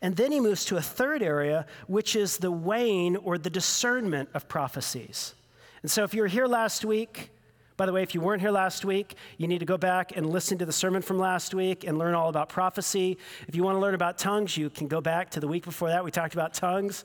And 0.00 0.16
then 0.16 0.32
he 0.32 0.40
moves 0.40 0.64
to 0.64 0.76
a 0.76 0.82
third 0.82 1.22
area, 1.22 1.66
which 1.86 2.16
is 2.16 2.38
the 2.38 2.50
weighing 2.50 3.16
or 3.18 3.38
the 3.38 3.50
discernment 3.50 4.30
of 4.34 4.48
prophecies. 4.48 5.34
And 5.82 5.90
so 5.92 6.02
if 6.02 6.12
you 6.12 6.22
were 6.22 6.28
here 6.28 6.48
last 6.48 6.84
week, 6.84 7.30
by 7.76 7.86
the 7.86 7.92
way, 7.92 8.02
if 8.02 8.14
you 8.14 8.20
weren't 8.20 8.40
here 8.40 8.50
last 8.50 8.84
week, 8.84 9.14
you 9.38 9.48
need 9.48 9.60
to 9.60 9.66
go 9.66 9.78
back 9.78 10.16
and 10.16 10.28
listen 10.28 10.58
to 10.58 10.66
the 10.66 10.72
sermon 10.72 11.02
from 11.02 11.18
last 11.18 11.54
week 11.54 11.84
and 11.84 11.98
learn 11.98 12.14
all 12.14 12.28
about 12.28 12.48
prophecy. 12.48 13.18
If 13.48 13.54
you 13.54 13.62
want 13.62 13.76
to 13.76 13.80
learn 13.80 13.94
about 13.94 14.18
tongues, 14.18 14.56
you 14.56 14.70
can 14.70 14.88
go 14.88 15.00
back 15.00 15.30
to 15.30 15.40
the 15.40 15.48
week 15.48 15.64
before 15.64 15.88
that. 15.88 16.04
We 16.04 16.10
talked 16.10 16.34
about 16.34 16.54
tongues. 16.54 17.04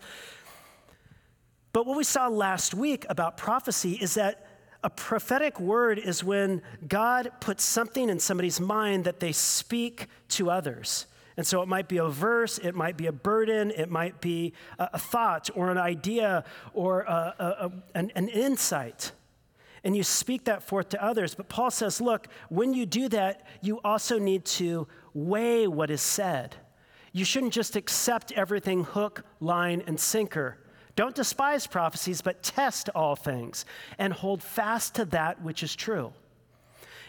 But 1.74 1.86
what 1.86 1.98
we 1.98 2.04
saw 2.04 2.28
last 2.28 2.74
week 2.74 3.06
about 3.10 3.38
prophecy 3.38 3.94
is 3.94 4.16
that 4.16 4.48
a 4.84 4.90
prophetic 4.90 5.60
word 5.60 6.00
is 6.00 6.24
when 6.24 6.62
God 6.88 7.32
puts 7.40 7.64
something 7.64 8.10
in 8.10 8.20
somebody's 8.20 8.60
mind 8.60 9.06
that 9.06 9.20
they 9.20 9.32
speak 9.32 10.08
to 10.30 10.50
others. 10.50 11.08
And 11.36 11.46
so 11.46 11.62
it 11.62 11.68
might 11.68 11.88
be 11.88 11.98
a 11.98 12.08
verse, 12.08 12.58
it 12.58 12.74
might 12.74 12.98
be 12.98 13.06
a 13.06 13.12
burden, 13.12 13.72
it 13.72 13.92
might 13.92 14.22
be 14.22 14.54
a, 14.80 14.90
a 14.94 15.00
thought 15.00 15.50
or 15.54 15.70
an 15.70 15.78
idea 15.78 16.44
or 16.74 17.02
a, 17.02 17.36
a, 17.38 17.72
an, 17.94 18.12
an 18.16 18.28
insight 18.28 19.12
and 19.88 19.96
you 19.96 20.04
speak 20.04 20.44
that 20.44 20.62
forth 20.62 20.90
to 20.90 21.02
others. 21.02 21.34
But 21.34 21.48
Paul 21.48 21.72
says, 21.72 22.02
look, 22.02 22.28
when 22.50 22.74
you 22.74 22.86
do 22.86 23.08
that, 23.08 23.48
you 23.62 23.80
also 23.86 24.20
need 24.20 24.44
to 24.44 24.86
weigh 25.14 25.66
what 25.66 25.90
is 25.90 26.02
said. 26.02 26.58
You 27.14 27.24
shouldn't 27.24 27.54
just 27.54 27.78
accept 27.78 28.34
everything 28.34 28.84
hook, 28.84 29.24
line, 29.40 29.82
and 29.88 29.98
sinker. 29.98 30.58
Don't 30.98 31.16
despise 31.16 31.68
prophecies, 31.68 32.22
but 32.22 32.44
test 32.44 32.90
all 32.96 33.16
things 33.16 33.64
and 33.98 34.12
hold 34.12 34.44
fast 34.44 34.96
to 34.96 35.06
that 35.06 35.42
which 35.42 35.64
is 35.64 35.74
true. 35.74 36.12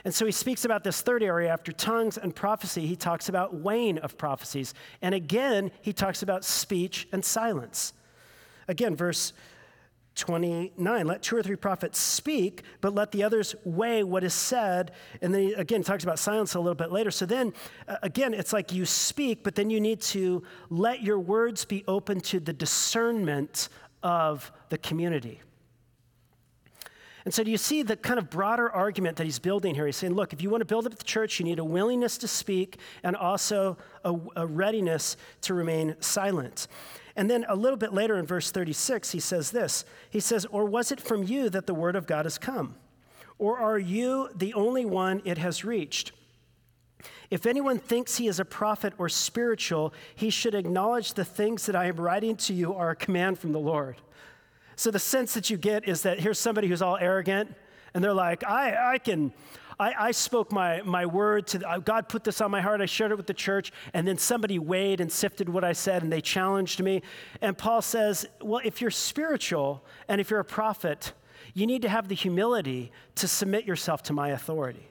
And 0.05 0.14
so 0.14 0.25
he 0.25 0.31
speaks 0.31 0.64
about 0.64 0.85
this 0.85 1.03
third 1.03 1.25
area 1.25 1.53
after 1.53 1.73
tongues 1.73 2.17
and 2.17 2.33
prophecy. 2.33 2.87
He 2.87 2.95
talks 2.95 3.29
about 3.29 3.57
weighing 3.57 3.99
of 3.99 4.17
prophecies. 4.17 4.73
And 5.03 5.17
again, 5.17 5.73
he 5.83 5.93
talks 5.93 6.23
about 6.23 6.45
speech 6.45 7.09
and 7.11 7.25
silence. 7.25 7.93
Again, 8.69 8.95
verse 8.95 9.33
29. 10.18 11.07
Let 11.07 11.22
two 11.22 11.37
or 11.37 11.42
three 11.42 11.57
prophets 11.57 11.98
speak, 11.98 12.62
but 12.81 12.94
let 12.94 13.12
the 13.12 13.22
others 13.22 13.54
weigh 13.64 14.02
what 14.02 14.24
is 14.24 14.35
said. 14.35 14.92
And 15.22 15.33
then 15.33 15.42
he, 15.42 15.52
again, 15.54 15.83
talks 15.83 16.04
about 16.04 16.18
silence 16.18 16.54
a 16.54 16.61
little 16.61 16.74
bit 16.74 16.92
later. 16.92 17.11
So 17.11 17.24
then, 17.24 17.52
uh, 17.87 17.96
again, 18.02 18.35
it's 18.35 18.52
like 18.52 18.72
you 18.72 18.85
speak, 18.85 19.42
but 19.42 19.54
then 19.54 19.70
you 19.70 19.81
need 19.81 20.00
to 20.02 20.42
let 20.68 21.02
your 21.02 21.18
words 21.18 21.64
be 21.64 21.85
open 21.88 22.20
to 22.20 22.40
the 22.40 22.52
discernment 22.52 23.68
of 24.02 24.52
the 24.68 24.78
community. 24.78 25.40
And 27.29 27.35
so, 27.35 27.45
do 27.45 27.51
you 27.51 27.59
see 27.59 27.83
the 27.83 27.95
kind 27.95 28.19
of 28.19 28.31
broader 28.31 28.71
argument 28.71 29.19
that 29.19 29.25
he's 29.25 29.38
building 29.38 29.75
here? 29.75 29.85
He's 29.85 29.97
saying, 29.97 30.14
look, 30.14 30.33
if 30.33 30.41
you 30.41 30.49
want 30.49 30.62
to 30.62 30.64
build 30.64 30.87
up 30.87 30.97
the 30.97 31.05
church, 31.05 31.38
you 31.38 31.45
need 31.45 31.59
a 31.59 31.64
willingness 31.64 32.17
to 32.17 32.27
speak 32.27 32.79
and 33.03 33.14
also 33.14 33.77
a, 34.03 34.14
a 34.35 34.47
readiness 34.47 35.19
to 35.43 35.53
remain 35.53 35.95
silent. 36.01 36.69
And 37.17 37.29
then 37.29 37.45
a 37.47 37.55
little 37.55 37.77
bit 37.77 37.93
later 37.93 38.17
in 38.17 38.25
verse 38.25 38.51
36, 38.51 39.11
he 39.11 39.21
says 39.21 39.51
this 39.51 39.85
He 40.09 40.21
says, 40.21 40.47
Or 40.47 40.64
was 40.64 40.91
it 40.91 41.03
from 41.03 41.23
you 41.23 41.51
that 41.51 41.67
the 41.67 41.75
word 41.75 41.97
of 41.97 42.07
God 42.07 42.25
has 42.25 42.38
come? 42.38 42.77
Or 43.38 43.59
are 43.59 43.79
you 43.79 44.31
the 44.35 44.55
only 44.55 44.87
one 44.87 45.21
it 45.27 45.37
has 45.37 45.67
reached? 45.67 46.12
If 47.29 47.45
anyone 47.45 47.79
thinks 47.79 48.17
he 48.17 48.27
is 48.27 48.41
a 48.41 48.45
prophet 48.47 48.95
or 48.97 49.11
spiritual, 49.11 49.93
he 50.14 50.31
should 50.31 50.55
acknowledge 50.55 51.12
the 51.12 51.27
things 51.27 51.67
that 51.67 51.77
I 51.77 51.88
am 51.88 51.97
writing 51.97 52.37
to 52.37 52.55
you 52.55 52.73
are 52.73 52.88
a 52.88 52.97
command 52.97 53.38
from 53.38 53.53
the 53.53 53.61
Lord. 53.61 53.97
So 54.79 54.93
the 54.93 55.01
sense 55.01 55.35
that 55.35 55.51
you 55.51 55.57
get 55.57 55.88
is 55.88 56.03
that 56.03 56.21
here's 56.21 56.38
somebody 56.38 56.69
who's 56.69 56.83
all 56.83 56.97
arrogant, 56.97 57.53
and 57.95 58.05
they're 58.05 58.14
like, 58.14 58.45
I, 58.45 58.93
I 58.93 58.99
can, 58.99 59.33
I, 59.77 59.93
I 59.99 60.11
spoke 60.12 60.53
my, 60.53 60.83
my 60.83 61.05
word 61.05 61.49
to, 61.49 61.69
uh, 61.69 61.79
God 61.79 62.09
put 62.09 62.23
this 62.23 62.41
on 62.41 62.53
my 62.53 62.61
heart, 62.61 62.81
I 62.81 62.87
shared 62.87 63.11
it 63.11 63.17
with 63.17 63.27
the 63.27 63.35
church, 63.35 63.73
and 63.93 64.07
then 64.07 64.19
somebody 64.19 64.57
weighed 64.61 65.01
and 65.01 65.11
sifted 65.11 65.49
what 65.49 65.64
I 65.64 65.73
said, 65.73 66.05
and 66.05 66.12
they 66.12 66.21
challenged 66.21 66.81
me. 66.81 67.03
And 67.41 67.59
Paul 67.59 67.83
says, 67.83 68.25
Well, 68.41 68.61
if 68.64 68.81
you're 68.81 68.93
spiritual 68.93 69.85
and 70.07 70.21
if 70.21 70.31
you're 70.31 70.38
a 70.38 70.45
prophet, 70.45 71.12
you 71.55 71.67
need 71.67 71.83
to 71.83 71.88
have 71.88 72.07
the 72.07 72.14
humility 72.14 72.93
to 73.17 73.27
submit 73.27 73.64
yourself 73.64 74.05
to 74.05 74.12
my 74.12 74.29
authority. 74.29 74.88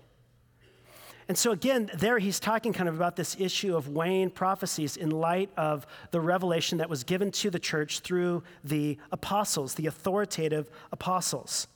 And 1.29 1.37
so, 1.37 1.51
again, 1.51 1.91
there 1.93 2.19
he's 2.19 2.39
talking 2.39 2.71
kind 2.71 2.87
of 2.87 2.95
about 2.95 3.17
this 3.17 3.35
issue 3.37 3.75
of 3.75 3.89
weighing 3.89 4.29
prophecies 4.29 4.95
in 4.95 5.09
light 5.09 5.49
of 5.57 5.85
the 6.11 6.21
revelation 6.21 6.77
that 6.77 6.89
was 6.89 7.03
given 7.03 7.31
to 7.31 7.49
the 7.49 7.59
church 7.59 7.99
through 7.99 8.43
the 8.63 8.97
apostles, 9.11 9.73
the 9.73 9.87
authoritative 9.87 10.69
apostles. 10.93 11.67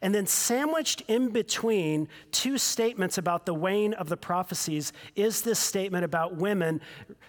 And 0.00 0.14
then, 0.14 0.26
sandwiched 0.26 1.02
in 1.06 1.30
between 1.30 2.08
two 2.32 2.56
statements 2.56 3.18
about 3.18 3.44
the 3.44 3.54
weighing 3.54 3.92
of 3.94 4.08
the 4.08 4.16
prophecies, 4.16 4.92
is 5.16 5.42
this 5.42 5.58
statement 5.58 6.04
about 6.04 6.36
women 6.36 6.80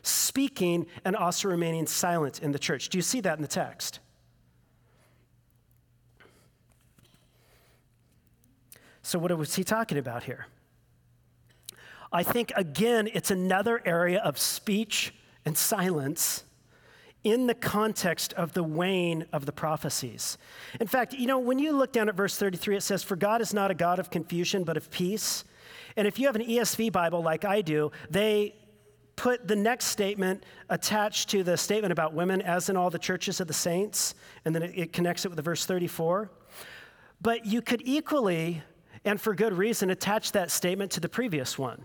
speaking 0.02 0.86
and 1.04 1.16
also 1.16 1.50
remaining 1.50 1.88
silent 1.88 2.42
in 2.42 2.54
the 2.54 2.60
church. 2.60 2.88
Do 2.88 2.98
you 2.98 3.02
see 3.02 3.20
that 3.22 3.38
in 3.38 3.42
the 3.42 3.48
text? 3.50 4.00
So, 9.02 9.20
what 9.20 9.38
was 9.38 9.56
he 9.56 9.64
talking 9.66 9.98
about 9.98 10.24
here? 10.24 10.48
I 12.16 12.24
think, 12.24 12.54
again, 12.56 13.10
it's 13.14 13.30
another 13.30 13.82
area 13.86 14.22
of 14.22 14.40
speech 14.40 15.14
and 15.44 15.58
silence 15.58 16.46
in 17.26 17.48
the 17.48 17.54
context 17.54 18.32
of 18.34 18.54
the 18.54 18.64
wane 18.64 19.26
of 19.34 19.46
the 19.46 19.52
prophecies. 19.52 20.38
In 20.80 20.88
fact, 20.88 21.12
you 21.12 21.28
know, 21.28 21.40
when 21.40 21.60
you 21.60 21.74
look 21.74 21.92
down 21.92 22.08
at 22.08 22.16
verse 22.16 22.38
33, 22.38 22.78
it 22.78 22.84
says, 22.84 23.04
For 23.04 23.18
God 23.18 23.42
is 23.42 23.54
not 23.54 23.70
a 23.70 23.74
God 23.74 24.00
of 24.00 24.10
confusion, 24.10 24.64
but 24.64 24.78
of 24.78 24.90
peace. 24.90 25.44
And 25.98 26.08
if 26.08 26.18
you 26.18 26.28
have 26.28 26.38
an 26.38 26.44
ESV 26.44 26.90
Bible 26.94 27.22
like 27.22 27.44
I 27.44 27.62
do, 27.62 27.92
they 28.10 28.56
put 29.18 29.46
the 29.46 29.56
next 29.58 29.88
statement 29.88 30.46
attached 30.70 31.30
to 31.32 31.44
the 31.44 31.58
statement 31.58 31.92
about 31.92 32.14
women, 32.14 32.42
as 32.42 32.70
in 32.70 32.78
all 32.78 32.90
the 32.90 32.98
churches 32.98 33.42
of 33.42 33.48
the 33.48 33.54
saints, 33.54 34.16
and 34.46 34.56
then 34.56 34.64
it, 34.64 34.94
connects 34.94 35.26
it 35.26 35.28
with 35.28 35.36
the 35.36 35.42
verse 35.44 35.66
34. 35.66 36.32
But 37.20 37.46
you 37.46 37.62
could 37.62 37.82
equally, 37.84 38.62
and 39.04 39.20
for 39.20 39.36
good 39.36 39.52
reason, 39.52 39.90
attach 39.90 40.32
that 40.32 40.50
statement 40.50 40.92
to 40.92 41.02
the 41.02 41.10
previous 41.10 41.60
one. 41.60 41.84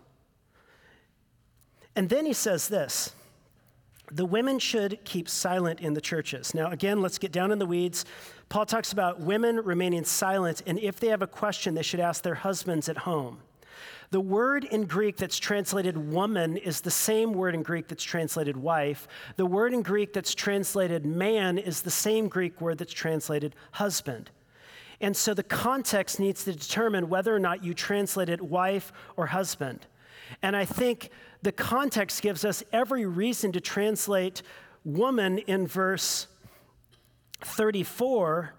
And 1.97 2.09
then 2.09 2.27
he 2.27 2.33
says 2.33 2.69
this 2.69 3.13
the 4.11 4.27
women 4.27 4.59
should 4.59 4.99
keep 5.05 5.29
silent 5.29 5.81
in 5.81 5.95
the 5.95 6.01
churches. 6.01 6.55
Now, 6.55 6.71
again, 6.71 7.01
let's 7.01 7.19
get 7.19 7.31
down 7.31 7.53
in 7.53 7.59
the 7.59 7.67
weeds. 7.67 8.05
Paul 8.49 8.67
talks 8.67 8.93
about 8.93 9.21
women 9.21 9.57
remaining 9.57 10.05
silent, 10.05 10.63
and 10.67 10.79
if 10.81 10.99
they 10.99 11.09
have 11.09 11.23
a 11.23 11.29
question, 11.29 11.75
they 11.75 11.83
should 11.83 12.01
ask 12.01 12.23
their 12.23 12.35
husbands 12.35 12.89
at 12.89 12.99
home. 12.99 13.39
The 14.11 14.21
word 14.21 14.65
in 14.65 14.87
Greek 14.87 15.17
that's 15.17 15.39
translated 15.39 15.97
woman 15.97 16.57
is 16.57 16.81
the 16.81 16.91
same 16.91 17.33
word 17.33 17.55
in 17.55 17.63
Greek 17.63 17.87
that's 17.87 18.03
translated 18.03 18.57
wife. 18.57 19.07
The 19.37 19.47
word 19.47 19.73
in 19.73 19.83
Greek 19.83 20.13
that's 20.13 20.35
translated 20.35 21.07
man 21.07 21.59
is 21.59 21.83
the 21.83 21.93
same 21.93 22.27
Greek 22.27 22.61
word 22.61 22.79
that's 22.79 22.93
translated 22.93 23.55
husband. 23.71 24.31
And 25.01 25.17
so 25.17 25.33
the 25.33 25.45
context 25.45 26.19
needs 26.19 26.43
to 26.45 26.53
determine 26.53 27.09
whether 27.09 27.35
or 27.35 27.39
not 27.39 27.63
you 27.63 27.73
translated 27.73 28.41
wife 28.41 28.93
or 29.17 29.27
husband. 29.27 29.87
And 30.43 30.57
I 30.57 30.65
think 30.65 31.11
the 31.43 31.53
context 31.53 32.23
gives 32.23 32.45
us 32.45 32.63
every 32.73 33.07
reason 33.07 33.53
to 33.53 33.61
translate 33.61 34.43
woman 34.85 35.39
in 35.39 35.67
verse 35.67 36.27
34 37.41 38.55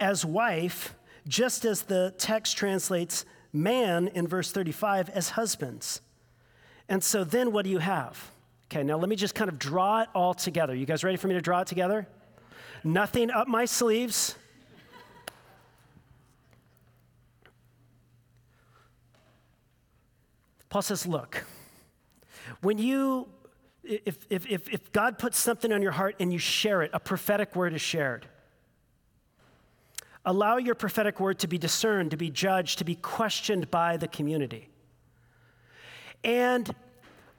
as 0.00 0.24
wife, 0.24 0.94
just 1.26 1.64
as 1.64 1.82
the 1.82 2.14
text 2.18 2.56
translates 2.56 3.24
man 3.52 4.08
in 4.08 4.26
verse 4.26 4.50
35 4.50 5.08
as 5.10 5.30
husbands. 5.30 6.00
And 6.88 7.02
so 7.02 7.24
then 7.24 7.52
what 7.52 7.64
do 7.64 7.70
you 7.70 7.78
have? 7.78 8.30
Okay, 8.70 8.82
now 8.82 8.96
let 8.96 9.08
me 9.08 9.16
just 9.16 9.34
kind 9.34 9.48
of 9.48 9.58
draw 9.58 10.02
it 10.02 10.08
all 10.14 10.34
together. 10.34 10.74
You 10.74 10.86
guys 10.86 11.04
ready 11.04 11.16
for 11.16 11.28
me 11.28 11.34
to 11.34 11.40
draw 11.40 11.60
it 11.60 11.66
together? 11.66 12.06
Nothing 12.84 13.30
up 13.30 13.48
my 13.48 13.64
sleeves. 13.64 14.34
Paul 20.68 20.82
says, 20.82 21.06
Look, 21.06 21.44
when 22.60 22.78
you, 22.78 23.28
if, 23.82 24.18
if, 24.30 24.46
if, 24.46 24.68
if 24.68 24.92
God 24.92 25.18
puts 25.18 25.38
something 25.38 25.72
on 25.72 25.82
your 25.82 25.92
heart 25.92 26.16
and 26.20 26.32
you 26.32 26.38
share 26.38 26.82
it, 26.82 26.90
a 26.92 27.00
prophetic 27.00 27.56
word 27.56 27.74
is 27.74 27.80
shared. 27.80 28.26
Allow 30.24 30.58
your 30.58 30.74
prophetic 30.74 31.20
word 31.20 31.38
to 31.38 31.48
be 31.48 31.58
discerned, 31.58 32.10
to 32.10 32.16
be 32.16 32.30
judged, 32.30 32.78
to 32.78 32.84
be 32.84 32.96
questioned 32.96 33.70
by 33.70 33.96
the 33.96 34.08
community. 34.08 34.68
And, 36.22 36.74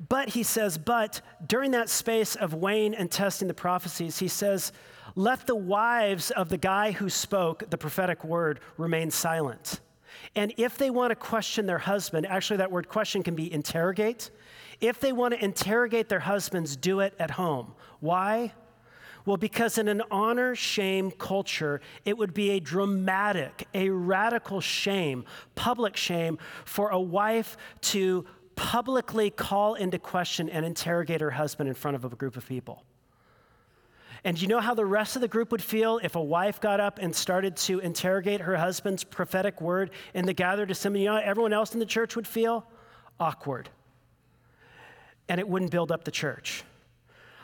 but 0.08 0.30
he 0.30 0.44
says, 0.44 0.78
but 0.78 1.22
during 1.46 1.72
that 1.72 1.90
space 1.90 2.36
of 2.36 2.54
weighing 2.54 2.96
and 2.96 3.12
testing 3.12 3.48
the 3.48 3.54
prophecies, 3.54 4.18
he 4.18 4.28
says, 4.28 4.72
let 5.16 5.46
the 5.46 5.56
wives 5.56 6.32
of 6.32 6.50
the 6.50 6.58
guy 6.58 6.92
who 6.92 7.10
spoke 7.10 7.70
the 7.70 7.78
prophetic 7.78 8.24
word 8.24 8.60
remain 8.78 9.12
silent. 9.12 9.82
And 10.36 10.54
if 10.58 10.78
they 10.78 10.90
want 10.90 11.12
to 11.12 11.16
question 11.16 11.66
their 11.66 11.80
husband, 11.80 12.26
actually, 12.26 12.58
that 12.58 12.72
word 12.72 12.88
question 12.88 13.24
can 13.24 13.36
be 13.36 13.52
interrogate. 13.52 14.32
If 14.82 15.00
they 15.00 15.12
want 15.12 15.34
to 15.34 15.44
interrogate 15.44 16.10
their 16.10 16.20
husbands, 16.22 16.76
do 16.76 17.02
it 17.02 17.14
at 17.20 17.32
home. 17.32 17.74
Why? 18.00 18.54
Well, 19.26 19.38
because 19.38 19.78
in 19.78 19.88
an 19.88 20.02
honor 20.10 20.56
shame 20.56 21.12
culture, 21.12 21.82
it 22.06 22.18
would 22.18 22.34
be 22.34 22.52
a 22.52 22.60
dramatic, 22.60 23.68
a 23.74 23.90
radical 23.90 24.62
shame, 24.62 25.26
public 25.56 25.98
shame, 25.98 26.38
for 26.66 26.90
a 26.90 27.00
wife 27.00 27.58
to 27.82 28.26
publicly 28.56 29.30
call 29.30 29.76
into 29.76 30.00
question 30.00 30.50
and 30.50 30.66
interrogate 30.66 31.22
her 31.22 31.32
husband 31.32 31.70
in 31.70 31.76
front 31.76 31.96
of 31.96 32.06
a 32.06 32.10
group 32.10 32.38
of 32.38 32.48
people. 32.48 32.84
And 34.24 34.42
you 34.42 34.48
know 34.48 34.60
how 34.60 34.74
the 34.74 34.86
rest 34.86 35.16
of 35.16 35.22
the 35.22 35.28
group 35.28 35.52
would 35.52 35.62
feel 35.62 36.00
if 36.04 36.16
a 36.16 36.22
wife 36.22 36.60
got 36.60 36.80
up 36.80 37.00
and 37.00 37.16
started 37.16 37.56
to 37.58 37.80
interrogate 37.80 38.42
her 38.42 38.58
husband's 38.58 39.04
prophetic 39.04 39.62
word 39.62 39.92
in 40.14 40.26
the 40.26 40.34
gathered 40.34 40.72
assembly? 40.72 41.04
You 41.04 41.10
know 41.10 41.16
everyone 41.18 41.54
else 41.54 41.74
in 41.74 41.80
the 41.80 41.86
church 41.86 42.16
would 42.16 42.28
feel? 42.28 42.66
Awkward. 43.20 43.70
And 45.30 45.40
it 45.40 45.48
wouldn't 45.48 45.72
build 45.72 45.92
up 45.92 46.04
the 46.04 46.12
church. 46.12 46.64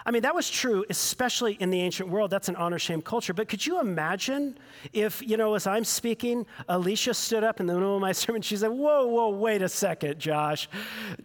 I 0.07 0.11
mean, 0.11 0.21
that 0.21 0.35
was 0.35 0.49
true, 0.49 0.85
especially 0.89 1.53
in 1.53 1.71
the 1.71 1.81
ancient 1.81 2.09
world. 2.09 2.29
That's 2.29 2.47
an 2.47 2.55
honor 2.57 2.77
shame 2.77 3.01
culture. 3.01 3.33
But 3.33 3.49
could 3.49 3.65
you 3.65 3.79
imagine 3.79 4.57
if, 4.93 5.21
you 5.27 5.35
know, 5.35 5.55
as 5.55 5.65
I'm 5.65 5.83
speaking, 5.83 6.45
Alicia 6.69 7.15
stood 7.15 7.43
up 7.43 7.59
in 7.59 7.65
the 7.65 7.73
middle 7.73 7.95
of 7.95 8.01
my 8.01 8.11
sermon, 8.11 8.43
she 8.43 8.55
said, 8.55 8.69
Whoa, 8.69 9.07
whoa, 9.07 9.29
wait 9.29 9.63
a 9.63 9.69
second, 9.69 10.19
Josh. 10.19 10.69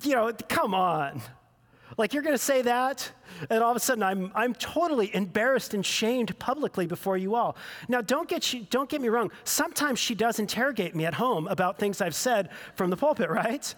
You 0.03 0.15
know, 0.15 0.33
come 0.49 0.75
on. 0.75 1.21
Like, 1.99 2.15
you're 2.15 2.23
going 2.23 2.35
to 2.35 2.39
say 2.39 2.63
that? 2.63 3.11
And 3.51 3.63
all 3.63 3.71
of 3.71 3.77
a 3.77 3.81
sudden, 3.81 4.03
I'm, 4.03 4.33
I'm 4.35 4.55
totally 4.55 5.15
embarrassed 5.15 5.75
and 5.75 5.85
shamed 5.85 6.39
publicly 6.39 6.87
before 6.87 7.19
you 7.19 7.35
all. 7.35 7.57
Now, 7.89 8.01
don't 8.01 8.29
get, 8.29 8.43
she, 8.43 8.61
don't 8.61 8.89
get 8.89 9.03
me 9.03 9.09
wrong. 9.09 9.31
Sometimes 9.45 9.99
she 9.99 10.15
does 10.15 10.39
interrogate 10.39 10.95
me 10.95 11.05
at 11.05 11.15
home 11.15 11.49
about 11.49 11.79
things 11.79 12.01
I've 12.01 12.15
said 12.15 12.49
from 12.75 12.89
the 12.89 12.97
pulpit, 12.97 13.29
right? 13.31 13.75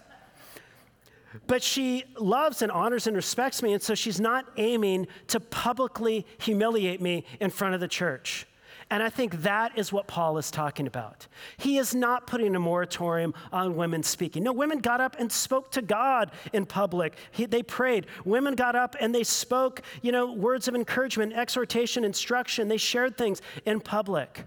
But 1.47 1.63
she 1.63 2.05
loves 2.19 2.63
and 2.63 2.71
honors 2.73 3.07
and 3.07 3.17
respects 3.17 3.63
me, 3.63 3.73
and 3.73 3.83
so 3.83 3.95
she's 3.95 4.21
not 4.21 4.47
aiming 4.57 5.07
to 5.29 5.41
publicly 5.41 6.27
humiliate 6.39 7.01
me 7.01 7.25
in 7.41 7.51
front 7.51 7.75
of 7.75 7.81
the 7.81 7.89
church. 7.89 8.47
And 8.93 9.03
I 9.03 9.09
think 9.09 9.41
that 9.43 9.79
is 9.79 9.91
what 9.91 10.07
Paul 10.07 10.37
is 10.37 10.51
talking 10.51 10.87
about. 10.87 11.27
He 11.57 11.79
is 11.79 11.95
not 11.95 12.27
putting 12.27 12.55
a 12.55 12.61
moratorium 12.61 13.33
on 13.51 13.75
women 13.75 14.03
speaking. 14.03 14.43
No, 14.43 14.53
women 14.53 14.81
got 14.81 15.01
up 15.01 15.17
and 15.19 15.33
spoke 15.33 15.71
to 15.73 15.81
God 15.81 16.31
in 16.53 16.67
public. 16.67 17.17
He, 17.31 17.47
they 17.47 17.63
prayed. 17.63 18.07
Women 18.27 18.55
got 18.55 18.77
up 18.77 18.95
and 19.01 19.15
they 19.15 19.25
spoke, 19.25 19.81
you 20.03 20.13
know, 20.13 20.35
words 20.35 20.69
of 20.69 20.75
encouragement, 20.75 21.33
exhortation, 21.33 22.05
instruction. 22.05 22.69
They 22.69 22.77
shared 22.77 23.17
things 23.17 23.41
in 23.65 23.81
public. 23.81 24.45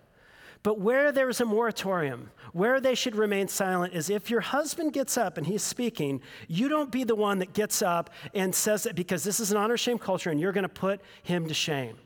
But 0.65 0.79
where 0.79 1.11
there 1.11 1.29
is 1.29 1.41
a 1.41 1.45
moratorium, 1.45 2.31
where 2.51 2.81
they 2.81 2.95
should 2.95 3.15
remain 3.15 3.47
silent 3.47 3.93
is 3.93 4.09
if 4.09 4.31
your 4.31 4.41
husband 4.41 4.93
gets 4.93 5.15
up 5.15 5.37
and 5.37 5.45
he's 5.45 5.61
speaking, 5.61 6.21
you 6.47 6.69
don't 6.69 6.91
be 6.91 7.03
the 7.03 7.13
one 7.13 7.37
that 7.37 7.53
gets 7.53 7.83
up 7.83 8.09
and 8.33 8.55
says 8.55 8.87
it 8.87 8.95
because 8.95 9.23
this 9.23 9.39
is 9.39 9.51
an 9.51 9.57
honor 9.57 9.77
shame 9.77 9.99
culture 9.99 10.31
and 10.31 10.39
you're 10.39 10.51
going 10.51 10.63
to 10.63 10.67
put 10.67 11.01
him 11.21 11.47
to 11.49 11.53
shame. 11.53 11.97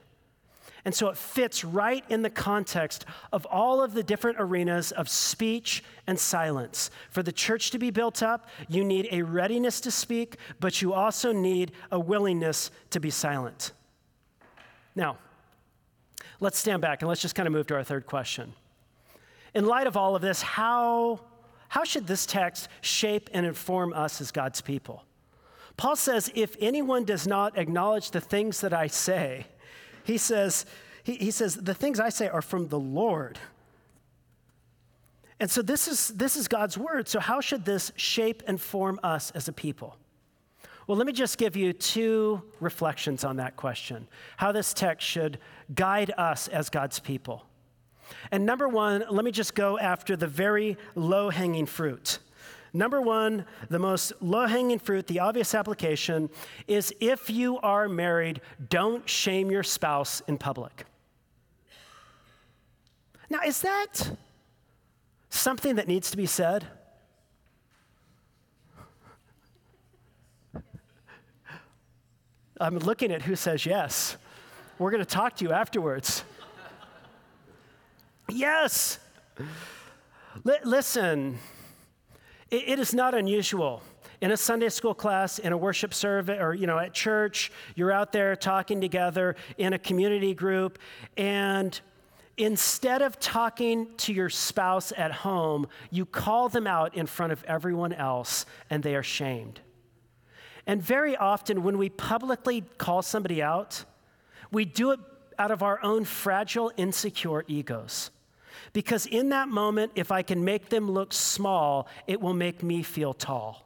And 0.83 0.93
so 0.93 1.07
it 1.07 1.15
fits 1.15 1.63
right 1.63 2.03
in 2.09 2.21
the 2.21 2.29
context 2.29 3.05
of 3.31 3.45
all 3.45 3.81
of 3.81 3.93
the 3.93 4.03
different 4.03 4.35
arenas 4.41 4.91
of 4.91 5.07
speech 5.07 5.81
and 6.05 6.19
silence. 6.19 6.91
For 7.11 7.23
the 7.23 7.31
church 7.31 7.71
to 7.71 7.79
be 7.79 7.91
built 7.91 8.21
up, 8.21 8.49
you 8.67 8.83
need 8.83 9.07
a 9.09 9.21
readiness 9.21 9.79
to 9.79 9.89
speak, 9.89 10.35
but 10.59 10.81
you 10.81 10.91
also 10.91 11.31
need 11.31 11.71
a 11.91 11.99
willingness 11.99 12.71
to 12.89 12.99
be 12.99 13.09
silent. 13.09 13.71
Now, 14.97 15.17
let's 16.39 16.57
stand 16.57 16.81
back 16.81 17.01
and 17.01 17.09
let's 17.09 17.21
just 17.21 17.35
kind 17.35 17.47
of 17.47 17.53
move 17.53 17.67
to 17.67 17.75
our 17.75 17.83
third 17.83 18.05
question. 18.05 18.53
In 19.53 19.65
light 19.65 19.87
of 19.87 19.97
all 19.97 20.15
of 20.15 20.21
this, 20.21 20.41
how, 20.41 21.19
how 21.67 21.83
should 21.83 22.07
this 22.07 22.25
text 22.25 22.69
shape 22.81 23.29
and 23.33 23.45
inform 23.45 23.93
us 23.93 24.21
as 24.21 24.31
God's 24.31 24.61
people? 24.61 25.03
Paul 25.77 25.95
says, 25.95 26.31
if 26.35 26.55
anyone 26.59 27.05
does 27.05 27.25
not 27.25 27.57
acknowledge 27.57 28.11
the 28.11 28.21
things 28.21 28.61
that 28.61 28.73
I 28.73 28.87
say, 28.87 29.47
he 30.03 30.17
says, 30.17 30.65
he, 31.03 31.15
he 31.15 31.31
says, 31.31 31.55
the 31.55 31.73
things 31.73 31.99
I 31.99 32.09
say 32.09 32.27
are 32.27 32.41
from 32.41 32.67
the 32.67 32.79
Lord. 32.79 33.39
And 35.39 35.49
so 35.49 35.61
this 35.61 35.87
is, 35.87 36.09
this 36.09 36.35
is 36.35 36.47
God's 36.47 36.77
word. 36.77 37.07
So, 37.07 37.19
how 37.19 37.39
should 37.39 37.63
this 37.63 37.93
shape 37.95 38.43
and 38.45 38.59
form 38.59 38.99
us 39.03 39.31
as 39.31 39.47
a 39.47 39.53
people? 39.53 39.95
Well, 40.89 40.97
let 40.97 41.05
me 41.05 41.13
just 41.13 41.37
give 41.37 41.55
you 41.55 41.71
two 41.71 42.41
reflections 42.59 43.23
on 43.23 43.35
that 43.35 43.55
question 43.55 44.07
how 44.37 44.51
this 44.51 44.73
text 44.73 45.07
should 45.07 45.37
guide 45.75 46.11
us 46.17 46.47
as 46.47 46.71
God's 46.71 46.97
people. 46.97 47.45
And 48.31 48.43
number 48.43 48.67
one, 48.67 49.03
let 49.07 49.23
me 49.23 49.29
just 49.29 49.53
go 49.53 49.77
after 49.77 50.15
the 50.15 50.25
very 50.25 50.77
low 50.95 51.29
hanging 51.29 51.67
fruit. 51.67 52.17
Number 52.73 53.03
one, 53.03 53.45
the 53.69 53.77
most 53.77 54.13
low 54.19 54.47
hanging 54.47 54.79
fruit, 54.79 55.05
the 55.05 55.19
obvious 55.19 55.53
application 55.53 56.27
is 56.67 56.91
if 56.99 57.29
you 57.29 57.59
are 57.59 57.87
married, 57.87 58.41
don't 58.67 59.07
shame 59.07 59.51
your 59.51 59.61
spouse 59.61 60.23
in 60.27 60.39
public. 60.39 60.85
Now, 63.29 63.41
is 63.45 63.61
that 63.61 64.17
something 65.29 65.75
that 65.75 65.87
needs 65.87 66.09
to 66.09 66.17
be 66.17 66.25
said? 66.25 66.65
I'm 72.61 72.77
looking 72.77 73.11
at 73.13 73.21
who 73.21 73.37
says 73.37 73.65
yes. 73.65 74.17
We're 74.77 74.91
going 74.91 75.03
to 75.03 75.09
talk 75.09 75.37
to 75.37 75.45
you 75.45 75.53
afterwards. 75.53 76.25
yes. 78.29 78.99
L- 80.45 80.57
listen, 80.65 81.39
it, 82.51 82.63
it 82.67 82.79
is 82.79 82.93
not 82.93 83.15
unusual. 83.15 83.81
In 84.19 84.31
a 84.31 84.37
Sunday 84.37 84.67
school 84.67 84.93
class, 84.93 85.39
in 85.39 85.53
a 85.53 85.57
worship 85.57 85.93
service, 85.93 86.37
or 86.41 86.53
you 86.53 86.67
know, 86.67 86.77
at 86.77 86.93
church, 86.93 87.49
you're 87.75 87.93
out 87.93 88.11
there 88.11 88.35
talking 88.35 88.81
together 88.81 89.37
in 89.57 89.71
a 89.71 89.79
community 89.79 90.33
group, 90.33 90.79
and 91.15 91.79
instead 92.35 93.01
of 93.01 93.17
talking 93.21 93.87
to 93.95 94.11
your 94.11 94.29
spouse 94.29 94.91
at 94.97 95.13
home, 95.13 95.67
you 95.91 96.05
call 96.05 96.49
them 96.49 96.67
out 96.67 96.95
in 96.95 97.05
front 97.05 97.31
of 97.31 97.41
everyone 97.45 97.93
else, 97.93 98.45
and 98.69 98.83
they 98.83 98.95
are 98.95 99.03
shamed. 99.03 99.61
And 100.65 100.81
very 100.81 101.15
often, 101.15 101.63
when 101.63 101.77
we 101.77 101.89
publicly 101.89 102.63
call 102.77 103.01
somebody 103.01 103.41
out, 103.41 103.85
we 104.51 104.65
do 104.65 104.91
it 104.91 104.99
out 105.37 105.51
of 105.51 105.63
our 105.63 105.81
own 105.83 106.05
fragile, 106.05 106.71
insecure 106.77 107.45
egos. 107.47 108.11
Because 108.73 109.05
in 109.05 109.29
that 109.29 109.47
moment, 109.47 109.93
if 109.95 110.11
I 110.11 110.21
can 110.21 110.43
make 110.43 110.69
them 110.69 110.91
look 110.91 111.13
small, 111.13 111.87
it 112.07 112.19
will 112.21 112.33
make 112.33 112.61
me 112.61 112.83
feel 112.83 113.13
tall. 113.13 113.65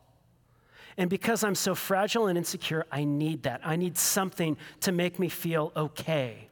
And 0.97 1.09
because 1.09 1.43
I'm 1.43 1.55
so 1.55 1.73
fragile 1.73 2.27
and 2.27 2.37
insecure, 2.37 2.85
I 2.91 3.03
need 3.03 3.43
that. 3.43 3.61
I 3.63 3.75
need 3.75 3.97
something 3.97 4.57
to 4.81 4.91
make 4.91 5.17
me 5.17 5.27
feel 5.27 5.71
okay. 5.75 6.49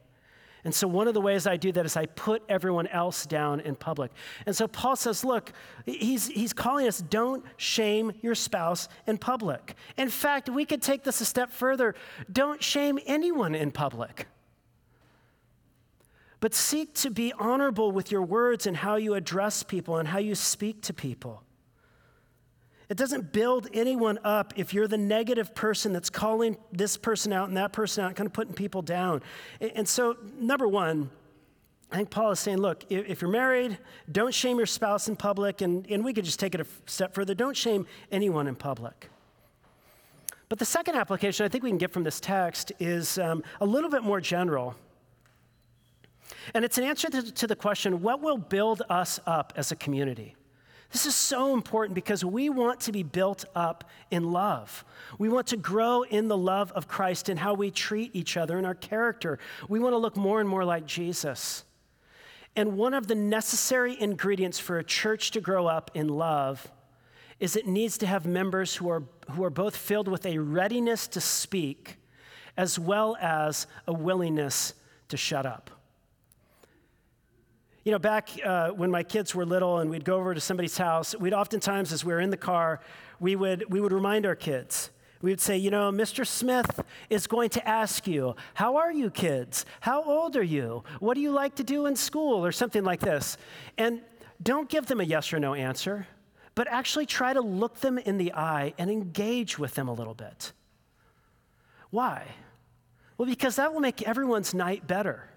And 0.63 0.73
so, 0.73 0.87
one 0.87 1.07
of 1.07 1.13
the 1.13 1.21
ways 1.21 1.47
I 1.47 1.57
do 1.57 1.71
that 1.71 1.85
is 1.85 1.97
I 1.97 2.05
put 2.05 2.43
everyone 2.47 2.87
else 2.87 3.25
down 3.25 3.59
in 3.61 3.75
public. 3.75 4.11
And 4.45 4.55
so, 4.55 4.67
Paul 4.67 4.95
says, 4.95 5.25
look, 5.25 5.51
he's, 5.85 6.27
he's 6.27 6.53
calling 6.53 6.87
us, 6.87 6.99
don't 6.99 7.43
shame 7.57 8.11
your 8.21 8.35
spouse 8.35 8.87
in 9.07 9.17
public. 9.17 9.75
In 9.97 10.09
fact, 10.09 10.49
we 10.49 10.65
could 10.65 10.81
take 10.81 11.03
this 11.03 11.21
a 11.21 11.25
step 11.25 11.51
further 11.51 11.95
don't 12.31 12.63
shame 12.63 12.99
anyone 13.05 13.55
in 13.55 13.71
public 13.71 14.27
but 16.41 16.55
seek 16.55 16.93
to 16.95 17.09
be 17.09 17.31
honorable 17.39 17.91
with 17.91 18.11
your 18.11 18.23
words 18.23 18.65
and 18.65 18.75
how 18.75 18.95
you 18.95 19.13
address 19.13 19.63
people 19.63 19.97
and 19.97 20.09
how 20.09 20.17
you 20.17 20.35
speak 20.35 20.81
to 20.81 20.93
people. 20.93 21.43
It 22.91 22.97
doesn't 22.97 23.31
build 23.31 23.69
anyone 23.73 24.19
up 24.25 24.51
if 24.57 24.73
you're 24.73 24.85
the 24.85 24.97
negative 24.97 25.55
person 25.55 25.93
that's 25.93 26.09
calling 26.09 26.57
this 26.73 26.97
person 26.97 27.31
out 27.31 27.47
and 27.47 27.55
that 27.55 27.71
person 27.71 28.03
out, 28.03 28.17
kind 28.17 28.27
of 28.27 28.33
putting 28.33 28.53
people 28.53 28.81
down. 28.81 29.21
And 29.61 29.87
so, 29.87 30.17
number 30.37 30.67
one, 30.67 31.09
I 31.89 31.95
think 31.95 32.09
Paul 32.09 32.31
is 32.31 32.41
saying, 32.41 32.57
look, 32.57 32.83
if 32.89 33.21
you're 33.21 33.31
married, 33.31 33.77
don't 34.11 34.33
shame 34.33 34.57
your 34.57 34.65
spouse 34.65 35.07
in 35.07 35.15
public, 35.15 35.61
and, 35.61 35.89
and 35.89 36.03
we 36.03 36.11
could 36.11 36.25
just 36.25 36.37
take 36.37 36.53
it 36.53 36.59
a 36.59 36.65
step 36.85 37.15
further 37.15 37.33
don't 37.33 37.55
shame 37.55 37.87
anyone 38.11 38.45
in 38.45 38.55
public. 38.55 39.09
But 40.49 40.59
the 40.59 40.65
second 40.65 40.95
application 40.95 41.45
I 41.45 41.47
think 41.47 41.63
we 41.63 41.69
can 41.69 41.77
get 41.77 41.93
from 41.93 42.03
this 42.03 42.19
text 42.19 42.73
is 42.77 43.17
um, 43.19 43.41
a 43.61 43.65
little 43.65 43.89
bit 43.89 44.03
more 44.03 44.19
general. 44.19 44.75
And 46.53 46.65
it's 46.65 46.77
an 46.77 46.83
answer 46.83 47.09
to, 47.09 47.31
to 47.31 47.47
the 47.47 47.55
question 47.55 48.01
what 48.01 48.19
will 48.19 48.37
build 48.37 48.81
us 48.89 49.21
up 49.25 49.53
as 49.55 49.71
a 49.71 49.77
community? 49.77 50.35
This 50.91 51.05
is 51.05 51.15
so 51.15 51.53
important 51.53 51.95
because 51.95 52.25
we 52.25 52.49
want 52.49 52.81
to 52.81 52.91
be 52.91 53.03
built 53.03 53.45
up 53.55 53.89
in 54.09 54.31
love. 54.31 54.83
We 55.17 55.29
want 55.29 55.47
to 55.47 55.57
grow 55.57 56.03
in 56.03 56.27
the 56.27 56.37
love 56.37 56.71
of 56.73 56.87
Christ 56.87 57.29
and 57.29 57.39
how 57.39 57.53
we 57.53 57.71
treat 57.71 58.11
each 58.13 58.35
other 58.35 58.57
and 58.57 58.67
our 58.67 58.75
character. 58.75 59.39
We 59.69 59.79
want 59.79 59.93
to 59.93 59.97
look 59.97 60.17
more 60.17 60.41
and 60.41 60.49
more 60.49 60.65
like 60.65 60.85
Jesus. 60.85 61.63
And 62.57 62.75
one 62.75 62.93
of 62.93 63.07
the 63.07 63.15
necessary 63.15 63.99
ingredients 63.99 64.59
for 64.59 64.79
a 64.79 64.83
church 64.83 65.31
to 65.31 65.41
grow 65.41 65.67
up 65.67 65.91
in 65.93 66.09
love 66.09 66.69
is 67.39 67.55
it 67.55 67.67
needs 67.67 67.97
to 67.99 68.05
have 68.05 68.25
members 68.25 68.75
who 68.75 68.89
are, 68.89 69.03
who 69.31 69.43
are 69.45 69.49
both 69.49 69.75
filled 69.75 70.09
with 70.09 70.25
a 70.25 70.37
readiness 70.37 71.07
to 71.07 71.21
speak 71.21 71.97
as 72.57 72.77
well 72.77 73.17
as 73.21 73.65
a 73.87 73.93
willingness 73.93 74.73
to 75.07 75.15
shut 75.15 75.45
up. 75.45 75.71
You 77.83 77.91
know, 77.91 77.99
back 77.99 78.29
uh, 78.45 78.69
when 78.69 78.91
my 78.91 79.01
kids 79.01 79.33
were 79.33 79.45
little 79.45 79.79
and 79.79 79.89
we'd 79.89 80.05
go 80.05 80.17
over 80.17 80.35
to 80.35 80.39
somebody's 80.39 80.77
house, 80.77 81.15
we'd 81.15 81.33
oftentimes, 81.33 81.91
as 81.91 82.05
we 82.05 82.13
were 82.13 82.19
in 82.19 82.29
the 82.29 82.37
car, 82.37 82.79
we 83.19 83.35
would, 83.35 83.65
we 83.69 83.81
would 83.81 83.91
remind 83.91 84.27
our 84.27 84.35
kids. 84.35 84.91
We 85.21 85.31
would 85.31 85.41
say, 85.41 85.57
you 85.57 85.71
know, 85.71 85.91
Mr. 85.91 86.25
Smith 86.25 86.83
is 87.09 87.25
going 87.25 87.49
to 87.51 87.67
ask 87.67 88.05
you, 88.05 88.35
How 88.53 88.77
are 88.77 88.91
you, 88.91 89.09
kids? 89.09 89.65
How 89.79 90.03
old 90.03 90.35
are 90.35 90.43
you? 90.43 90.83
What 90.99 91.15
do 91.15 91.21
you 91.21 91.31
like 91.31 91.55
to 91.55 91.63
do 91.63 91.87
in 91.87 91.95
school? 91.95 92.45
Or 92.45 92.51
something 92.51 92.83
like 92.83 92.99
this. 92.99 93.37
And 93.77 94.01
don't 94.41 94.69
give 94.69 94.85
them 94.85 94.99
a 94.99 95.03
yes 95.03 95.33
or 95.33 95.39
no 95.39 95.55
answer, 95.55 96.07
but 96.53 96.67
actually 96.67 97.07
try 97.07 97.33
to 97.33 97.41
look 97.41 97.79
them 97.79 97.97
in 97.97 98.17
the 98.17 98.33
eye 98.33 98.73
and 98.77 98.91
engage 98.91 99.57
with 99.57 99.73
them 99.73 99.87
a 99.87 99.93
little 99.93 100.15
bit. 100.15 100.51
Why? 101.89 102.25
Well, 103.17 103.27
because 103.27 103.55
that 103.55 103.73
will 103.73 103.81
make 103.81 104.01
everyone's 104.03 104.53
night 104.53 104.85
better. 104.85 105.30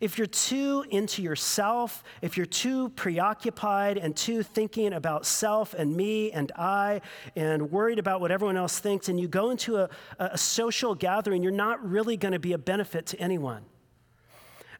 If 0.00 0.18
you're 0.18 0.26
too 0.26 0.84
into 0.90 1.22
yourself, 1.22 2.02
if 2.20 2.36
you're 2.36 2.46
too 2.46 2.90
preoccupied 2.90 3.98
and 3.98 4.16
too 4.16 4.42
thinking 4.42 4.92
about 4.92 5.26
self 5.26 5.74
and 5.74 5.96
me 5.96 6.32
and 6.32 6.50
I 6.56 7.00
and 7.36 7.70
worried 7.70 7.98
about 7.98 8.20
what 8.20 8.30
everyone 8.30 8.56
else 8.56 8.78
thinks, 8.78 9.08
and 9.08 9.18
you 9.18 9.28
go 9.28 9.50
into 9.50 9.76
a, 9.76 9.88
a 10.18 10.38
social 10.38 10.94
gathering, 10.94 11.42
you're 11.42 11.52
not 11.52 11.84
really 11.88 12.16
going 12.16 12.32
to 12.32 12.38
be 12.38 12.52
a 12.52 12.58
benefit 12.58 13.06
to 13.06 13.20
anyone. 13.20 13.64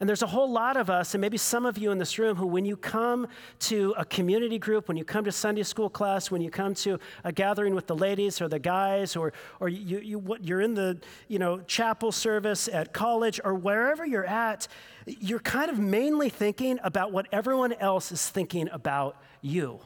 And 0.02 0.08
there's 0.08 0.22
a 0.22 0.26
whole 0.26 0.50
lot 0.50 0.76
of 0.76 0.90
us, 0.90 1.14
and 1.14 1.20
maybe 1.20 1.36
some 1.36 1.64
of 1.64 1.78
you 1.78 1.92
in 1.92 1.98
this 1.98 2.18
room, 2.18 2.36
who, 2.36 2.44
when 2.44 2.64
you 2.64 2.76
come 2.76 3.28
to 3.60 3.94
a 3.96 4.04
community 4.04 4.58
group, 4.58 4.88
when 4.88 4.96
you 4.96 5.04
come 5.04 5.24
to 5.24 5.30
Sunday 5.30 5.62
school 5.62 5.88
class, 5.88 6.28
when 6.28 6.42
you 6.42 6.50
come 6.50 6.74
to 6.74 6.98
a 7.22 7.30
gathering 7.30 7.72
with 7.72 7.86
the 7.86 7.94
ladies 7.94 8.40
or 8.40 8.48
the 8.48 8.58
guys, 8.58 9.14
or, 9.14 9.32
or 9.60 9.68
you, 9.68 10.00
you, 10.00 10.36
you're 10.40 10.60
in 10.60 10.74
the 10.74 10.98
you 11.28 11.38
know, 11.38 11.60
chapel 11.68 12.10
service 12.10 12.66
at 12.66 12.92
college, 12.92 13.40
or 13.44 13.54
wherever 13.54 14.04
you're 14.04 14.26
at, 14.26 14.66
you're 15.06 15.38
kind 15.38 15.70
of 15.70 15.78
mainly 15.78 16.28
thinking 16.28 16.80
about 16.82 17.12
what 17.12 17.28
everyone 17.30 17.72
else 17.74 18.10
is 18.10 18.28
thinking 18.28 18.68
about 18.72 19.22
you. 19.40 19.78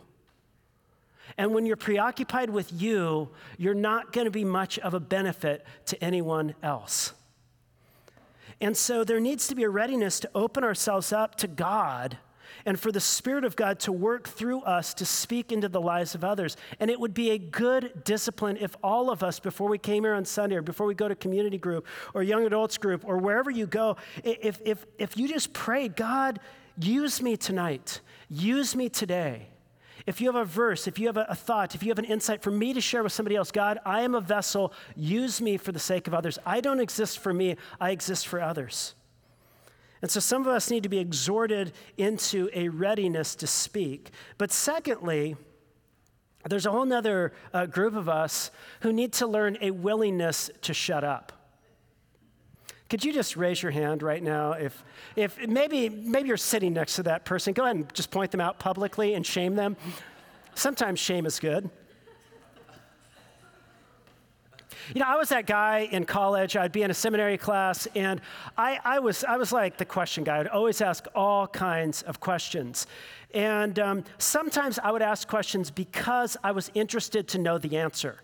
And 1.37 1.53
when 1.53 1.67
you're 1.67 1.77
preoccupied 1.77 2.49
with 2.49 2.73
you, 2.73 3.29
you're 3.59 3.75
not 3.75 4.14
going 4.14 4.25
to 4.25 4.31
be 4.31 4.47
much 4.47 4.79
of 4.79 4.95
a 4.95 5.01
benefit 5.01 5.67
to 5.85 6.03
anyone 6.03 6.55
else. 6.62 7.12
And 8.61 8.77
so 8.77 9.05
there 9.05 9.21
needs 9.21 9.49
to 9.49 9.55
be 9.55 9.65
a 9.65 9.69
readiness 9.69 10.21
to 10.21 10.31
open 10.35 10.65
ourselves 10.65 11.13
up 11.13 11.35
to 11.37 11.47
God 11.47 12.19
and 12.65 12.79
for 12.79 12.91
the 12.91 13.01
Spirit 13.01 13.45
of 13.45 13.55
God 13.55 13.79
to 13.81 13.93
work 13.93 14.29
through 14.29 14.61
us 14.63 14.95
to 14.95 15.05
speak 15.05 15.53
into 15.53 15.69
the 15.69 15.81
lives 15.81 16.15
of 16.15 16.25
others. 16.25 16.57
And 16.81 16.91
it 16.91 16.99
would 16.99 17.15
be 17.15 17.31
a 17.31 17.39
good 17.39 18.05
discipline 18.05 18.57
if 18.59 18.77
all 18.83 19.11
of 19.11 19.23
us, 19.23 19.39
before 19.39 19.69
we 19.69 19.79
came 19.79 20.05
here 20.05 20.15
on 20.15 20.25
Sunday 20.25 20.57
or 20.57 20.63
before 20.63 20.87
we 20.87 20.95
go 20.95 21.09
to 21.09 21.15
community 21.15 21.59
group 21.59 21.87
or 22.15 22.23
young 22.23 22.47
adults 22.47 22.79
group 22.79 23.05
or 23.05 23.19
wherever 23.19 23.51
you 23.51 23.67
go, 23.67 23.97
if, 24.25 24.61
if, 24.65 24.87
if 24.99 25.17
you 25.17 25.29
just 25.29 25.53
prayed, 25.53 25.97
God, 25.97 26.41
use 26.79 27.21
me 27.21 27.37
tonight, 27.37 28.01
use 28.29 28.75
me 28.75 28.89
today. 28.89 29.49
If 30.07 30.21
you 30.21 30.29
have 30.29 30.37
a 30.41 30.45
verse, 30.45 30.87
if 30.87 30.99
you 30.99 31.09
have 31.09 31.17
a, 31.17 31.27
a, 31.29 31.35
thought, 31.35 31.75
if 31.75 31.83
you 31.83 31.89
have 31.91 31.99
an 31.99 32.05
insight 32.05 32.41
for 32.41 32.53
me 32.53 32.73
to 32.73 32.81
share 32.81 33.03
with 33.03 33.13
somebody 33.13 33.35
else, 33.35 33.51
God, 33.51 33.79
I 33.85 34.03
am 34.03 34.15
a 34.15 34.21
vessel. 34.21 34.73
Use 34.95 35.41
me 35.41 35.57
for 35.57 35.73
the 35.73 35.81
sake 35.81 36.07
of 36.07 36.15
others. 36.15 36.39
I 36.47 36.61
don't 36.61 36.81
exist 36.81 37.19
for 37.19 37.35
me, 37.35 37.57
I 37.81 37.91
exist 37.91 38.29
for 38.29 38.41
others. 38.41 38.95
And 40.03 40.11
so 40.11 40.21
some 40.21 40.43
of 40.43 40.49
us 40.49 40.71
need 40.71 40.85
to 40.85 40.89
be 40.89 40.99
exhorted 40.99 41.73
into 41.97 42.49
a 42.55 42.69
readiness 42.69 43.35
to 43.37 43.47
speak. 43.47 44.11
But 44.39 44.53
secondly, 44.53 45.37
there's 46.49 46.67
a 46.67 46.71
whole 46.71 46.91
other 46.93 47.33
uh, 47.53 47.67
group 47.67 47.97
of 47.97 48.09
us 48.09 48.53
who 48.83 48.93
need 48.93 49.13
to 49.15 49.27
learn 49.27 49.59
a 49.61 49.73
willingness 49.73 50.51
to 50.63 50.73
shut 50.73 51.03
up. 51.03 51.33
Could 52.89 53.05
you 53.05 53.12
just 53.12 53.37
raise 53.37 53.62
your 53.62 53.72
hand 53.72 54.03
right 54.03 54.22
now? 54.22 54.53
If, 54.53 54.84
if 55.16 55.45
maybe, 55.47 55.89
maybe 55.89 56.28
you're 56.28 56.37
sitting 56.37 56.72
next 56.72 56.97
to 56.97 57.03
that 57.05 57.24
person, 57.24 57.53
go 57.53 57.64
ahead 57.64 57.76
and 57.76 57.95
just 57.95 58.11
point 58.11 58.30
them 58.30 58.41
out 58.41 58.59
publicly 58.59 59.14
and 59.14 59.26
shame 59.26 59.57
them. 59.57 59.76
Sometimes 60.55 61.01
shame 61.01 61.26
is 61.26 61.41
good. 61.41 61.68
You 64.95 65.01
know, 65.01 65.07
I 65.09 65.16
was 65.16 65.30
that 65.30 65.47
guy 65.47 65.89
in 65.91 66.05
college. 66.05 66.57
I'd 66.57 66.70
be 66.70 66.82
in 66.82 66.93
a 66.93 66.95
seminary 66.95 67.37
class, 67.37 67.89
and 67.97 68.20
I, 68.57 68.78
I, 68.84 69.01
was, 69.01 69.24
I 69.24 69.37
was 69.37 69.51
like 69.51 69.78
the 69.78 69.84
question 69.84 70.22
guy. 70.22 70.39
I'd 70.39 70.47
always 70.47 70.80
ask 70.80 71.07
all 71.12 71.49
kinds 71.49 72.03
of 72.03 72.20
questions. 72.20 72.87
And 73.34 73.80
um, 73.80 74.05
sometimes 74.18 74.78
I 74.78 74.93
would 74.93 75.03
ask 75.03 75.26
questions 75.26 75.72
because 75.72 76.37
I 76.45 76.53
was 76.53 76.70
interested 76.74 77.26
to 77.28 77.39
know 77.39 77.59
the 77.59 77.76
answer. 77.76 78.20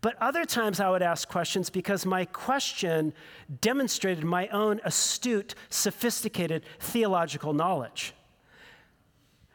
But 0.00 0.16
other 0.20 0.44
times 0.44 0.80
I 0.80 0.88
would 0.88 1.02
ask 1.02 1.28
questions 1.28 1.68
because 1.68 2.06
my 2.06 2.24
question 2.24 3.12
demonstrated 3.60 4.24
my 4.24 4.48
own 4.48 4.80
astute, 4.84 5.54
sophisticated 5.68 6.64
theological 6.78 7.52
knowledge, 7.52 8.14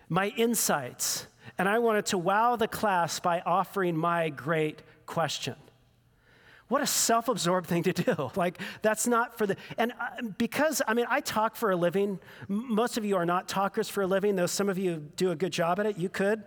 my 0.07 0.27
insights. 0.37 1.25
And 1.57 1.67
I 1.67 1.79
wanted 1.79 2.05
to 2.07 2.17
wow 2.17 2.55
the 2.57 2.67
class 2.67 3.19
by 3.19 3.41
offering 3.45 3.95
my 3.97 4.29
great 4.29 4.83
question. 5.05 5.55
What 6.67 6.81
a 6.81 6.87
self 6.87 7.27
absorbed 7.27 7.67
thing 7.67 7.83
to 7.83 7.93
do. 7.93 8.31
Like, 8.35 8.59
that's 8.81 9.07
not 9.07 9.37
for 9.37 9.47
the, 9.47 9.55
and 9.77 9.93
uh, 9.93 10.27
because, 10.37 10.81
I 10.87 10.93
mean, 10.93 11.05
I 11.09 11.21
talk 11.21 11.55
for 11.55 11.71
a 11.71 11.75
living. 11.75 12.19
Most 12.47 12.97
of 12.97 13.05
you 13.05 13.15
are 13.15 13.25
not 13.25 13.47
talkers 13.47 13.87
for 13.87 14.01
a 14.01 14.07
living, 14.07 14.35
though 14.35 14.45
some 14.45 14.67
of 14.69 14.77
you 14.77 14.97
do 15.15 15.31
a 15.31 15.35
good 15.35 15.53
job 15.53 15.79
at 15.79 15.85
it. 15.85 15.97
You 15.97 16.09
could 16.09 16.43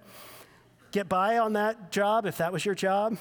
get 0.90 1.08
by 1.08 1.38
on 1.38 1.54
that 1.54 1.90
job 1.90 2.26
if 2.26 2.38
that 2.38 2.52
was 2.52 2.64
your 2.64 2.74
job. 2.74 3.16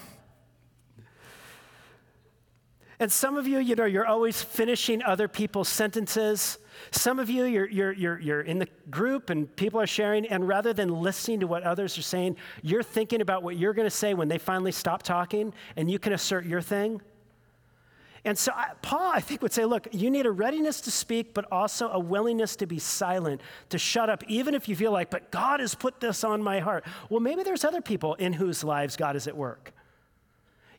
And 3.00 3.12
some 3.12 3.38
of 3.38 3.48
you, 3.48 3.60
you 3.60 3.76
know, 3.76 3.86
you're 3.86 4.08
always 4.08 4.42
finishing 4.42 5.04
other 5.04 5.28
people's 5.28 5.70
sentences. 5.70 6.58
Some 6.90 7.20
of 7.20 7.30
you, 7.30 7.44
you're, 7.44 7.70
you're, 7.70 7.92
you're, 7.94 8.20
you're 8.20 8.42
in 8.42 8.58
the 8.58 8.68
group 8.90 9.30
and 9.30 9.56
people 9.56 9.80
are 9.80 9.88
sharing, 9.88 10.26
and 10.26 10.48
rather 10.48 10.74
than 10.74 10.90
listening 10.90 11.42
to 11.42 11.48
what 11.48 11.62
others 11.62 11.96
are 11.98 12.04
saying, 12.04 12.38
you're 12.64 12.82
thinking 12.82 13.22
about 13.22 13.44
what 13.44 13.56
you're 13.56 13.74
going 13.74 13.86
to 13.86 13.96
say 13.96 14.16
when 14.16 14.28
they 14.28 14.40
finally 14.40 14.72
stop 14.72 15.04
talking 15.04 15.54
and 15.76 15.92
you 15.92 16.00
can 16.00 16.12
assert 16.12 16.46
your 16.46 16.62
thing. 16.62 17.00
And 18.26 18.36
so 18.36 18.52
I, 18.54 18.72
Paul, 18.82 19.12
I 19.14 19.22
think, 19.22 19.44
would 19.44 19.54
say, 19.54 19.64
look, 19.64 19.88
you 19.92 20.10
need 20.10 20.26
a 20.26 20.32
readiness 20.32 20.82
to 20.82 20.92
speak, 20.92 21.36
but 21.36 21.46
also 21.52 21.90
a 21.90 22.00
willingness 22.00 22.56
to 22.58 22.66
be 22.66 22.80
silent, 22.80 23.42
to 23.70 23.78
shut 23.78 24.10
up, 24.10 24.24
even 24.28 24.56
if 24.56 24.68
you 24.68 24.76
feel 24.76 24.92
like, 24.92 25.12
but 25.12 25.32
God 25.32 25.60
has 25.60 25.76
put 25.76 26.00
this 26.00 26.24
on 26.24 26.42
my 26.42 26.60
heart. 26.60 26.84
Well, 27.10 27.20
maybe 27.20 27.44
there's 27.44 27.64
other 27.64 27.80
people 27.80 28.16
in 28.16 28.34
whose 28.34 28.64
lives 28.64 28.96
God 28.96 29.16
is 29.16 29.28
at 29.28 29.38
work. 29.38 29.72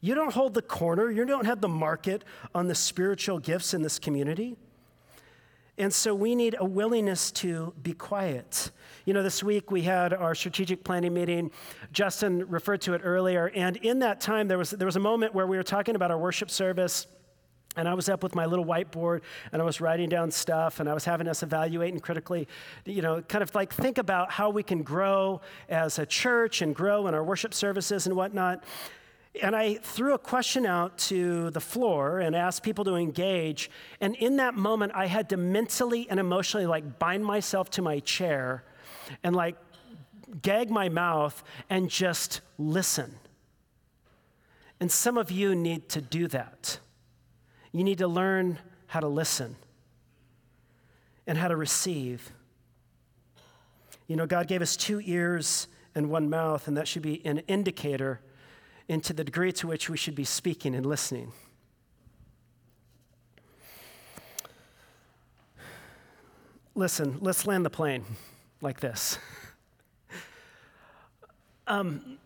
You 0.01 0.15
don't 0.15 0.33
hold 0.33 0.55
the 0.55 0.63
corner, 0.63 1.11
you 1.11 1.25
don't 1.25 1.47
have 1.47 1.61
the 1.61 1.69
market 1.69 2.25
on 2.55 2.69
the 2.69 2.75
spiritual 2.75 3.39
gifts 3.39 3.75
in 3.75 3.83
this 3.83 3.99
community. 3.99 4.57
And 5.77 5.95
so 5.95 6.13
we 6.13 6.35
need 6.35 6.57
a 6.59 6.65
willingness 6.65 7.31
to 7.33 7.73
be 7.81 7.93
quiet. 7.93 8.73
You 9.05 9.15
know, 9.15 9.23
this 9.23 9.45
week 9.45 9.71
we 9.71 9.83
had 9.83 10.13
our 10.13 10.35
strategic 10.35 10.83
planning 10.83 11.15
meeting. 11.15 11.53
Justin 11.93 12.49
referred 12.49 12.81
to 12.83 12.95
it 12.95 13.01
earlier. 13.05 13.53
And 13.55 13.77
in 13.77 14.01
that 14.01 14.21
time, 14.21 14.49
there 14.49 14.59
was, 14.59 14.71
there 14.71 14.87
was 14.87 14.97
a 14.97 15.01
moment 15.01 15.35
where 15.35 15.47
we 15.47 15.57
were 15.57 15.63
talking 15.63 15.95
about 15.95 16.11
our 16.11 16.19
worship 16.19 16.51
service. 16.51 17.07
And 17.77 17.89
I 17.89 17.95
was 17.95 18.09
up 18.09 18.25
with 18.25 18.35
my 18.35 18.45
little 18.45 18.65
whiteboard 18.65 19.21
and 19.53 19.63
I 19.63 19.65
was 19.65 19.81
writing 19.81 20.09
down 20.09 20.33
stuff 20.33 20.81
and 20.81 20.89
I 20.89 20.95
was 20.95 21.05
having 21.05 21.29
us 21.29 21.45
evaluate 21.45 21.93
and 21.93 22.03
critically, 22.03 22.49
you 22.85 23.03
know, 23.03 23.23
kind 23.23 23.43
of 23.43 23.55
like 23.55 23.73
think 23.73 23.99
about 23.99 24.33
how 24.33 24.51
we 24.51 24.65
can 24.65 24.83
grow 24.83 25.41
as 25.69 26.01
a 26.01 26.07
church 26.07 26.61
and 26.61 26.75
grow 26.75 27.07
in 27.07 27.15
our 27.15 27.23
worship 27.23 27.55
services 27.55 28.09
and 28.09 28.17
whatnot. 28.17 28.65
And 29.43 29.55
I 29.55 29.75
threw 29.75 30.15
a 30.15 30.19
question 30.19 30.67
out 30.67 30.99
to 30.99 31.51
the 31.51 31.61
floor 31.61 32.21
and 32.21 32.35
asked 32.35 32.63
people 32.63 32.85
to 32.85 32.95
engage. 32.95 33.71
And 34.01 34.15
in 34.17 34.37
that 34.37 34.55
moment, 34.55 34.93
I 34.95 35.07
had 35.07 35.29
to 35.31 35.37
mentally 35.37 36.09
and 36.11 36.19
emotionally 36.19 36.67
like 36.67 36.99
bind 36.99 37.25
myself 37.25 37.71
to 37.71 37.83
my 37.83 38.01
chair 38.01 38.65
and 39.23 39.35
like 39.35 39.57
gag 40.43 40.71
my 40.71 40.89
mouth 40.89 41.43
and 41.71 41.89
just 41.89 42.41
listen. 42.59 43.15
And 44.81 44.91
some 44.91 45.19
of 45.19 45.31
you 45.31 45.55
need 45.55 45.89
to 45.91 46.01
do 46.01 46.29
that. 46.29 46.79
You 47.73 47.85
need 47.85 47.99
to 47.99 48.09
learn 48.09 48.59
how 48.87 49.01
to 49.01 49.09
listen 49.09 49.57
and 51.27 51.37
how 51.37 51.49
to 51.49 51.57
receive. 51.57 52.33
You 54.07 54.17
know, 54.17 54.27
God 54.27 54.49
gave 54.49 54.63
us 54.63 54.77
two 54.77 55.03
ears 55.05 55.69
and 55.95 56.11
one 56.11 56.31
mouth, 56.31 56.69
and 56.69 56.77
that 56.77 56.89
should 56.89 57.03
be 57.03 57.25
an 57.27 57.39
indicator 57.41 58.21
into 58.89 59.13
the 59.13 59.23
degree 59.23 59.53
to 59.53 59.67
which 59.67 59.91
we 59.91 59.97
should 59.97 60.15
be 60.15 60.25
speaking 60.25 60.75
and 60.75 60.87
listening. 60.87 61.33
Listen, 66.75 67.19
let's 67.21 67.47
land 67.47 67.65
the 67.65 67.71
plane 67.71 68.05
like 68.61 68.81
this. 68.81 69.19
Um, 71.71 72.17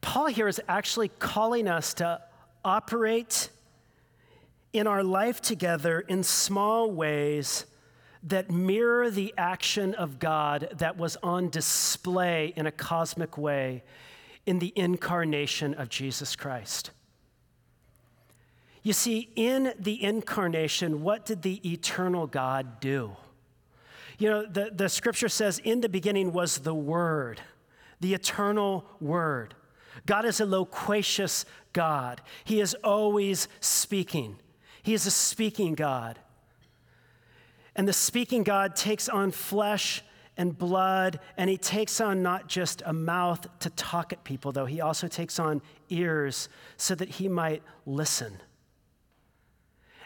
Paul 0.00 0.26
here 0.26 0.46
is 0.46 0.60
actually 0.68 1.08
calling 1.08 1.66
us 1.66 1.94
to 1.94 2.20
operate 2.64 3.48
in 4.72 4.86
our 4.86 5.02
life 5.02 5.40
together 5.40 5.98
in 5.98 6.22
small 6.22 6.92
ways 6.92 7.66
that 8.24 8.50
mirror 8.50 9.10
the 9.10 9.34
action 9.36 9.94
of 9.94 10.18
God 10.18 10.68
that 10.78 10.96
was 10.96 11.16
on 11.22 11.48
display 11.48 12.52
in 12.56 12.66
a 12.66 12.72
cosmic 12.72 13.36
way 13.36 13.82
in 14.46 14.58
the 14.58 14.72
incarnation 14.76 15.74
of 15.74 15.88
Jesus 15.88 16.36
Christ. 16.36 16.90
You 18.82 18.92
see, 18.92 19.30
in 19.36 19.72
the 19.78 20.02
incarnation, 20.02 21.02
what 21.02 21.24
did 21.24 21.42
the 21.42 21.72
eternal 21.72 22.26
God 22.26 22.80
do? 22.80 23.16
You 24.18 24.30
know, 24.30 24.46
the, 24.46 24.70
the 24.74 24.88
scripture 24.88 25.28
says, 25.28 25.58
in 25.58 25.80
the 25.80 25.88
beginning 25.88 26.32
was 26.32 26.58
the 26.58 26.74
Word, 26.74 27.40
the 28.00 28.14
eternal 28.14 28.84
Word. 29.00 29.54
God 30.06 30.24
is 30.24 30.40
a 30.40 30.46
loquacious 30.46 31.44
God, 31.72 32.20
He 32.44 32.60
is 32.60 32.74
always 32.82 33.48
speaking. 33.60 34.36
He 34.82 34.94
is 34.94 35.06
a 35.06 35.12
speaking 35.12 35.74
God. 35.74 36.18
And 37.74 37.88
the 37.88 37.92
speaking 37.92 38.42
God 38.42 38.76
takes 38.76 39.08
on 39.08 39.30
flesh 39.30 40.02
and 40.36 40.56
blood, 40.56 41.20
and 41.36 41.50
he 41.50 41.58
takes 41.58 42.00
on 42.00 42.22
not 42.22 42.48
just 42.48 42.82
a 42.86 42.92
mouth 42.92 43.46
to 43.60 43.70
talk 43.70 44.12
at 44.12 44.24
people, 44.24 44.52
though, 44.52 44.66
he 44.66 44.80
also 44.80 45.06
takes 45.06 45.38
on 45.38 45.60
ears 45.90 46.48
so 46.76 46.94
that 46.94 47.08
he 47.08 47.28
might 47.28 47.62
listen. 47.84 48.40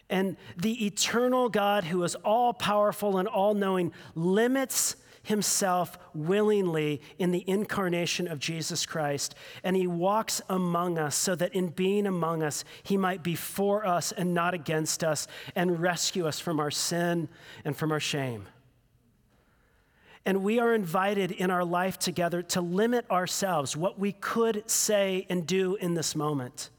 And 0.09 0.37
the 0.57 0.87
eternal 0.87 1.49
God, 1.49 1.85
who 1.85 2.03
is 2.05 2.15
all 2.17 2.53
powerful 2.53 3.19
and 3.19 3.27
all 3.29 3.55
knowing, 3.55 3.93
limits 4.15 4.97
himself 5.27 5.99
willingly 6.15 7.01
in 7.19 7.33
the 7.33 7.45
incarnation 7.49 8.29
of 8.29 8.39
Jesus 8.39 8.87
Christ. 8.87 9.35
And 9.63 9.77
he 9.77 9.87
walks 9.87 10.41
among 10.49 10.99
us 10.99 11.17
so 11.17 11.35
that 11.35 11.55
in 11.55 11.69
being 11.69 12.07
among 12.07 12.43
us, 12.43 12.65
he 12.83 12.97
might 12.97 13.23
be 13.23 13.35
for 13.35 13.87
us 13.87 14.13
and 14.13 14.33
not 14.33 14.55
against 14.55 15.05
us 15.05 15.27
and 15.55 15.81
rescue 15.81 16.27
us 16.27 16.41
from 16.41 16.61
our 16.61 16.71
sin 16.71 17.29
and 17.65 17.77
from 17.77 17.93
our 17.93 18.01
shame. 18.01 18.47
And 20.25 20.43
we 20.43 20.59
are 20.59 20.75
invited 20.75 21.31
in 21.31 21.51
our 21.51 21.65
life 21.65 21.99
together 21.99 22.43
to 22.43 22.61
limit 22.61 23.09
ourselves, 23.11 23.77
what 23.77 23.99
we 23.99 24.13
could 24.13 24.69
say 24.69 25.27
and 25.29 25.47
do 25.47 25.77
in 25.77 25.95
this 25.95 26.17
moment 26.17 26.71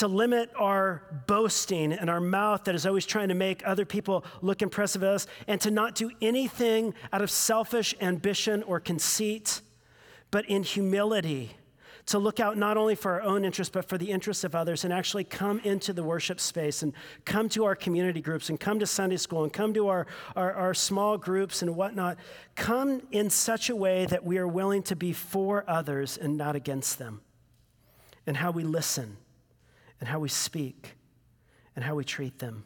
to 0.00 0.08
limit 0.08 0.50
our 0.56 1.02
boasting 1.26 1.92
and 1.92 2.08
our 2.08 2.22
mouth 2.22 2.64
that 2.64 2.74
is 2.74 2.86
always 2.86 3.04
trying 3.04 3.28
to 3.28 3.34
make 3.34 3.62
other 3.66 3.84
people 3.84 4.24
look 4.40 4.62
impressive 4.62 5.02
of 5.02 5.10
us, 5.10 5.26
and 5.46 5.60
to 5.60 5.70
not 5.70 5.94
do 5.94 6.10
anything 6.22 6.94
out 7.12 7.20
of 7.20 7.30
selfish 7.30 7.94
ambition 8.00 8.62
or 8.62 8.80
conceit, 8.80 9.60
but 10.30 10.46
in 10.46 10.62
humility, 10.62 11.50
to 12.06 12.18
look 12.18 12.40
out 12.40 12.56
not 12.56 12.78
only 12.78 12.94
for 12.94 13.12
our 13.12 13.20
own 13.20 13.44
interests, 13.44 13.70
but 13.70 13.90
for 13.90 13.98
the 13.98 14.10
interests 14.10 14.42
of 14.42 14.54
others, 14.54 14.84
and 14.84 14.92
actually 14.92 15.22
come 15.22 15.60
into 15.64 15.92
the 15.92 16.02
worship 16.02 16.40
space 16.40 16.82
and 16.82 16.94
come 17.26 17.50
to 17.50 17.66
our 17.66 17.74
community 17.74 18.22
groups 18.22 18.48
and 18.48 18.58
come 18.58 18.78
to 18.78 18.86
Sunday 18.86 19.18
school 19.18 19.44
and 19.44 19.52
come 19.52 19.74
to 19.74 19.88
our, 19.88 20.06
our, 20.34 20.54
our, 20.54 20.72
small 20.72 21.18
groups 21.18 21.60
and 21.60 21.76
whatnot. 21.76 22.16
Come 22.56 23.02
in 23.12 23.28
such 23.28 23.68
a 23.68 23.76
way 23.76 24.06
that 24.06 24.24
we 24.24 24.38
are 24.38 24.48
willing 24.48 24.82
to 24.84 24.96
be 24.96 25.12
for 25.12 25.62
others 25.68 26.16
and 26.16 26.38
not 26.38 26.56
against 26.56 26.98
them, 26.98 27.20
and 28.26 28.38
how 28.38 28.50
we 28.50 28.64
listen, 28.64 29.18
and 30.00 30.08
how 30.08 30.18
we 30.18 30.28
speak, 30.28 30.96
and 31.76 31.84
how 31.84 31.94
we 31.94 32.04
treat 32.04 32.38
them. 32.38 32.64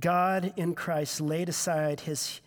God 0.00 0.52
in 0.56 0.74
Christ 0.74 1.20
laid 1.20 1.48
aside 1.48 2.00
his, 2.00 2.40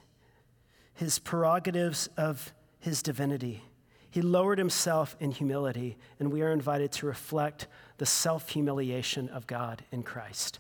his 0.94 1.18
prerogatives 1.20 2.10
of 2.18 2.54
his 2.80 3.02
divinity. 3.02 3.64
He 4.10 4.22
lowered 4.22 4.58
himself 4.58 5.16
in 5.20 5.32
humility, 5.32 5.98
and 6.20 6.32
we 6.32 6.42
are 6.42 6.52
invited 6.52 6.92
to 6.94 7.06
reflect 7.06 7.68
the 7.98 8.06
self 8.06 8.50
humiliation 8.50 9.30
of 9.30 9.48
God 9.48 9.84
in 9.92 10.04
Christ. 10.04 10.60